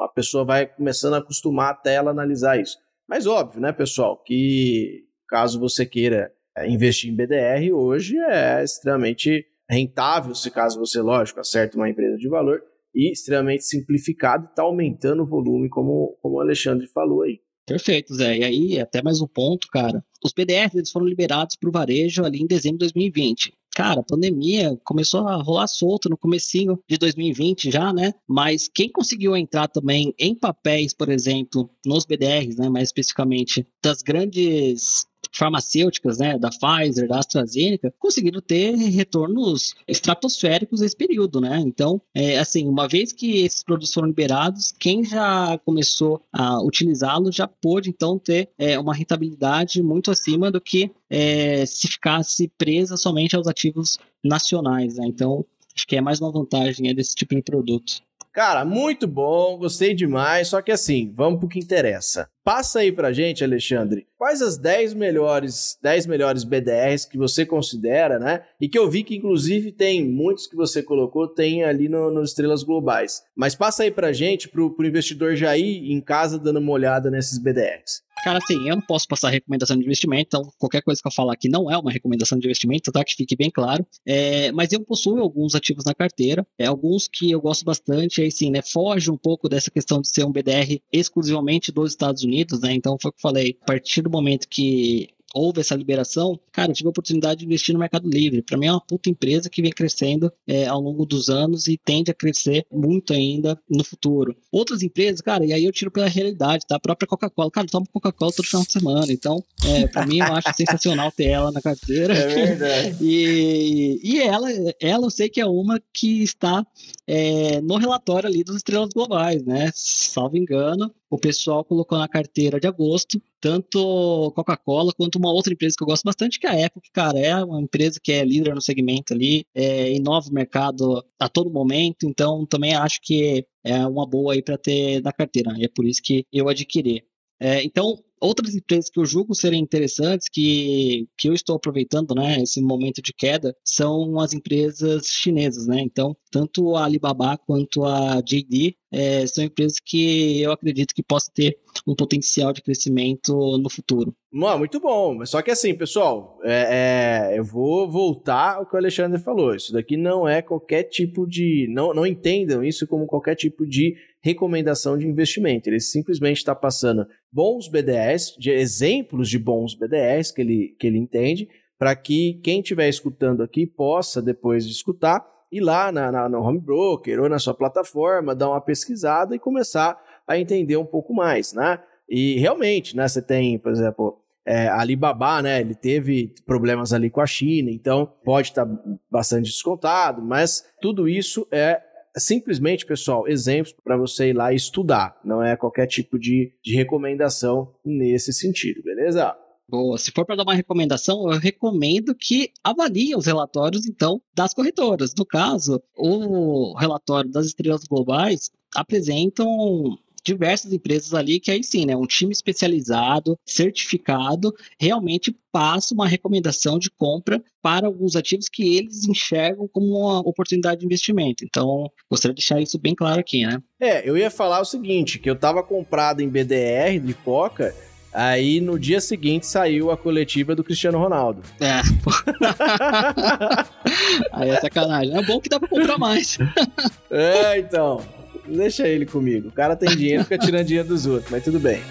a 0.00 0.08
pessoa 0.08 0.44
vai 0.44 0.66
começando 0.66 1.14
a 1.14 1.18
acostumar 1.18 1.70
até 1.70 1.94
ela 1.94 2.10
analisar 2.10 2.60
isso. 2.60 2.76
Mas 3.08 3.28
óbvio, 3.28 3.60
né, 3.60 3.70
pessoal, 3.70 4.20
que 4.24 5.04
caso 5.28 5.60
você 5.60 5.86
queira 5.86 6.32
é, 6.56 6.68
investir 6.68 7.12
em 7.12 7.14
BDR, 7.14 7.72
hoje 7.72 8.18
é 8.18 8.64
extremamente 8.64 9.46
rentável, 9.70 10.34
se 10.34 10.50
caso 10.50 10.80
você, 10.80 11.00
lógico, 11.00 11.38
acerte 11.38 11.76
uma 11.76 11.88
empresa 11.88 12.16
de 12.16 12.28
valor, 12.28 12.60
e 12.94 13.10
extremamente 13.10 13.64
simplificado, 13.64 14.46
está 14.46 14.62
aumentando 14.62 15.22
o 15.22 15.26
volume, 15.26 15.68
como, 15.68 16.16
como 16.22 16.36
o 16.36 16.40
Alexandre 16.40 16.86
falou 16.86 17.22
aí. 17.22 17.40
Perfeito, 17.66 18.14
Zé. 18.14 18.38
E 18.38 18.44
aí, 18.44 18.80
até 18.80 19.02
mais 19.02 19.20
um 19.22 19.26
ponto, 19.26 19.68
cara. 19.68 20.04
Os 20.22 20.32
PDFs 20.32 20.74
eles 20.74 20.90
foram 20.90 21.06
liberados 21.06 21.56
para 21.56 21.68
o 21.68 21.72
varejo 21.72 22.22
ali 22.22 22.42
em 22.42 22.46
dezembro 22.46 22.78
de 22.78 22.92
2020. 22.92 23.54
Cara, 23.74 24.00
a 24.00 24.04
pandemia 24.04 24.78
começou 24.84 25.26
a 25.26 25.34
rolar 25.42 25.66
solto 25.66 26.08
no 26.08 26.16
comecinho 26.16 26.78
de 26.88 26.96
2020 26.96 27.70
já, 27.70 27.92
né? 27.92 28.12
Mas 28.28 28.68
quem 28.72 28.88
conseguiu 28.88 29.36
entrar 29.36 29.66
também 29.66 30.14
em 30.18 30.34
papéis, 30.34 30.94
por 30.94 31.08
exemplo, 31.08 31.68
nos 31.84 32.04
BDRs, 32.04 32.56
né, 32.56 32.68
mais 32.68 32.88
especificamente, 32.88 33.66
das 33.82 34.00
grandes 34.00 35.06
farmacêuticas, 35.34 36.18
né, 36.18 36.38
da 36.38 36.50
Pfizer, 36.50 37.08
da 37.08 37.18
AstraZeneca, 37.18 37.92
conseguiram 37.98 38.40
ter 38.40 38.74
retornos 38.74 39.74
estratosféricos 39.86 40.80
nesse 40.80 40.96
período, 40.96 41.40
né? 41.40 41.58
Então, 41.60 42.00
é, 42.14 42.38
assim, 42.38 42.68
uma 42.68 42.86
vez 42.88 43.12
que 43.12 43.44
esses 43.44 43.62
produtos 43.62 43.92
foram 43.92 44.08
liberados, 44.08 44.72
quem 44.72 45.04
já 45.04 45.58
começou 45.64 46.22
a 46.32 46.62
utilizá-los 46.62 47.34
já 47.34 47.46
pôde, 47.46 47.90
então, 47.90 48.18
ter 48.18 48.48
é, 48.58 48.78
uma 48.78 48.94
rentabilidade 48.94 49.82
muito 49.82 50.10
acima 50.10 50.50
do 50.50 50.60
que 50.60 50.90
é, 51.10 51.66
se 51.66 51.88
ficasse 51.88 52.48
presa 52.56 52.96
somente 52.96 53.36
aos 53.36 53.46
ativos 53.46 53.98
nacionais, 54.22 54.96
né? 54.96 55.06
Então, 55.06 55.44
acho 55.74 55.86
que 55.86 55.96
é 55.96 56.00
mais 56.00 56.20
uma 56.20 56.30
vantagem 56.30 56.88
é, 56.88 56.94
desse 56.94 57.14
tipo 57.14 57.34
de 57.34 57.42
produto. 57.42 58.02
Cara, 58.34 58.64
muito 58.64 59.06
bom, 59.06 59.56
gostei 59.56 59.94
demais. 59.94 60.48
Só 60.48 60.60
que 60.60 60.72
assim, 60.72 61.12
vamos 61.14 61.38
pro 61.38 61.48
que 61.48 61.60
interessa. 61.60 62.28
Passa 62.42 62.80
aí 62.80 62.90
pra 62.90 63.12
gente, 63.12 63.44
Alexandre, 63.44 64.08
quais 64.16 64.42
as 64.42 64.56
10 64.56 64.94
melhores, 64.94 65.78
10 65.82 66.06
melhores 66.06 66.44
BDRs 66.44 67.04
que 67.04 67.18
você 67.18 67.44
considera, 67.44 68.18
né? 68.18 68.42
E 68.60 68.68
que 68.68 68.78
eu 68.78 68.88
vi 68.88 69.02
que 69.02 69.16
inclusive 69.16 69.72
tem 69.72 70.04
muitos 70.04 70.46
que 70.46 70.56
você 70.56 70.82
colocou, 70.82 71.28
tem 71.28 71.64
ali 71.64 71.88
no, 71.88 72.10
no 72.10 72.22
Estrelas 72.22 72.62
Globais. 72.62 73.22
Mas 73.36 73.54
passa 73.54 73.82
aí 73.82 73.90
pra 73.90 74.12
gente, 74.12 74.48
pro, 74.48 74.74
pro 74.74 74.86
investidor 74.86 75.36
já 75.36 75.56
ir 75.56 75.92
em 75.92 76.00
casa 76.00 76.38
dando 76.38 76.58
uma 76.58 76.72
olhada 76.72 77.10
nesses 77.10 77.38
BDRs. 77.38 78.04
Cara, 78.22 78.38
assim, 78.38 78.68
eu 78.68 78.76
não 78.76 78.82
posso 78.82 79.06
passar 79.06 79.28
recomendação 79.28 79.76
de 79.76 79.84
investimento, 79.84 80.28
então 80.28 80.50
qualquer 80.58 80.80
coisa 80.82 81.00
que 81.00 81.06
eu 81.06 81.12
falar 81.12 81.34
aqui 81.34 81.48
não 81.48 81.70
é 81.70 81.76
uma 81.76 81.90
recomendação 81.90 82.38
de 82.38 82.46
investimento, 82.46 82.90
tá? 82.90 83.04
Que 83.04 83.14
fique 83.14 83.36
bem 83.36 83.50
claro. 83.50 83.86
É, 84.06 84.50
mas 84.52 84.72
eu 84.72 84.80
possuo 84.80 85.20
alguns 85.20 85.54
ativos 85.54 85.84
na 85.84 85.94
carteira, 85.94 86.46
é, 86.58 86.66
alguns 86.66 87.06
que 87.06 87.30
eu 87.30 87.40
gosto 87.40 87.64
bastante, 87.64 88.22
aí 88.22 88.30
sim, 88.30 88.50
né? 88.50 88.62
Foge 88.62 89.10
um 89.10 89.16
pouco 89.16 89.48
dessa 89.48 89.70
questão 89.70 90.00
de 90.00 90.08
ser 90.08 90.24
um 90.24 90.32
BDR 90.32 90.80
exclusivamente 90.90 91.70
dos 91.70 91.90
Estados 91.90 92.22
Unidos, 92.22 92.60
né? 92.60 92.72
Então 92.72 92.96
foi 93.00 93.10
o 93.10 93.12
que 93.12 93.18
eu 93.18 93.28
falei, 93.28 93.58
a 93.60 93.66
partir 93.66 94.03
do 94.04 94.10
momento 94.10 94.48
que 94.48 95.08
houve 95.34 95.60
essa 95.60 95.74
liberação, 95.74 96.38
cara, 96.52 96.70
eu 96.70 96.74
tive 96.74 96.86
a 96.86 96.90
oportunidade 96.90 97.40
de 97.40 97.46
investir 97.46 97.72
no 97.74 97.80
Mercado 97.80 98.08
Livre. 98.08 98.40
Para 98.40 98.56
mim 98.56 98.66
é 98.66 98.72
uma 98.72 98.80
puta 98.80 99.10
empresa 99.10 99.50
que 99.50 99.60
vem 99.60 99.72
crescendo 99.72 100.32
é, 100.46 100.66
ao 100.66 100.80
longo 100.80 101.04
dos 101.04 101.28
anos 101.28 101.66
e 101.66 101.76
tende 101.76 102.10
a 102.10 102.14
crescer 102.14 102.64
muito 102.70 103.12
ainda 103.12 103.58
no 103.68 103.82
futuro. 103.82 104.36
Outras 104.52 104.82
empresas, 104.82 105.20
cara, 105.20 105.44
e 105.44 105.52
aí 105.52 105.64
eu 105.64 105.72
tiro 105.72 105.90
pela 105.90 106.06
realidade, 106.06 106.64
tá? 106.66 106.76
A 106.76 106.80
própria 106.80 107.08
Coca-Cola, 107.08 107.50
cara, 107.50 107.66
eu 107.66 107.70
tomo 107.70 107.88
Coca-Cola 107.92 108.32
todo 108.32 108.46
final 108.46 108.62
de 108.62 108.72
semana. 108.72 109.12
Então, 109.12 109.42
é, 109.66 109.88
para 109.88 110.06
mim, 110.06 110.18
eu 110.18 110.32
acho 110.32 110.54
sensacional 110.54 111.10
ter 111.10 111.30
ela 111.30 111.50
na 111.50 111.60
carteira. 111.60 112.14
É 112.14 112.26
verdade. 112.28 112.96
e, 113.02 114.00
e 114.04 114.20
ela, 114.20 114.48
ela 114.80 115.06
eu 115.06 115.10
sei 115.10 115.28
que 115.28 115.40
é 115.40 115.46
uma 115.46 115.82
que 115.92 116.22
está 116.22 116.64
é, 117.06 117.60
no 117.60 117.76
relatório 117.76 118.28
ali 118.28 118.44
dos 118.44 118.56
estrelas 118.56 118.90
globais, 118.94 119.44
né? 119.44 119.70
Salvo 119.74 120.36
engano, 120.36 120.94
o 121.10 121.18
pessoal 121.18 121.64
colocou 121.64 121.98
na 121.98 122.08
carteira 122.08 122.58
de 122.58 122.66
agosto 122.66 123.20
tanto 123.40 124.32
Coca-Cola 124.34 124.90
quanto 124.96 125.16
uma 125.16 125.30
outra 125.30 125.52
empresa 125.52 125.74
que 125.76 125.84
eu 125.84 125.86
gosto 125.86 126.02
bastante, 126.02 126.40
que 126.40 126.46
é 126.46 126.50
a 126.50 126.66
Apple, 126.66 126.80
que, 126.80 126.90
cara, 126.90 127.18
é 127.18 127.44
uma 127.44 127.60
empresa 127.60 128.00
que 128.02 128.10
é 128.10 128.24
líder 128.24 128.54
no 128.54 128.62
segmento 128.62 129.12
ali, 129.12 129.44
é, 129.54 129.92
inova 129.92 130.30
o 130.30 130.32
mercado 130.32 131.04
a 131.20 131.28
todo 131.28 131.50
momento, 131.50 132.06
então 132.06 132.46
também 132.46 132.74
acho 132.74 133.00
que 133.02 133.46
é 133.62 133.86
uma 133.86 134.06
boa 134.06 134.32
aí 134.32 134.42
para 134.42 134.56
ter 134.56 135.02
na 135.02 135.12
carteira, 135.12 135.52
e 135.58 135.64
é 135.64 135.68
por 135.68 135.84
isso 135.84 136.00
que 136.02 136.24
eu 136.32 136.48
adquiri. 136.48 137.04
É, 137.38 137.62
então, 137.62 137.98
Outras 138.24 138.54
empresas 138.54 138.88
que 138.88 138.98
eu 138.98 139.04
julgo 139.04 139.34
serem 139.34 139.60
interessantes, 139.60 140.28
que, 140.32 141.06
que 141.18 141.28
eu 141.28 141.34
estou 141.34 141.56
aproveitando, 141.56 142.14
né, 142.14 142.38
esse 142.40 142.58
momento 142.62 143.02
de 143.02 143.12
queda, 143.12 143.54
são 143.62 144.18
as 144.18 144.32
empresas 144.32 145.08
chinesas, 145.08 145.66
né? 145.66 145.82
Então, 145.82 146.16
tanto 146.30 146.74
a 146.74 146.86
Alibaba 146.86 147.36
quanto 147.36 147.84
a 147.84 148.22
JD 148.22 148.76
é, 148.90 149.26
são 149.26 149.44
empresas 149.44 149.78
que 149.78 150.40
eu 150.40 150.52
acredito 150.52 150.94
que 150.94 151.02
possa 151.02 151.30
ter 151.34 151.58
um 151.86 151.94
potencial 151.94 152.50
de 152.52 152.62
crescimento 152.62 153.58
no 153.58 153.68
futuro. 153.68 154.14
muito 154.56 154.80
bom. 154.80 155.24
Só 155.26 155.42
que 155.42 155.50
assim, 155.50 155.74
pessoal, 155.74 156.38
é, 156.42 157.32
é, 157.34 157.38
eu 157.38 157.44
vou 157.44 157.90
voltar 157.90 158.56
ao 158.56 158.66
que 158.66 158.74
o 158.74 158.78
Alexandre 158.78 159.20
falou. 159.20 159.54
Isso 159.54 159.72
daqui 159.72 159.96
não 159.96 160.26
é 160.26 160.40
qualquer 160.40 160.84
tipo 160.84 161.26
de. 161.26 161.66
Não, 161.70 161.92
não 161.92 162.06
entendam 162.06 162.64
isso 162.64 162.86
como 162.86 163.06
qualquer 163.06 163.34
tipo 163.34 163.66
de 163.66 163.94
recomendação 164.24 164.96
de 164.96 165.06
investimento. 165.06 165.68
Ele 165.68 165.78
simplesmente 165.78 166.38
está 166.38 166.54
passando 166.54 167.06
bons 167.30 167.68
BDS, 167.68 168.34
de 168.38 168.50
exemplos 168.50 169.28
de 169.28 169.38
bons 169.38 169.74
BDS 169.74 170.32
que 170.32 170.40
ele, 170.40 170.76
que 170.80 170.86
ele 170.86 170.96
entende, 170.96 171.46
para 171.78 171.94
que 171.94 172.40
quem 172.42 172.60
estiver 172.60 172.88
escutando 172.88 173.42
aqui 173.42 173.66
possa, 173.66 174.22
depois 174.22 174.64
de 174.64 174.72
escutar, 174.72 175.22
ir 175.52 175.60
lá 175.60 175.92
na, 175.92 176.10
na, 176.10 176.26
no 176.26 176.40
home 176.40 176.58
broker 176.58 177.20
ou 177.20 177.28
na 177.28 177.38
sua 177.38 177.52
plataforma, 177.52 178.34
dar 178.34 178.48
uma 178.48 178.62
pesquisada 178.62 179.36
e 179.36 179.38
começar 179.38 180.00
a 180.26 180.38
entender 180.38 180.78
um 180.78 180.86
pouco 180.86 181.12
mais, 181.12 181.52
né? 181.52 181.78
E 182.08 182.38
realmente, 182.38 182.96
né, 182.96 183.06
você 183.06 183.20
tem, 183.20 183.58
por 183.58 183.72
exemplo, 183.72 184.22
é, 184.46 184.68
Alibaba, 184.68 185.42
né, 185.42 185.60
ele 185.60 185.74
teve 185.74 186.34
problemas 186.46 186.94
ali 186.94 187.10
com 187.10 187.20
a 187.20 187.26
China, 187.26 187.70
então 187.70 188.10
pode 188.24 188.48
estar 188.48 188.64
tá 188.64 188.82
bastante 189.10 189.50
descontado, 189.50 190.22
mas 190.22 190.64
tudo 190.80 191.08
isso 191.08 191.46
é 191.52 191.80
simplesmente, 192.16 192.86
pessoal, 192.86 193.28
exemplos 193.28 193.74
para 193.82 193.96
você 193.96 194.30
ir 194.30 194.32
lá 194.32 194.52
estudar, 194.52 195.20
não 195.24 195.42
é 195.42 195.56
qualquer 195.56 195.86
tipo 195.86 196.18
de, 196.18 196.52
de 196.62 196.74
recomendação 196.74 197.74
nesse 197.84 198.32
sentido, 198.32 198.82
beleza? 198.82 199.36
Boa. 199.68 199.96
Se 199.96 200.12
for 200.12 200.26
para 200.26 200.36
dar 200.36 200.42
uma 200.42 200.54
recomendação, 200.54 201.30
eu 201.30 201.38
recomendo 201.38 202.14
que 202.14 202.50
avalie 202.62 203.16
os 203.16 203.26
relatórios, 203.26 203.86
então, 203.86 204.20
das 204.34 204.52
corretoras. 204.52 205.12
No 205.16 205.24
caso, 205.24 205.82
o 205.96 206.76
relatório 206.78 207.30
das 207.30 207.46
estrelas 207.46 207.84
globais 207.84 208.50
apresentam 208.74 209.98
diversas 210.24 210.72
empresas 210.72 211.14
ali 211.14 211.38
que 211.38 211.50
aí 211.50 211.62
sim, 211.62 211.86
né, 211.86 211.96
um 211.96 212.06
time 212.06 212.32
especializado, 212.32 213.38
certificado, 213.46 214.52
realmente 214.80 215.36
passa 215.52 215.94
uma 215.94 216.08
recomendação 216.08 216.78
de 216.78 216.90
compra 216.90 217.42
para 217.62 217.86
alguns 217.86 218.16
ativos 218.16 218.48
que 218.48 218.76
eles 218.76 219.06
enxergam 219.06 219.68
como 219.68 219.86
uma 219.86 220.20
oportunidade 220.20 220.80
de 220.80 220.86
investimento. 220.86 221.44
Então, 221.44 221.88
gostaria 222.10 222.34
de 222.34 222.40
deixar 222.40 222.60
isso 222.60 222.78
bem 222.78 222.94
claro 222.94 223.20
aqui, 223.20 223.46
né? 223.46 223.62
É, 223.80 224.08
eu 224.08 224.16
ia 224.16 224.30
falar 224.30 224.60
o 224.60 224.64
seguinte, 224.64 225.18
que 225.18 225.28
eu 225.28 225.34
estava 225.34 225.62
comprado 225.62 226.20
em 226.20 226.28
BDR 226.28 226.98
de 227.00 227.14
Coca 227.14 227.74
Aí 228.14 228.60
no 228.60 228.78
dia 228.78 229.00
seguinte 229.00 229.44
saiu 229.44 229.90
a 229.90 229.96
coletiva 229.96 230.54
do 230.54 230.62
Cristiano 230.62 230.98
Ronaldo. 230.98 231.42
É. 231.60 231.80
Aí 234.30 234.50
é 234.50 234.60
sacanagem. 234.60 235.16
É 235.16 235.22
bom 235.22 235.40
que 235.40 235.48
dá 235.48 235.58
pra 235.58 235.68
comprar 235.68 235.98
mais. 235.98 236.38
é, 237.10 237.58
então. 237.58 238.00
Deixa 238.46 238.86
ele 238.86 239.06
comigo. 239.06 239.48
O 239.48 239.52
cara 239.52 239.74
tem 239.74 239.96
dinheiro, 239.96 240.22
fica 240.24 240.38
tirando 240.38 240.66
dinheiro 240.66 240.88
dos 240.88 241.06
outros, 241.06 241.30
mas 241.30 241.42
tudo 241.42 241.58
bem. 241.58 241.82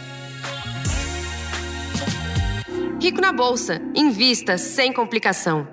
Rico 3.02 3.20
na 3.20 3.34
Bolsa. 3.34 3.82
Invista 3.96 4.58
sem 4.58 4.94
complicação. 4.94 5.68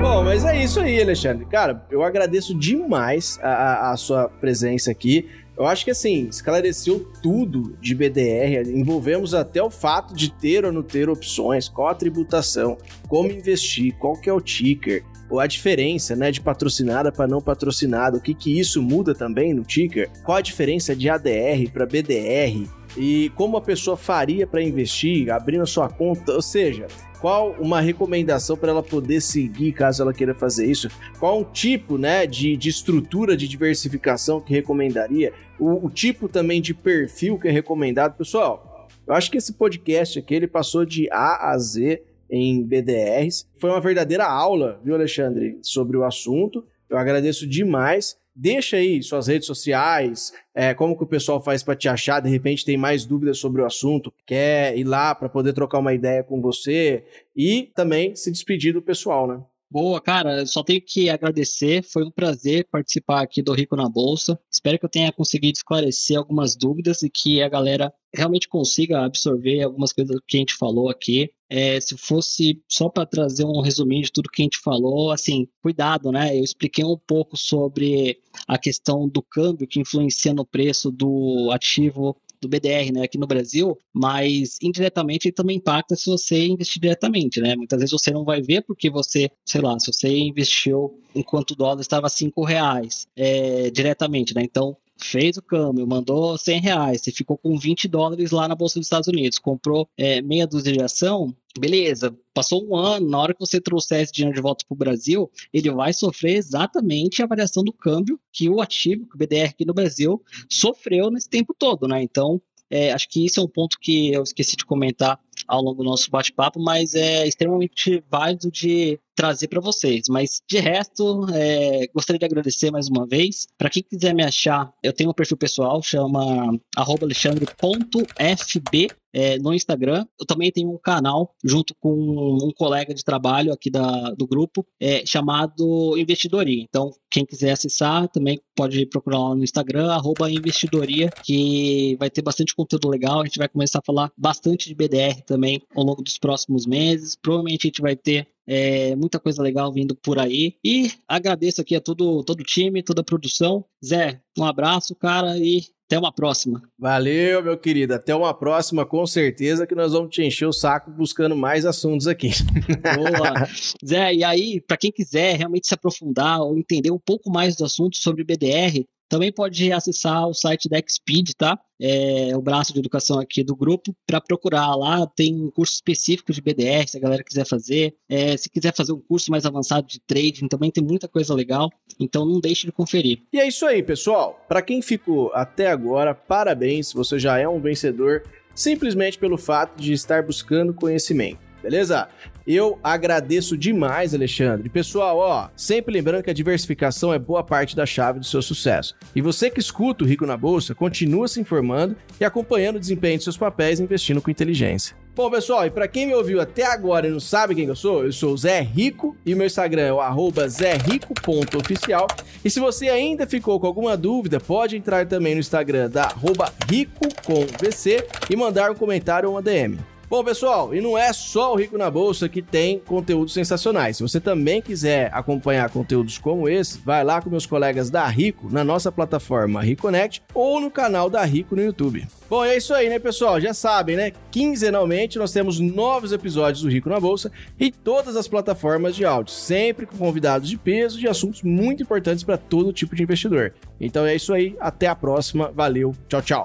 Bom, 0.00 0.24
mas 0.24 0.44
é 0.44 0.64
isso 0.64 0.80
aí, 0.80 1.00
Alexandre. 1.00 1.46
Cara, 1.46 1.86
eu 1.90 2.02
agradeço 2.02 2.52
demais 2.52 3.38
a, 3.40 3.48
a, 3.48 3.92
a 3.92 3.96
sua 3.96 4.28
presença 4.28 4.90
aqui. 4.90 5.28
Eu 5.56 5.66
acho 5.66 5.84
que 5.84 5.90
assim, 5.90 6.26
esclareceu 6.28 7.12
tudo 7.22 7.76
de 7.80 7.94
BDR, 7.94 8.68
envolvemos 8.74 9.34
até 9.34 9.62
o 9.62 9.70
fato 9.70 10.14
de 10.14 10.32
ter 10.32 10.64
ou 10.64 10.72
não 10.72 10.82
ter 10.82 11.08
opções, 11.08 11.68
qual 11.68 11.88
a 11.88 11.94
tributação, 11.94 12.78
como 13.06 13.30
investir, 13.30 13.94
qual 13.98 14.20
que 14.20 14.28
é 14.28 14.32
o 14.32 14.40
ticker, 14.40 15.04
ou 15.32 15.40
a 15.40 15.46
diferença, 15.46 16.14
né, 16.14 16.30
de 16.30 16.42
patrocinada 16.42 17.10
para 17.10 17.26
não 17.26 17.40
patrocinada, 17.40 18.18
o 18.18 18.20
que 18.20 18.34
que 18.34 18.60
isso 18.60 18.82
muda 18.82 19.14
também 19.14 19.54
no 19.54 19.64
ticker, 19.64 20.10
qual 20.22 20.36
a 20.36 20.42
diferença 20.42 20.94
de 20.94 21.08
ADR 21.08 21.70
para 21.72 21.86
BDR 21.86 22.68
e 22.98 23.32
como 23.34 23.56
a 23.56 23.60
pessoa 23.62 23.96
faria 23.96 24.46
para 24.46 24.62
investir, 24.62 25.30
abrindo 25.30 25.62
a 25.62 25.66
sua 25.66 25.88
conta, 25.88 26.32
ou 26.34 26.42
seja, 26.42 26.86
qual 27.18 27.52
uma 27.52 27.80
recomendação 27.80 28.58
para 28.58 28.72
ela 28.72 28.82
poder 28.82 29.22
seguir 29.22 29.72
caso 29.72 30.02
ela 30.02 30.12
queira 30.12 30.34
fazer 30.34 30.70
isso? 30.70 30.90
Qual 31.18 31.40
um 31.40 31.44
tipo 31.44 31.96
né, 31.96 32.26
de, 32.26 32.54
de 32.54 32.68
estrutura 32.68 33.34
de 33.34 33.48
diversificação 33.48 34.38
que 34.38 34.52
recomendaria? 34.52 35.32
O, 35.58 35.86
o 35.86 35.88
tipo 35.88 36.28
também 36.28 36.60
de 36.60 36.74
perfil 36.74 37.38
que 37.38 37.48
é 37.48 37.50
recomendado. 37.50 38.18
Pessoal, 38.18 38.86
eu 39.06 39.14
acho 39.14 39.30
que 39.30 39.38
esse 39.38 39.54
podcast 39.54 40.18
aqui 40.18 40.34
ele 40.34 40.46
passou 40.46 40.84
de 40.84 41.08
A 41.10 41.52
a 41.52 41.58
Z 41.58 42.02
em 42.32 42.64
BDRs. 42.64 43.46
Foi 43.60 43.68
uma 43.68 43.80
verdadeira 43.80 44.24
aula, 44.24 44.80
viu, 44.82 44.94
Alexandre, 44.94 45.58
sobre 45.60 45.98
o 45.98 46.04
assunto. 46.04 46.64
Eu 46.88 46.96
agradeço 46.96 47.46
demais. 47.46 48.16
Deixa 48.34 48.78
aí 48.78 49.02
suas 49.02 49.26
redes 49.26 49.46
sociais, 49.46 50.32
é, 50.54 50.72
como 50.72 50.96
que 50.96 51.04
o 51.04 51.06
pessoal 51.06 51.42
faz 51.42 51.62
para 51.62 51.76
te 51.76 51.86
achar, 51.86 52.18
de 52.18 52.30
repente 52.30 52.64
tem 52.64 52.78
mais 52.78 53.04
dúvidas 53.04 53.36
sobre 53.36 53.60
o 53.60 53.66
assunto, 53.66 54.10
quer 54.26 54.74
ir 54.74 54.84
lá 54.84 55.14
para 55.14 55.28
poder 55.28 55.52
trocar 55.52 55.80
uma 55.80 55.92
ideia 55.92 56.24
com 56.24 56.40
você 56.40 57.04
e 57.36 57.70
também 57.74 58.16
se 58.16 58.32
despedir 58.32 58.72
do 58.72 58.80
pessoal, 58.80 59.26
né? 59.26 59.42
Boa, 59.72 60.02
cara, 60.02 60.44
só 60.44 60.62
tenho 60.62 60.82
que 60.82 61.08
agradecer. 61.08 61.82
Foi 61.82 62.04
um 62.04 62.10
prazer 62.10 62.68
participar 62.70 63.22
aqui 63.22 63.40
do 63.40 63.54
Rico 63.54 63.74
na 63.74 63.88
Bolsa. 63.88 64.38
Espero 64.52 64.78
que 64.78 64.84
eu 64.84 64.88
tenha 64.90 65.10
conseguido 65.10 65.56
esclarecer 65.56 66.18
algumas 66.18 66.54
dúvidas 66.54 67.02
e 67.02 67.08
que 67.08 67.42
a 67.42 67.48
galera 67.48 67.90
realmente 68.14 68.46
consiga 68.50 69.02
absorver 69.02 69.62
algumas 69.62 69.90
coisas 69.90 70.14
que 70.28 70.36
a 70.36 70.40
gente 70.40 70.54
falou 70.56 70.90
aqui. 70.90 71.30
É, 71.48 71.80
se 71.80 71.96
fosse 71.96 72.62
só 72.68 72.90
para 72.90 73.06
trazer 73.06 73.46
um 73.46 73.62
resuminho 73.62 74.02
de 74.02 74.12
tudo 74.12 74.28
que 74.28 74.42
a 74.42 74.44
gente 74.44 74.58
falou, 74.58 75.10
assim, 75.10 75.48
cuidado, 75.62 76.12
né? 76.12 76.36
Eu 76.38 76.44
expliquei 76.44 76.84
um 76.84 76.98
pouco 77.06 77.38
sobre 77.38 78.20
a 78.46 78.58
questão 78.58 79.08
do 79.08 79.22
câmbio 79.22 79.66
que 79.66 79.80
influencia 79.80 80.34
no 80.34 80.44
preço 80.44 80.90
do 80.90 81.50
ativo 81.50 82.14
do 82.42 82.48
BDR, 82.48 82.92
né, 82.92 83.04
aqui 83.04 83.16
no 83.16 83.26
Brasil, 83.26 83.78
mas 83.92 84.58
indiretamente 84.60 85.28
ele 85.28 85.34
também 85.34 85.56
impacta 85.56 85.94
se 85.94 86.10
você 86.10 86.46
investir 86.46 86.82
diretamente, 86.82 87.40
né? 87.40 87.54
Muitas 87.54 87.78
vezes 87.78 87.92
você 87.92 88.10
não 88.10 88.24
vai 88.24 88.42
ver 88.42 88.62
porque 88.62 88.90
você, 88.90 89.30
sei 89.46 89.60
lá, 89.60 89.78
se 89.78 89.92
você 89.92 90.08
investiu 90.08 90.98
enquanto 91.14 91.52
o 91.52 91.56
dólar 91.56 91.80
estava 91.80 92.08
cinco 92.08 92.44
reais 92.44 93.06
é, 93.16 93.70
diretamente, 93.70 94.34
né? 94.34 94.42
Então 94.42 94.76
fez 94.96 95.36
o 95.36 95.42
câmbio, 95.42 95.86
mandou 95.86 96.36
100 96.38 96.60
reais, 96.60 97.02
você 97.02 97.10
ficou 97.10 97.36
com 97.36 97.58
20 97.58 97.88
dólares 97.88 98.30
lá 98.30 98.46
na 98.46 98.54
Bolsa 98.54 98.78
dos 98.78 98.86
Estados 98.86 99.08
Unidos, 99.08 99.38
comprou 99.38 99.88
é, 99.96 100.20
meia 100.22 100.46
dúzia 100.46 100.72
de 100.72 100.82
ação, 100.82 101.34
beleza, 101.58 102.16
passou 102.32 102.66
um 102.66 102.76
ano, 102.76 103.08
na 103.08 103.18
hora 103.18 103.34
que 103.34 103.40
você 103.40 103.60
trouxer 103.60 104.00
esse 104.00 104.12
dinheiro 104.12 104.34
de 104.34 104.42
volta 104.42 104.64
para 104.66 104.74
o 104.74 104.78
Brasil, 104.78 105.30
ele 105.52 105.70
vai 105.70 105.92
sofrer 105.92 106.36
exatamente 106.36 107.22
a 107.22 107.26
variação 107.26 107.62
do 107.62 107.72
câmbio 107.72 108.18
que 108.32 108.48
o 108.48 108.60
ativo, 108.60 109.06
que 109.06 109.14
o 109.14 109.18
BDR 109.18 109.50
aqui 109.50 109.64
no 109.64 109.74
Brasil, 109.74 110.22
sofreu 110.48 111.10
nesse 111.10 111.28
tempo 111.28 111.54
todo, 111.58 111.86
né? 111.86 112.02
Então, 112.02 112.40
é, 112.70 112.90
acho 112.90 113.06
que 113.08 113.26
isso 113.26 113.38
é 113.38 113.42
um 113.42 113.48
ponto 113.48 113.78
que 113.78 114.12
eu 114.12 114.22
esqueci 114.22 114.56
de 114.56 114.64
comentar 114.64 115.20
ao 115.52 115.60
longo 115.60 115.82
do 115.82 115.90
nosso 115.90 116.10
bate-papo, 116.10 116.58
mas 116.58 116.94
é 116.94 117.28
extremamente 117.28 118.02
válido 118.10 118.50
de 118.50 118.98
trazer 119.14 119.48
para 119.48 119.60
vocês. 119.60 120.04
Mas 120.08 120.40
de 120.48 120.58
resto, 120.58 121.26
é, 121.34 121.86
gostaria 121.94 122.18
de 122.18 122.24
agradecer 122.24 122.70
mais 122.70 122.88
uma 122.88 123.06
vez. 123.06 123.46
Para 123.58 123.68
quem 123.68 123.82
quiser 123.82 124.14
me 124.14 124.24
achar, 124.24 124.72
eu 124.82 124.94
tenho 124.94 125.10
um 125.10 125.14
perfil 125.14 125.36
pessoal, 125.36 125.82
chama 125.82 126.58
alexandre.fb 126.74 128.88
é, 129.12 129.38
no 129.38 129.52
Instagram. 129.52 130.06
Eu 130.18 130.24
também 130.24 130.50
tenho 130.50 130.70
um 130.70 130.78
canal 130.78 131.34
junto 131.44 131.74
com 131.78 132.38
um 132.42 132.50
colega 132.56 132.94
de 132.94 133.04
trabalho 133.04 133.52
aqui 133.52 133.70
da, 133.70 134.12
do 134.12 134.26
grupo 134.26 134.66
é, 134.80 135.04
chamado 135.04 135.98
Investidoria. 135.98 136.62
Então, 136.62 136.90
quem 137.12 137.26
quiser 137.26 137.52
acessar 137.52 138.08
também 138.08 138.40
pode 138.56 138.86
procurar 138.86 139.18
lá 139.18 139.34
no 139.34 139.44
Instagram, 139.44 139.92
arroba 139.92 140.30
Investidoria, 140.30 141.10
que 141.22 141.94
vai 141.98 142.08
ter 142.08 142.22
bastante 142.22 142.54
conteúdo 142.56 142.88
legal. 142.88 143.20
A 143.20 143.24
gente 143.26 143.38
vai 143.38 143.48
começar 143.48 143.80
a 143.80 143.84
falar 143.84 144.10
bastante 144.16 144.66
de 144.66 144.74
BDR 144.74 145.20
também 145.26 145.60
ao 145.76 145.84
longo 145.84 146.02
dos 146.02 146.16
próximos 146.16 146.66
meses. 146.66 147.14
Provavelmente 147.14 147.66
a 147.66 147.68
gente 147.68 147.82
vai 147.82 147.94
ter 147.94 148.26
é, 148.46 148.96
muita 148.96 149.20
coisa 149.20 149.42
legal 149.42 149.70
vindo 149.70 149.94
por 149.94 150.18
aí. 150.18 150.54
E 150.64 150.90
agradeço 151.06 151.60
aqui 151.60 151.76
a 151.76 151.80
todo, 151.80 152.24
todo 152.24 152.40
o 152.40 152.44
time, 152.44 152.82
toda 152.82 153.02
a 153.02 153.04
produção. 153.04 153.62
Zé, 153.84 154.20
um 154.38 154.44
abraço, 154.44 154.94
cara, 154.94 155.36
e 155.36 155.62
até 155.92 155.98
uma 155.98 156.12
próxima. 156.12 156.62
Valeu, 156.78 157.42
meu 157.42 157.58
querido. 157.58 157.94
Até 157.94 158.14
uma 158.14 158.32
próxima, 158.32 158.86
com 158.86 159.06
certeza, 159.06 159.66
que 159.66 159.74
nós 159.74 159.92
vamos 159.92 160.14
te 160.14 160.22
encher 160.22 160.46
o 160.46 160.52
saco 160.52 160.90
buscando 160.90 161.36
mais 161.36 161.66
assuntos 161.66 162.06
aqui. 162.06 162.30
Boa. 162.96 163.46
Zé, 163.84 164.14
e 164.14 164.24
aí, 164.24 164.60
para 164.60 164.78
quem 164.78 164.90
quiser 164.90 165.36
realmente 165.36 165.66
se 165.66 165.74
aprofundar 165.74 166.40
ou 166.40 166.56
entender 166.56 166.90
um 166.90 166.98
pouco 166.98 167.30
mais 167.30 167.56
do 167.56 167.66
assunto 167.66 167.98
sobre 167.98 168.24
BDR, 168.24 168.86
também 169.12 169.30
pode 169.30 169.70
acessar 169.70 170.26
o 170.26 170.32
site 170.32 170.70
da 170.70 170.78
Xpeed, 170.78 171.34
tá? 171.36 171.58
É 171.78 172.34
o 172.34 172.40
braço 172.40 172.72
de 172.72 172.78
educação 172.78 173.20
aqui 173.20 173.44
do 173.44 173.54
grupo, 173.54 173.94
para 174.06 174.22
procurar 174.22 174.74
lá. 174.74 175.06
Tem 175.06 175.34
um 175.34 175.50
curso 175.50 175.74
específico 175.74 176.32
de 176.32 176.40
BDR, 176.40 176.88
se 176.88 176.96
a 176.96 177.00
galera 177.00 177.22
quiser 177.22 177.46
fazer. 177.46 177.94
É, 178.08 178.34
se 178.38 178.48
quiser 178.48 178.74
fazer 178.74 178.94
um 178.94 179.00
curso 179.00 179.30
mais 179.30 179.44
avançado 179.44 179.86
de 179.86 180.00
trading, 180.00 180.48
também 180.48 180.70
tem 180.70 180.82
muita 180.82 181.06
coisa 181.06 181.34
legal. 181.34 181.70
Então 182.00 182.24
não 182.24 182.40
deixe 182.40 182.64
de 182.64 182.72
conferir. 182.72 183.20
E 183.30 183.38
é 183.38 183.46
isso 183.46 183.66
aí, 183.66 183.82
pessoal. 183.82 184.42
Para 184.48 184.62
quem 184.62 184.80
ficou 184.80 185.30
até 185.34 185.66
agora, 185.66 186.14
parabéns, 186.14 186.90
você 186.90 187.18
já 187.18 187.38
é 187.38 187.46
um 187.46 187.60
vencedor 187.60 188.22
simplesmente 188.54 189.18
pelo 189.18 189.36
fato 189.36 189.78
de 189.78 189.92
estar 189.92 190.22
buscando 190.22 190.72
conhecimento. 190.72 191.51
Beleza? 191.62 192.08
Eu 192.46 192.78
agradeço 192.82 193.56
demais, 193.56 194.14
Alexandre. 194.14 194.68
Pessoal, 194.68 195.18
ó, 195.18 195.48
sempre 195.56 195.94
lembrando 195.94 196.24
que 196.24 196.30
a 196.30 196.34
diversificação 196.34 197.14
é 197.14 197.18
boa 197.18 197.44
parte 197.44 197.76
da 197.76 197.86
chave 197.86 198.18
do 198.18 198.26
seu 198.26 198.42
sucesso. 198.42 198.96
E 199.14 199.20
você 199.20 199.48
que 199.48 199.60
escuta 199.60 200.04
o 200.04 200.06
Rico 200.06 200.26
na 200.26 200.36
Bolsa, 200.36 200.74
continua 200.74 201.28
se 201.28 201.40
informando 201.40 201.96
e 202.20 202.24
acompanhando 202.24 202.76
o 202.76 202.80
desempenho 202.80 203.18
de 203.18 203.24
seus 203.24 203.36
papéis 203.36 203.78
investindo 203.78 204.20
com 204.20 204.30
inteligência. 204.30 204.96
Bom, 205.14 205.30
pessoal, 205.30 205.66
e 205.66 205.70
para 205.70 205.86
quem 205.86 206.06
me 206.06 206.14
ouviu 206.14 206.40
até 206.40 206.64
agora 206.64 207.06
e 207.06 207.10
não 207.10 207.20
sabe 207.20 207.54
quem 207.54 207.66
eu 207.66 207.76
sou, 207.76 208.02
eu 208.02 208.12
sou 208.12 208.32
o 208.32 208.38
Zé 208.38 208.60
Rico 208.60 209.14
e 209.26 209.34
meu 209.34 209.46
Instagram 209.46 209.82
é 209.82 209.92
o 209.92 210.00
zerico.oficial. 210.48 212.06
E 212.42 212.48
se 212.48 212.58
você 212.58 212.88
ainda 212.88 213.26
ficou 213.26 213.60
com 213.60 213.66
alguma 213.66 213.94
dúvida, 213.94 214.40
pode 214.40 214.74
entrar 214.74 215.06
também 215.06 215.34
no 215.34 215.40
Instagram 215.40 215.90
da 215.90 216.04
arroba 216.04 216.50
rico.vc 216.66 218.06
e 218.30 218.36
mandar 218.36 218.70
um 218.70 218.74
comentário 218.74 219.28
ou 219.28 219.34
uma 219.34 219.42
DM. 219.42 219.78
Bom, 220.12 220.22
pessoal, 220.22 220.74
e 220.74 220.80
não 220.82 220.98
é 220.98 221.10
só 221.10 221.54
o 221.54 221.56
Rico 221.56 221.78
na 221.78 221.90
Bolsa 221.90 222.28
que 222.28 222.42
tem 222.42 222.78
conteúdos 222.78 223.32
sensacionais. 223.32 223.96
Se 223.96 224.02
você 224.02 224.20
também 224.20 224.60
quiser 224.60 225.08
acompanhar 225.10 225.70
conteúdos 225.70 226.18
como 226.18 226.50
esse, 226.50 226.78
vai 226.80 227.02
lá 227.02 227.22
com 227.22 227.30
meus 227.30 227.46
colegas 227.46 227.88
da 227.88 228.06
Rico 228.08 228.52
na 228.52 228.62
nossa 228.62 228.92
plataforma 228.92 229.62
Reconnect 229.62 230.22
ou 230.34 230.60
no 230.60 230.70
canal 230.70 231.08
da 231.08 231.24
Rico 231.24 231.56
no 231.56 231.64
YouTube. 231.64 232.06
Bom, 232.28 232.44
é 232.44 232.58
isso 232.58 232.74
aí, 232.74 232.90
né, 232.90 232.98
pessoal? 232.98 233.40
Já 233.40 233.54
sabem, 233.54 233.96
né? 233.96 234.12
Quinzenalmente 234.30 235.18
nós 235.18 235.32
temos 235.32 235.58
novos 235.58 236.12
episódios 236.12 236.62
do 236.62 236.68
Rico 236.68 236.90
na 236.90 237.00
Bolsa 237.00 237.32
e 237.58 237.72
todas 237.72 238.14
as 238.14 238.28
plataformas 238.28 238.94
de 238.94 239.06
áudio, 239.06 239.32
sempre 239.32 239.86
com 239.86 239.96
convidados 239.96 240.50
de 240.50 240.58
peso 240.58 240.98
de 240.98 241.08
assuntos 241.08 241.40
muito 241.42 241.82
importantes 241.82 242.22
para 242.22 242.36
todo 242.36 242.70
tipo 242.70 242.94
de 242.94 243.02
investidor. 243.02 243.54
Então 243.80 244.04
é 244.04 244.14
isso 244.14 244.34
aí, 244.34 244.56
até 244.60 244.88
a 244.88 244.94
próxima. 244.94 245.50
Valeu, 245.54 245.94
tchau, 246.06 246.20
tchau. 246.20 246.44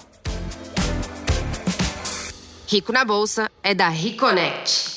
Rico 2.70 2.92
na 2.92 3.06
Bolsa 3.06 3.50
é 3.64 3.74
da 3.74 3.88
Reconnect. 3.88 4.97